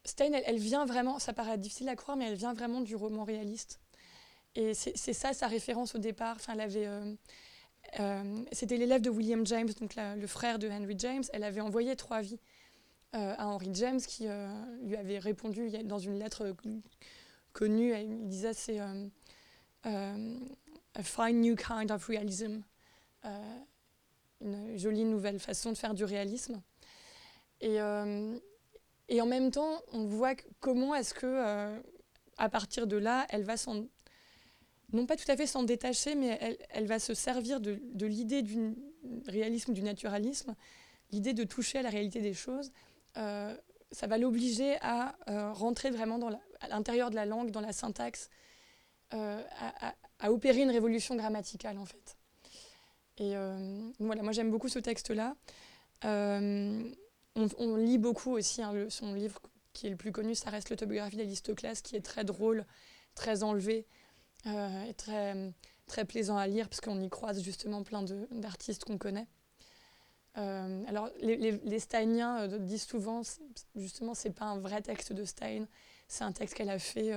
Stein, 0.05 0.33
elle, 0.33 0.59
vient 0.59 0.85
vraiment, 0.85 1.19
ça 1.19 1.33
paraît 1.33 1.59
difficile 1.59 1.89
à 1.89 1.97
croire, 1.97 2.17
mais 2.17 2.27
elle 2.27 2.35
vient 2.35 2.55
vraiment 2.55 2.81
du 2.81 2.97
roman 2.97 3.25
réaliste. 3.25 3.81
Et 4.55 4.75
c'est 4.75 5.13
ça 5.13 5.33
sa 5.33 5.47
référence 5.47 5.95
au 5.95 5.99
départ. 5.99 6.37
Enfin, 6.37 6.55
elle 6.55 6.61
avait, 6.61 6.87
euh, 6.87 7.15
euh, 8.01 8.45
c'était 8.53 8.77
l'élève 8.77 9.01
de 9.01 9.11
William 9.11 9.47
James, 9.47 9.71
donc 9.81 9.95
le 9.97 10.27
frère 10.27 10.59
de 10.59 10.69
Henry 10.69 10.95
James. 10.99 11.23
Elle 11.33 11.45
avait 11.45 11.61
envoyé 11.61 11.97
trois 11.97 12.21
vies 12.21 12.41
euh, 13.15 13.35
à 13.39 13.47
Henry 13.47 13.71
James, 13.73 14.01
qui 14.01 14.27
lui 14.83 14.97
avait 14.97 15.19
répondu 15.19 15.71
dans 15.85 15.99
une 15.99 16.19
lettre 16.19 16.55
connue. 17.53 17.95
Il 17.97 18.29
disait 18.29 18.53
c'est 18.55 18.81
a 19.85 21.03
fine 21.03 21.41
new 21.41 21.57
kind 21.57 21.91
of 21.91 22.05
realism, 22.07 22.61
une 24.43 24.77
jolie 24.77 25.05
nouvelle 25.05 25.39
façon 25.39 25.71
de 25.71 25.79
faire 25.79 25.95
du 25.95 26.05
réalisme. 26.05 26.61
Et 27.63 27.79
et 29.13 29.21
en 29.21 29.27
même 29.27 29.51
temps, 29.51 29.83
on 29.93 30.07
voit 30.07 30.35
comment 30.61 30.95
est-ce 30.95 31.13
que, 31.13 31.27
euh, 31.27 31.79
à 32.39 32.49
partir 32.49 32.87
de 32.87 32.97
là, 32.97 33.27
elle 33.29 33.45
va 33.45 33.59
s'en, 33.59 33.85
non 34.95 35.05
pas 35.05 35.17
tout 35.17 35.31
à 35.31 35.37
fait 35.37 35.47
s'en 35.47 35.65
détacher, 35.65 36.15
mais 36.15 36.59
elle, 36.71 36.87
va 36.87 36.99
se 36.99 37.13
servir 37.13 37.61
de, 37.61 37.79
l'idée 38.07 38.41
du 38.41 38.75
réalisme, 39.27 39.75
du 39.75 39.83
naturalisme, 39.83 40.57
l'idée 41.11 41.35
de 41.35 41.45
toucher 41.45 41.81
à 41.81 41.83
la 41.83 41.91
réalité 41.91 42.23
des 42.23 42.33
choses. 42.33 42.73
Euh, 43.19 43.55
ça 43.91 44.07
va 44.07 44.17
l'obliger 44.17 44.79
à 44.81 45.15
euh, 45.29 45.53
rentrer 45.53 45.91
vraiment 45.91 46.19
à 46.63 46.69
l'intérieur 46.69 47.11
de 47.11 47.15
la 47.15 47.27
langue, 47.27 47.51
dans 47.51 47.61
la 47.61 47.75
syntaxe, 47.75 48.31
à, 49.11 50.33
opérer 50.33 50.63
une 50.63 50.71
révolution 50.71 51.17
grammaticale 51.17 51.77
en 51.77 51.85
fait. 51.85 52.17
Et 53.19 53.35
voilà, 53.99 54.23
moi 54.23 54.33
j'aime 54.33 54.51
beaucoup 54.51 54.69
ce 54.69 54.79
texte-là 54.79 55.37
on, 57.37 57.77
lit 57.77 57.99
beaucoup 57.99 58.33
aussi 58.33 58.63
hein, 58.63 58.87
son 58.89 59.15
livre 59.15 59.41
qui 59.73 59.87
est 59.87 59.91
le 59.91 59.97
plus 59.97 60.13
connu, 60.13 60.35
ça 60.35 60.51
reste 60.51 60.71
l'autobiographie 60.71 61.17
d'Alistoclas, 61.17 61.81
qui 61.83 61.97
est 61.97 62.03
très 62.03 62.25
drôle, 62.25 62.67
très 63.15 63.43
enlevé 63.43 63.87
euh, 64.47 64.85
et 64.85 64.95
très, 64.95 65.53
très 65.87 66.05
plaisant 66.05 66.37
à 66.37 66.47
lire, 66.47 66.69
parce 66.69 66.81
qu'on 66.81 67.01
y 67.01 67.09
croise 67.09 67.43
justement 67.43 67.83
plein 67.83 68.03
d'artistes 68.03 68.85
qu'on 68.85 68.99
connaît. 68.99 69.27
Euh, 70.39 70.85
alors, 70.87 71.11
les, 71.21 71.79
Steiniens 71.79 72.43
euh, 72.43 72.59
disent 72.59 72.85
souvent, 72.85 73.23
justement, 73.77 74.15
c'est 74.15 74.31
pas 74.31 74.47
un 74.47 74.59
vrai 74.59 74.83
texte 74.83 75.13
de 75.13 75.25
Stein, 75.25 75.67
c'est 76.09 76.25
un 76.25 76.33
texte 76.33 76.55
qu'elle 76.55 76.71
a 76.71 76.79
fait 76.79 77.13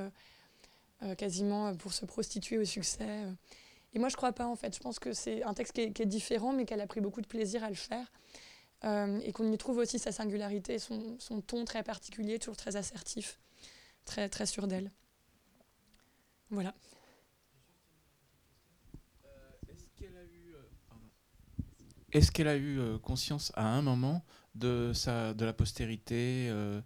quasiment 1.18 1.76
pour 1.76 1.94
se 1.94 2.06
prostituer 2.06 2.58
au 2.58 2.64
succès. 2.64 3.26
Et 3.94 4.00
moi, 4.00 4.08
je 4.10 4.16
crois 4.16 4.32
pas, 4.32 4.46
en 4.46 4.56
fait. 4.56 4.74
Je 4.74 4.80
pense 4.80 4.98
que 4.98 5.12
c'est 5.12 5.44
un 5.44 5.54
texte 5.54 5.74
qui 5.74 5.82
est 5.82 6.06
différent, 6.06 6.54
mais 6.54 6.66
qu'elle 6.66 6.80
a 6.80 6.88
pris 6.88 7.02
beaucoup 7.02 7.22
de 7.22 7.28
plaisir 7.28 7.64
à 7.64 7.70
le 7.70 7.76
faire. 7.76 8.10
Euh, 8.86 9.20
et 9.24 9.32
qu'on 9.32 9.52
y 9.52 9.58
trouve 9.58 9.78
aussi 9.78 9.98
sa 9.98 10.12
singularité, 10.12 10.78
son, 10.78 11.18
son, 11.20 11.42
ton 11.42 11.66
très 11.66 11.82
particulier, 11.82 12.38
toujours 12.38 12.56
très 12.56 12.76
assertif, 12.76 13.40
très, 14.06 14.30
très 14.30 14.46
sûr 14.46 14.68
d'elle. 14.68 14.92
Voilà. 16.52 16.76
Est-ce 22.12 22.32
qu'elle 22.32 22.48
a 22.48 22.56
eu, 22.56 22.80
euh, 22.80 22.98
conscience 23.00 23.52
à 23.56 23.66
un 23.68 23.82
moment 23.82 24.24
de, 24.54 24.94
sa, 24.94 25.34
de 25.34 25.44
la 25.44 25.52
postérité 25.52 26.48
euh, 26.50 26.82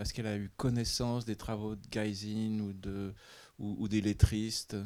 Est-ce 0.00 0.12
qu'elle 0.12 0.26
a 0.26 0.36
eu 0.36 0.50
connaissance 0.56 1.24
des 1.24 1.36
travaux 1.36 1.76
de 1.76 1.88
Geisin 1.90 2.58
ou, 2.60 2.72
de, 2.72 3.14
ou, 3.58 3.76
ou 3.78 3.88
des 3.88 4.00
lettristes 4.00 4.76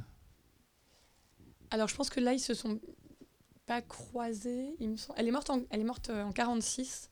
alors 1.70 1.86
je 1.86 1.94
pense 1.94 2.09
que 2.09 2.20
là, 2.20 2.32
ils 2.32 2.40
se 2.40 2.55
sont 2.55 2.80
pas 3.69 3.82
croisée. 3.82 4.74
Il 4.81 4.89
me 4.89 4.97
Elle 5.16 5.28
est 5.28 5.31
morte 5.31 5.51
en, 5.51 5.61
elle 5.70 5.81
est 5.81 5.85
morte 5.85 6.09
euh, 6.09 6.24
en 6.24 6.32
46, 6.32 7.11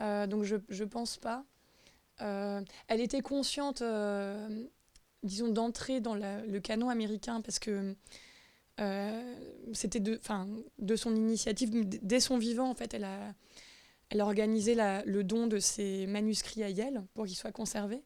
euh, 0.00 0.26
donc 0.26 0.42
je, 0.42 0.56
je 0.68 0.84
pense 0.84 1.16
pas. 1.16 1.44
Euh, 2.20 2.60
elle 2.88 3.00
était 3.00 3.22
consciente 3.22 3.82
disons, 5.22 5.48
d'entrer 5.48 6.00
dans 6.00 6.14
le 6.14 6.58
canon 6.58 6.90
américain 6.90 7.40
parce 7.40 7.58
que 7.58 7.94
c'était 9.74 10.00
de, 10.00 10.18
de 10.78 10.96
son 10.96 11.14
initiative, 11.14 11.70
dès 12.02 12.18
son 12.20 12.38
vivant, 12.38 12.70
en 12.70 12.74
fait, 12.74 12.94
elle 12.94 13.04
a, 13.04 13.34
elle 14.08 14.22
a 14.22 14.24
organisé 14.24 14.74
la, 14.74 15.04
le 15.04 15.22
don 15.22 15.46
de 15.46 15.58
ses 15.58 16.06
manuscrits 16.06 16.62
à 16.62 16.70
Yale 16.70 17.04
pour 17.12 17.26
qu'ils 17.26 17.36
soient 17.36 17.52
conservés. 17.52 18.02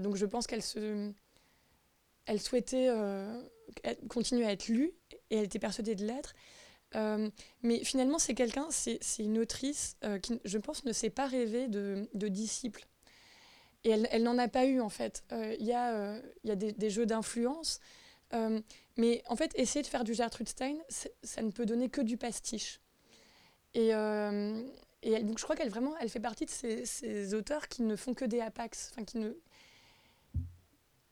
donc 0.00 0.14
je 0.14 0.26
pense 0.26 0.46
qu'elle 0.46 0.62
se, 0.62 1.12
elle 2.26 2.40
souhaitait 2.40 2.88
continuer 4.08 4.46
à 4.46 4.52
être 4.52 4.68
lue 4.68 4.92
et 5.30 5.36
elle 5.36 5.44
était 5.44 5.58
persuadée 5.58 5.94
de 5.96 6.04
l'être. 6.04 6.34
Euh, 6.96 7.30
mais 7.62 7.84
finalement, 7.84 8.18
c'est 8.18 8.34
quelqu'un, 8.34 8.66
c'est 8.70 9.00
une 9.18 9.38
autrice 9.38 9.96
euh, 10.04 10.18
qui, 10.18 10.40
je 10.44 10.58
pense, 10.58 10.84
ne 10.84 10.92
s'est 10.92 11.10
pas 11.10 11.26
rêver 11.26 11.68
de, 11.68 12.08
de 12.14 12.28
disciple. 12.28 12.86
Et 13.84 13.90
elle, 13.90 14.22
n'en 14.22 14.36
a 14.36 14.48
pas 14.48 14.66
eu, 14.66 14.80
en 14.80 14.90
fait. 14.90 15.24
Euh, 15.32 15.56
il 15.58 15.66
y, 15.66 15.72
a, 15.72 16.20
des, 16.44 16.90
jeux 16.90 17.06
d'influence. 17.06 17.80
mais 18.96 19.22
en 19.26 19.36
fait, 19.36 19.52
essayer 19.54 19.82
de 19.82 19.86
faire 19.86 20.04
du 20.04 20.12
Gertrude 20.12 20.48
Stein, 20.48 20.76
ça 21.22 21.42
ne 21.42 21.50
peut 21.50 21.64
donner 21.64 21.88
que 21.88 22.02
du 22.02 22.16
pastiche. 22.18 22.80
Et, 23.72 23.92
donc, 23.92 25.38
je 25.38 25.44
crois 25.44 25.56
qu'elle 25.56 25.70
vraiment, 25.70 25.96
elle 25.98 26.10
fait 26.10 26.20
partie 26.20 26.44
de 26.44 26.50
ces, 26.50 26.84
ces, 26.84 27.32
auteurs 27.32 27.68
qui 27.68 27.82
ne 27.82 27.96
font 27.96 28.12
que 28.12 28.26
des 28.26 28.40
apax. 28.40 28.90
Enfin, 28.92 29.04
qui 29.04 29.18
ne. 29.18 29.32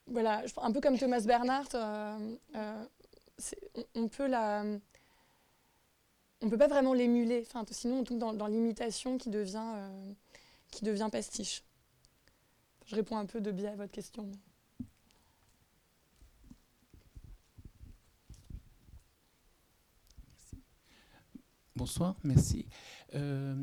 Voilà, 0.06 0.42
un 0.58 0.72
peu 0.72 0.80
comme 0.80 0.98
Thomas 0.98 1.20
Bernhardt, 1.20 1.74
on 3.94 4.08
peut 4.08 4.26
la 4.26 4.64
on 6.40 6.48
peut 6.48 6.58
pas 6.58 6.68
vraiment 6.68 6.94
l'émuler. 6.94 7.44
Enfin, 7.46 7.64
sinon, 7.70 8.00
on 8.00 8.04
tombe 8.04 8.36
dans, 8.36 8.46
l'imitation 8.46 9.18
qui 9.18 9.30
devient, 9.30 9.72
euh, 9.74 10.12
qui 10.70 10.84
devient 10.84 11.08
pastiche. 11.10 11.62
Je 12.86 12.94
réponds 12.94 13.16
un 13.18 13.26
peu 13.26 13.40
de 13.40 13.50
biais 13.50 13.68
à 13.68 13.76
votre 13.76 13.92
question. 13.92 14.30
Bonsoir, 21.76 22.16
merci. 22.24 22.66
Euh, 23.14 23.54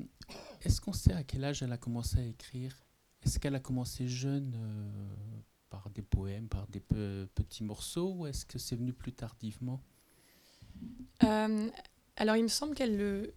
est-ce 0.61 0.79
qu'on 0.79 0.93
sait 0.93 1.11
à 1.11 1.23
quel 1.23 1.43
âge 1.43 1.63
elle 1.63 1.73
a 1.73 1.77
commencé 1.77 2.17
à 2.17 2.23
écrire? 2.23 2.85
Est-ce 3.23 3.39
qu'elle 3.39 3.55
a 3.55 3.59
commencé 3.59 4.07
jeune 4.07 4.53
euh, 4.55 5.41
par 5.69 5.89
des 5.89 6.01
poèmes, 6.01 6.47
par 6.47 6.67
des 6.67 6.79
petits 6.79 7.63
morceaux, 7.63 8.13
ou 8.13 8.27
est-ce 8.27 8.45
que 8.45 8.57
c'est 8.57 8.75
venu 8.75 8.93
plus 8.93 9.11
tardivement? 9.11 9.81
Alors, 12.17 12.35
il 12.35 12.43
me 12.43 12.49
semble 12.49 12.75
qu'elle 12.75 12.97
le. 12.97 13.33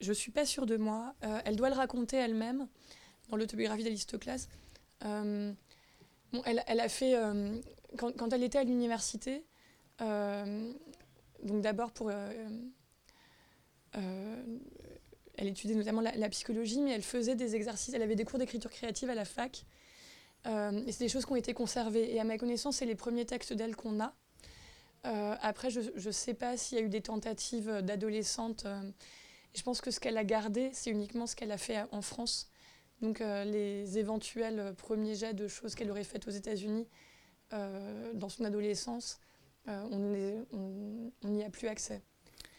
Je 0.00 0.12
suis 0.12 0.30
pas 0.30 0.44
sûre 0.44 0.66
de 0.66 0.76
moi. 0.76 1.14
Euh, 1.24 1.40
elle 1.44 1.56
doit 1.56 1.70
le 1.70 1.76
raconter 1.76 2.16
elle-même 2.16 2.68
dans 3.30 3.36
l'autobiographie 3.36 3.84
d'Alistoclas. 3.84 4.48
Euh, 5.04 5.52
bon, 6.32 6.42
elle, 6.44 6.62
elle, 6.66 6.80
a 6.80 6.88
fait. 6.88 7.14
Euh, 7.16 7.56
quand, 7.96 8.14
quand, 8.16 8.32
elle 8.32 8.42
était 8.42 8.58
à 8.58 8.64
l'université, 8.64 9.44
euh, 10.02 10.72
donc 11.42 11.62
d'abord 11.62 11.92
pour. 11.92 12.10
elle 15.36 15.48
étudiait 15.48 15.76
notamment 15.76 16.02
la, 16.02 16.28
psychologie, 16.28 16.80
mais 16.80 16.92
elle 16.92 17.02
faisait 17.02 17.36
des 17.36 17.56
exercices. 17.56 17.94
Elle 17.94 18.02
avait 18.02 18.16
des 18.16 18.24
cours 18.24 18.38
d'écriture 18.38 18.70
créative 18.70 19.08
à 19.08 19.14
la 19.14 19.24
fac. 19.24 19.64
et 20.46 20.92
c'est 20.92 21.04
des 21.04 21.08
choses 21.08 21.24
qui 21.24 21.32
ont 21.32 21.36
été 21.36 21.54
conservées. 21.54 22.14
Et 22.14 22.20
à 22.20 22.24
ma 22.24 22.36
connaissance, 22.36 22.76
c'est 22.76 22.86
les 22.86 22.94
premiers 22.94 23.24
textes 23.24 23.54
d'elle 23.54 23.76
qu'on 23.76 24.00
a. 24.00 24.14
Euh, 25.06 25.36
après, 25.40 25.70
je 25.70 25.80
ne 25.80 26.12
sais 26.12 26.34
pas 26.34 26.56
s'il 26.56 26.78
y 26.78 26.80
a 26.80 26.84
eu 26.84 26.88
des 26.88 27.02
tentatives 27.02 27.70
d'adolescente. 27.82 28.64
Euh, 28.66 28.80
je 29.54 29.62
pense 29.62 29.80
que 29.80 29.90
ce 29.90 30.00
qu'elle 30.00 30.16
a 30.16 30.24
gardé, 30.24 30.70
c'est 30.72 30.90
uniquement 30.90 31.26
ce 31.26 31.36
qu'elle 31.36 31.52
a 31.52 31.58
fait 31.58 31.84
en 31.92 32.02
France. 32.02 32.50
Donc 33.02 33.20
euh, 33.20 33.44
les 33.44 33.98
éventuels 33.98 34.74
premiers 34.76 35.14
jets 35.14 35.34
de 35.34 35.48
choses 35.48 35.74
qu'elle 35.74 35.90
aurait 35.90 36.04
faites 36.04 36.26
aux 36.26 36.32
États-Unis 36.32 36.86
dans 38.14 38.28
son 38.28 38.42
adolescence, 38.42 39.20
on 39.68 40.48
n'y 41.22 41.44
a 41.44 41.50
plus 41.50 41.68
accès. 41.68 42.02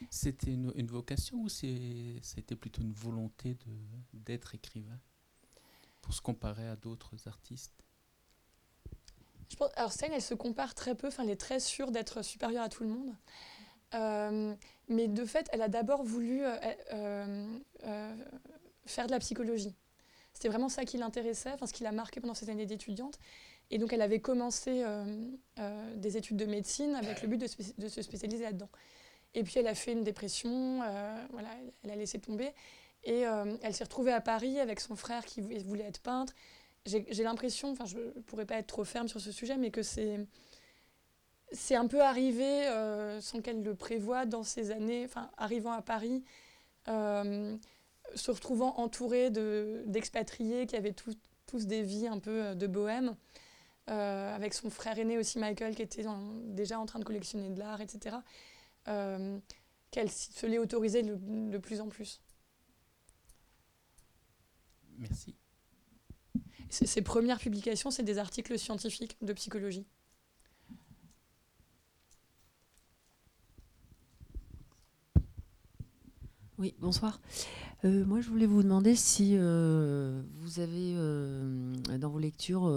C'était 0.10 0.54
une, 0.54 0.72
une, 0.76 0.88
vocation 0.88 1.40
ou 1.42 1.50
c'était 1.50 2.56
plutôt 2.56 2.82
une 2.82 2.94
volonté 2.94 3.58
d'être 4.14 4.56
écrivain 4.56 4.98
pour 6.02 6.14
se 6.14 6.22
comparer 6.22 6.66
à 6.66 6.78
d'autres 6.78 7.28
artistes? 7.28 7.85
Alors 9.76 9.92
Stein, 9.92 10.10
elle 10.14 10.22
se 10.22 10.34
compare 10.34 10.74
très 10.76 10.96
peu, 10.96 11.08
enfin, 11.08 11.24
elle 11.24 11.30
est 11.30 11.40
très 11.40 11.60
sûre 11.60 11.92
d'être 11.92 12.22
supérieure 12.22 12.64
à 12.64 12.70
tout 12.70 12.84
le 12.84 12.90
monde. 12.90 13.16
Euh, 13.94 14.54
mais 14.88 15.08
de 15.08 15.26
fait, 15.26 15.48
elle 15.52 15.62
a 15.62 15.68
d'abord 15.68 16.04
voulu 16.04 16.42
euh, 16.44 16.58
euh, 17.84 18.16
faire 18.86 19.08
de 19.08 19.12
la 19.12 19.20
psychologie. 19.20 19.76
C'était 20.34 20.50
vraiment 20.50 20.70
ça 20.70 20.84
qui 20.84 20.98
l'intéressait, 20.98 21.52
enfin, 21.54 21.66
ce 21.66 21.74
qui 21.74 21.84
l'a 21.84 21.92
marqué 21.92 22.20
pendant 22.20 22.34
ses 22.34 22.50
années 22.50 22.66
d'étudiante. 22.66 23.20
Et 23.72 23.78
donc, 23.78 23.94
elle 23.94 24.02
avait 24.02 24.20
commencé 24.20 24.84
des 25.96 26.18
études 26.18 26.38
de 26.38 26.46
médecine 26.46 26.94
avec 26.94 27.22
le 27.24 27.30
but 27.30 27.38
de, 27.38 27.48
de 27.82 27.88
se 27.88 28.02
spécialiser 28.02 28.44
là-dedans. 28.44 28.70
Et 29.34 29.44
puis, 29.44 29.56
elle 29.58 29.68
a 29.68 29.74
fait 29.74 29.94
une 29.94 30.04
dépression, 30.04 30.80
voilà, 31.32 31.50
elle 31.84 31.90
a 31.90 31.96
laissé 31.96 32.20
tomber. 32.20 32.52
Et 33.06 33.22
elle 33.22 33.74
s'est 33.74 33.86
retrouvée 33.86 34.12
à 34.12 34.22
Paris 34.22 34.60
avec 34.60 34.82
son 34.82 34.96
frère 34.96 35.26
qui 35.26 35.42
voulait 35.42 35.86
être 35.86 36.02
peintre 36.02 36.34
j'ai 36.86 37.24
l'impression, 37.24 37.72
enfin 37.72 37.86
je 37.86 37.98
ne 37.98 38.22
pourrais 38.22 38.46
pas 38.46 38.56
être 38.56 38.68
trop 38.68 38.84
ferme 38.84 39.08
sur 39.08 39.20
ce 39.20 39.32
sujet, 39.32 39.58
mais 39.58 39.72
que 39.72 39.82
c'est 39.82 41.76
un 41.76 41.88
peu 41.88 42.02
arrivé 42.02 42.68
euh, 42.68 43.20
sans 43.22 43.42
qu'elle 43.42 43.64
le 43.64 43.76
prévoie 43.76 44.26
dans 44.26 44.44
ces 44.44 44.72
années, 44.72 45.04
enfin 45.06 45.32
arrivant 45.38 45.72
à 45.72 45.82
Paris, 45.82 46.24
euh, 46.88 47.58
se 48.14 48.32
retrouvant 48.32 48.76
entourée 48.78 49.32
d'expatriés 49.32 50.68
qui 50.68 50.76
avaient 50.76 50.94
tous 50.94 51.66
des 51.66 51.82
vies 51.82 52.08
un 52.08 52.20
peu 52.20 52.46
euh, 52.46 52.56
de 52.56 52.68
bohème, 52.68 53.16
avec 53.88 54.54
son 54.56 54.70
frère 54.70 54.98
aîné 54.98 55.18
aussi 55.18 55.38
Michael 55.38 55.76
qui 55.76 55.84
était 55.84 56.06
déjà 56.48 56.80
en 56.80 56.86
train 56.88 56.98
de 57.00 57.04
collectionner 57.04 57.52
de 57.52 57.60
l'art, 57.60 57.82
etc., 57.82 58.18
qu'elle 59.92 60.12
se 60.12 60.46
l'est 60.48 60.58
autorisée 60.58 61.04
de 61.04 61.58
plus 61.58 61.82
en 61.82 61.88
plus. 61.88 62.20
Merci. 64.98 65.36
Ses 66.84 67.02
premières 67.02 67.40
publications, 67.40 67.90
c'est 67.90 68.04
des 68.04 68.18
articles 68.18 68.60
scientifiques 68.60 69.16
de 69.22 69.32
psychologie. 69.32 69.86
Oui, 76.58 76.76
bonsoir. 76.80 77.22
Euh, 77.86 78.04
moi, 78.06 78.20
je 78.20 78.30
voulais 78.30 78.46
vous 78.46 78.62
demander 78.62 78.96
si 78.96 79.36
euh, 79.36 80.22
vous 80.36 80.60
avez 80.60 80.94
euh, 80.96 81.74
dans 81.98 82.10
vos 82.10 82.20
lectures 82.20 82.70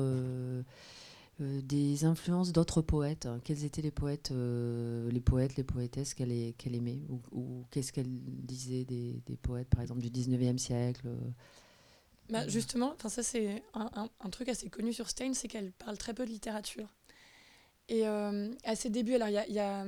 des 1.41 2.05
influences 2.05 2.53
d'autres 2.53 2.83
poètes. 2.83 3.29
Quels 3.43 3.65
étaient 3.65 3.83
les 3.83 3.91
poètes, 3.91 4.33
les 4.33 5.21
poètes, 5.21 5.57
les 5.57 5.65
poétesses 5.65 6.15
qu'elle 6.15 6.31
aimait 6.31 7.01
Ou, 7.33 7.65
qu'est-ce 7.71 7.93
qu'elle 7.93 8.09
disait 8.09 8.85
des, 8.85 9.23
des, 9.27 9.37
poètes, 9.37 9.69
par 9.69 9.81
exemple, 9.81 10.01
du 10.01 10.11
19e 10.11 10.59
siècle 10.59 11.09
bah, 12.31 12.47
justement, 12.47 12.95
ça 13.07 13.23
c'est 13.23 13.63
un, 13.73 14.11
un, 14.21 14.31
truc 14.31 14.49
assez 14.49 14.69
connu 14.69 14.93
sur 14.93 15.09
Stein, 15.09 15.33
c'est 15.33 15.49
qu'elle 15.49 15.73
parle 15.73 15.97
très 15.97 16.13
peu 16.13 16.27
de 16.27 16.31
littérature. 16.31 16.89
Et 17.89 18.07
euh, 18.07 18.53
à 18.65 18.77
ses 18.77 18.91
débuts, 18.91 19.15
alors 19.15 19.29
il 19.29 19.35
y 19.35 19.39
a, 19.39 19.49
y 19.49 19.59
a 19.59 19.87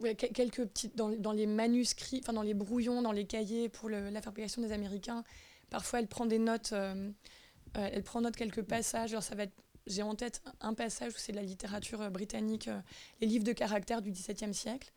ouais, 0.00 0.14
quelques 0.14 0.66
petites 0.66 0.94
dans, 0.94 1.08
dans, 1.08 1.32
les 1.32 1.46
manuscrits, 1.46 2.20
enfin 2.22 2.34
dans 2.34 2.42
les 2.42 2.52
brouillons, 2.52 3.00
dans 3.00 3.12
les 3.12 3.26
cahiers 3.26 3.70
pour 3.70 3.88
le, 3.88 4.10
la 4.10 4.20
fabrication 4.20 4.60
des 4.60 4.72
Américains. 4.72 5.24
Parfois, 5.70 6.00
elle 6.00 6.06
prend 6.06 6.26
des 6.26 6.38
notes, 6.38 6.72
euh, 6.74 7.10
euh, 7.78 7.88
elle 7.90 8.02
prend 8.02 8.20
note 8.20 8.36
quelques 8.36 8.62
passages. 8.62 9.12
Alors 9.12 9.22
ça 9.22 9.34
va 9.34 9.44
être, 9.44 9.56
j'ai 9.86 10.02
en 10.02 10.14
tête 10.14 10.42
un 10.60 10.74
passage 10.74 11.14
où 11.14 11.18
c'est 11.18 11.32
de 11.32 11.38
la 11.38 11.42
littérature 11.42 12.10
britannique, 12.10 12.68
les 13.22 13.26
livres 13.26 13.44
de 13.44 13.52
caractère 13.52 14.02
du 14.02 14.10
XVIIe 14.10 14.52
siècle. 14.52 14.92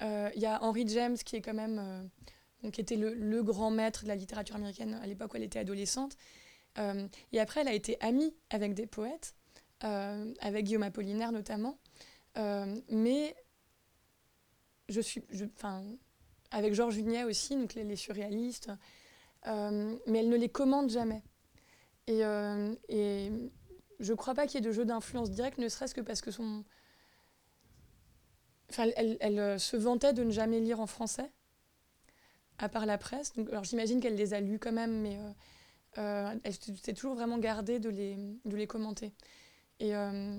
Il 0.00 0.40
y 0.40 0.46
a 0.46 0.62
Henry 0.62 0.88
James 0.88 1.18
qui 1.18 1.36
est 1.36 1.42
quand 1.42 1.52
même 1.52 2.08
donc, 2.62 2.72
qui 2.74 2.80
était 2.80 2.96
le, 2.96 3.42
grand 3.42 3.70
maître 3.70 4.02
de 4.04 4.08
la 4.08 4.16
littérature 4.16 4.56
américaine 4.56 4.98
à 5.02 5.06
l'époque 5.06 5.32
où 5.32 5.36
elle 5.36 5.42
était 5.42 5.58
adolescente. 5.58 6.16
Euh, 6.78 7.08
et 7.32 7.40
après, 7.40 7.62
elle 7.62 7.68
a 7.68 7.72
été 7.72 7.96
amie 8.00 8.34
avec 8.50 8.74
des 8.74 8.86
poètes, 8.86 9.34
euh, 9.84 10.32
avec 10.40 10.66
Guillaume 10.66 10.82
Apollinaire 10.82 11.32
notamment. 11.32 11.78
Euh, 12.38 12.80
mais 12.88 13.34
je 14.88 15.00
suis, 15.00 15.22
enfin, 15.56 15.82
avec 16.50 16.74
Georges 16.74 16.94
Juniet 16.94 17.24
aussi, 17.24 17.56
donc 17.56 17.74
les, 17.74 17.96
surréalistes. 17.96 18.70
mais 19.46 20.18
elle 20.18 20.28
ne 20.28 20.36
les 20.36 20.48
commande 20.48 20.90
jamais. 20.90 21.22
Et, 22.06 22.20
je 24.00 24.12
ne 24.12 24.16
crois 24.16 24.34
pas 24.34 24.46
qu'il 24.46 24.54
y 24.54 24.58
ait 24.64 24.66
de 24.66 24.72
jeu 24.72 24.86
d'influence 24.86 25.30
directe, 25.30 25.58
ne 25.58 25.68
serait-ce 25.68 25.94
que 25.94 26.00
parce 26.00 26.22
que 26.22 26.30
son. 26.30 26.64
Enfin, 28.70 28.88
elle, 28.96 29.60
se 29.60 29.76
vantait 29.76 30.12
de 30.12 30.22
ne 30.22 30.30
jamais 30.30 30.60
lire 30.60 30.80
en 30.80 30.86
français 30.86 31.30
à 32.60 32.68
part 32.68 32.86
la 32.86 32.98
presse. 32.98 33.32
Alors 33.50 33.64
j'imagine 33.64 34.00
qu'elle 34.00 34.14
les 34.14 34.34
a 34.34 34.40
lus 34.40 34.58
quand 34.58 34.72
même, 34.72 35.00
mais 35.00 35.18
euh, 35.18 35.32
euh, 35.98 36.34
elle 36.44 36.54
s'est 36.54 36.94
toujours 36.94 37.14
vraiment 37.14 37.38
gardée 37.38 37.80
de 37.80 37.88
les, 37.88 38.16
de 38.44 38.56
les 38.56 38.66
commenter. 38.66 39.12
Et, 39.80 39.96
euh, 39.96 40.38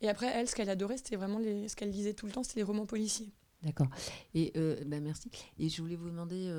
et 0.00 0.08
après, 0.08 0.26
elle, 0.26 0.48
ce 0.48 0.54
qu'elle 0.54 0.68
adorait, 0.68 0.96
c'était 0.96 1.16
vraiment 1.16 1.38
les, 1.38 1.68
ce 1.68 1.76
qu'elle 1.76 1.90
lisait 1.90 2.14
tout 2.14 2.26
le 2.26 2.32
temps, 2.32 2.42
c'était 2.42 2.60
les 2.60 2.64
romans 2.64 2.86
policiers. 2.86 3.32
D'accord. 3.62 3.88
Et 4.34 4.52
ben 4.86 5.02
merci. 5.02 5.30
Et 5.58 5.68
je 5.68 5.82
voulais 5.82 5.96
vous 5.96 6.08
demander, 6.08 6.50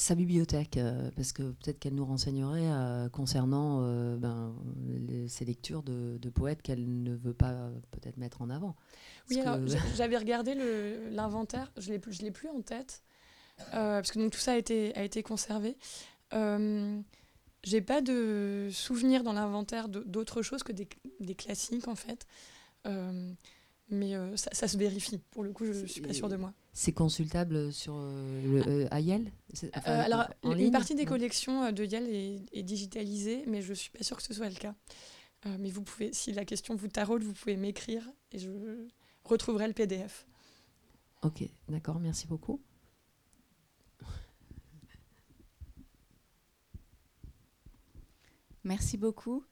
sa 0.00 0.14
bibliothèque, 0.14 0.76
euh, 0.78 1.10
parce 1.14 1.32
que 1.32 1.42
peut-être 1.42 1.78
qu'elle 1.78 1.94
nous 1.94 2.04
renseignerait 2.04 2.70
euh, 2.70 3.08
concernant 3.08 3.80
euh, 3.82 4.16
ben, 4.16 4.54
les- 5.08 5.28
ces 5.28 5.44
lectures 5.44 5.82
de, 5.82 6.18
de 6.18 6.30
poètes 6.30 6.62
qu'elle 6.62 7.02
ne 7.02 7.14
veut 7.14 7.34
pas 7.34 7.70
peut-être 7.90 8.16
mettre 8.16 8.42
en 8.42 8.50
avant. 8.50 8.76
Oui, 9.28 9.40
alors 9.40 9.58
j'avais 9.96 10.16
regardé 10.16 10.54
l'inventaire, 11.10 11.70
je 11.76 11.92
ne 11.92 11.98
l'ai 12.22 12.30
plus 12.30 12.48
en 12.48 12.62
tête, 12.62 13.02
parce 13.72 14.10
que 14.10 14.18
donc, 14.18 14.32
tout 14.32 14.38
ça 14.38 14.52
a 14.52 14.56
été, 14.56 14.94
a 14.96 15.02
été 15.04 15.22
conservé. 15.22 15.76
J'ai 17.62 17.82
pas 17.82 18.00
de 18.00 18.68
souvenir 18.72 19.22
dans 19.22 19.34
l'inventaire 19.34 19.88
d'autre 19.88 20.40
chose 20.40 20.62
que 20.62 20.72
des, 20.72 20.88
des 21.20 21.34
classiques, 21.34 21.88
en 21.88 21.94
fait. 21.94 22.26
Mais 23.92 24.14
euh, 24.14 24.36
ça, 24.36 24.50
ça 24.52 24.68
se 24.68 24.76
vérifie. 24.78 25.18
Pour 25.32 25.42
le 25.42 25.52
coup, 25.52 25.64
je 25.66 25.72
ne 25.72 25.86
suis 25.86 26.00
pas 26.00 26.12
sûre 26.14 26.28
de 26.28 26.36
moi. 26.36 26.52
C'est 26.72 26.92
consultable 26.92 27.72
sur 27.72 27.94
euh, 27.96 28.42
le, 28.42 28.68
euh, 28.84 28.88
à 28.92 29.00
Yale 29.00 29.30
enfin, 29.76 29.90
Euh, 29.90 30.02
alors, 30.04 30.24
en 30.42 30.52
une 30.52 30.58
ligne 30.58 30.70
partie 30.70 30.94
des 30.94 31.04
collections 31.04 31.64
euh, 31.64 31.72
de 31.72 31.84
Yale 31.84 32.08
est, 32.08 32.42
est 32.52 32.62
digitalisée, 32.62 33.44
mais 33.48 33.60
je 33.60 33.74
suis 33.74 33.90
pas 33.90 34.04
sûre 34.04 34.16
que 34.16 34.22
ce 34.22 34.32
soit 34.32 34.48
le 34.48 34.54
cas. 34.54 34.74
Euh, 35.46 35.56
mais 35.58 35.70
vous 35.70 35.82
pouvez, 35.82 36.12
si 36.12 36.32
la 36.32 36.44
question 36.44 36.76
vous 36.76 36.86
taraude, 36.88 37.24
vous 37.24 37.32
pouvez 37.32 37.56
m'écrire 37.56 38.08
et 38.30 38.38
je 38.38 38.50
retrouverai 39.24 39.66
le 39.66 39.74
PDF. 39.74 40.26
Ok, 41.22 41.42
d'accord, 41.68 41.98
merci 41.98 42.26
beaucoup. 42.28 42.60
Merci 48.64 48.96
beaucoup. 48.96 49.44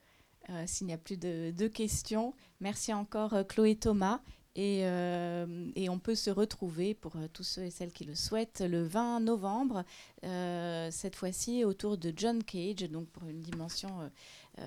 Euh, 0.50 0.64
S'il 0.66 0.86
n'y 0.86 0.92
a 0.92 0.98
plus 0.98 1.16
de, 1.16 1.50
de 1.50 1.68
questions, 1.68 2.34
merci 2.60 2.92
encore 2.92 3.34
Chloé 3.48 3.76
Thomas. 3.76 4.20
Et, 4.58 4.80
euh, 4.82 5.70
et 5.76 5.88
on 5.88 6.00
peut 6.00 6.16
se 6.16 6.30
retrouver 6.30 6.92
pour 6.92 7.14
euh, 7.14 7.28
tous 7.32 7.44
ceux 7.44 7.62
et 7.62 7.70
celles 7.70 7.92
qui 7.92 8.02
le 8.02 8.16
souhaitent 8.16 8.60
le 8.60 8.82
20 8.82 9.20
novembre, 9.20 9.84
euh, 10.24 10.90
cette 10.90 11.14
fois-ci 11.14 11.64
autour 11.64 11.96
de 11.96 12.12
John 12.16 12.42
Cage, 12.42 12.90
donc 12.90 13.06
pour 13.10 13.28
une 13.28 13.40
dimension, 13.40 14.10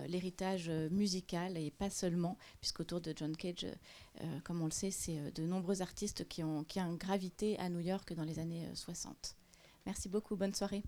l'héritage 0.07 0.69
musical 0.89 1.57
et 1.57 1.69
pas 1.69 1.89
seulement, 1.89 2.38
puisqu'autour 2.61 3.01
de 3.01 3.13
John 3.13 3.35
Cage, 3.35 3.68
comme 4.45 4.61
on 4.61 4.65
le 4.65 4.72
sait, 4.72 4.91
c'est 4.91 5.34
de 5.34 5.43
nombreux 5.43 5.81
artistes 5.81 6.26
qui 6.30 6.41
ont, 6.41 6.65
gravité 6.97 7.59
à 7.59 7.68
New 7.68 7.81
York 7.81 8.13
dans 8.13 8.23
les 8.23 8.39
années 8.39 8.65
euh, 8.68 8.76
60. 8.76 9.35
Merci 9.85 10.07
beaucoup, 10.07 10.38
bonne 10.38 10.53
soirée. 10.53 10.84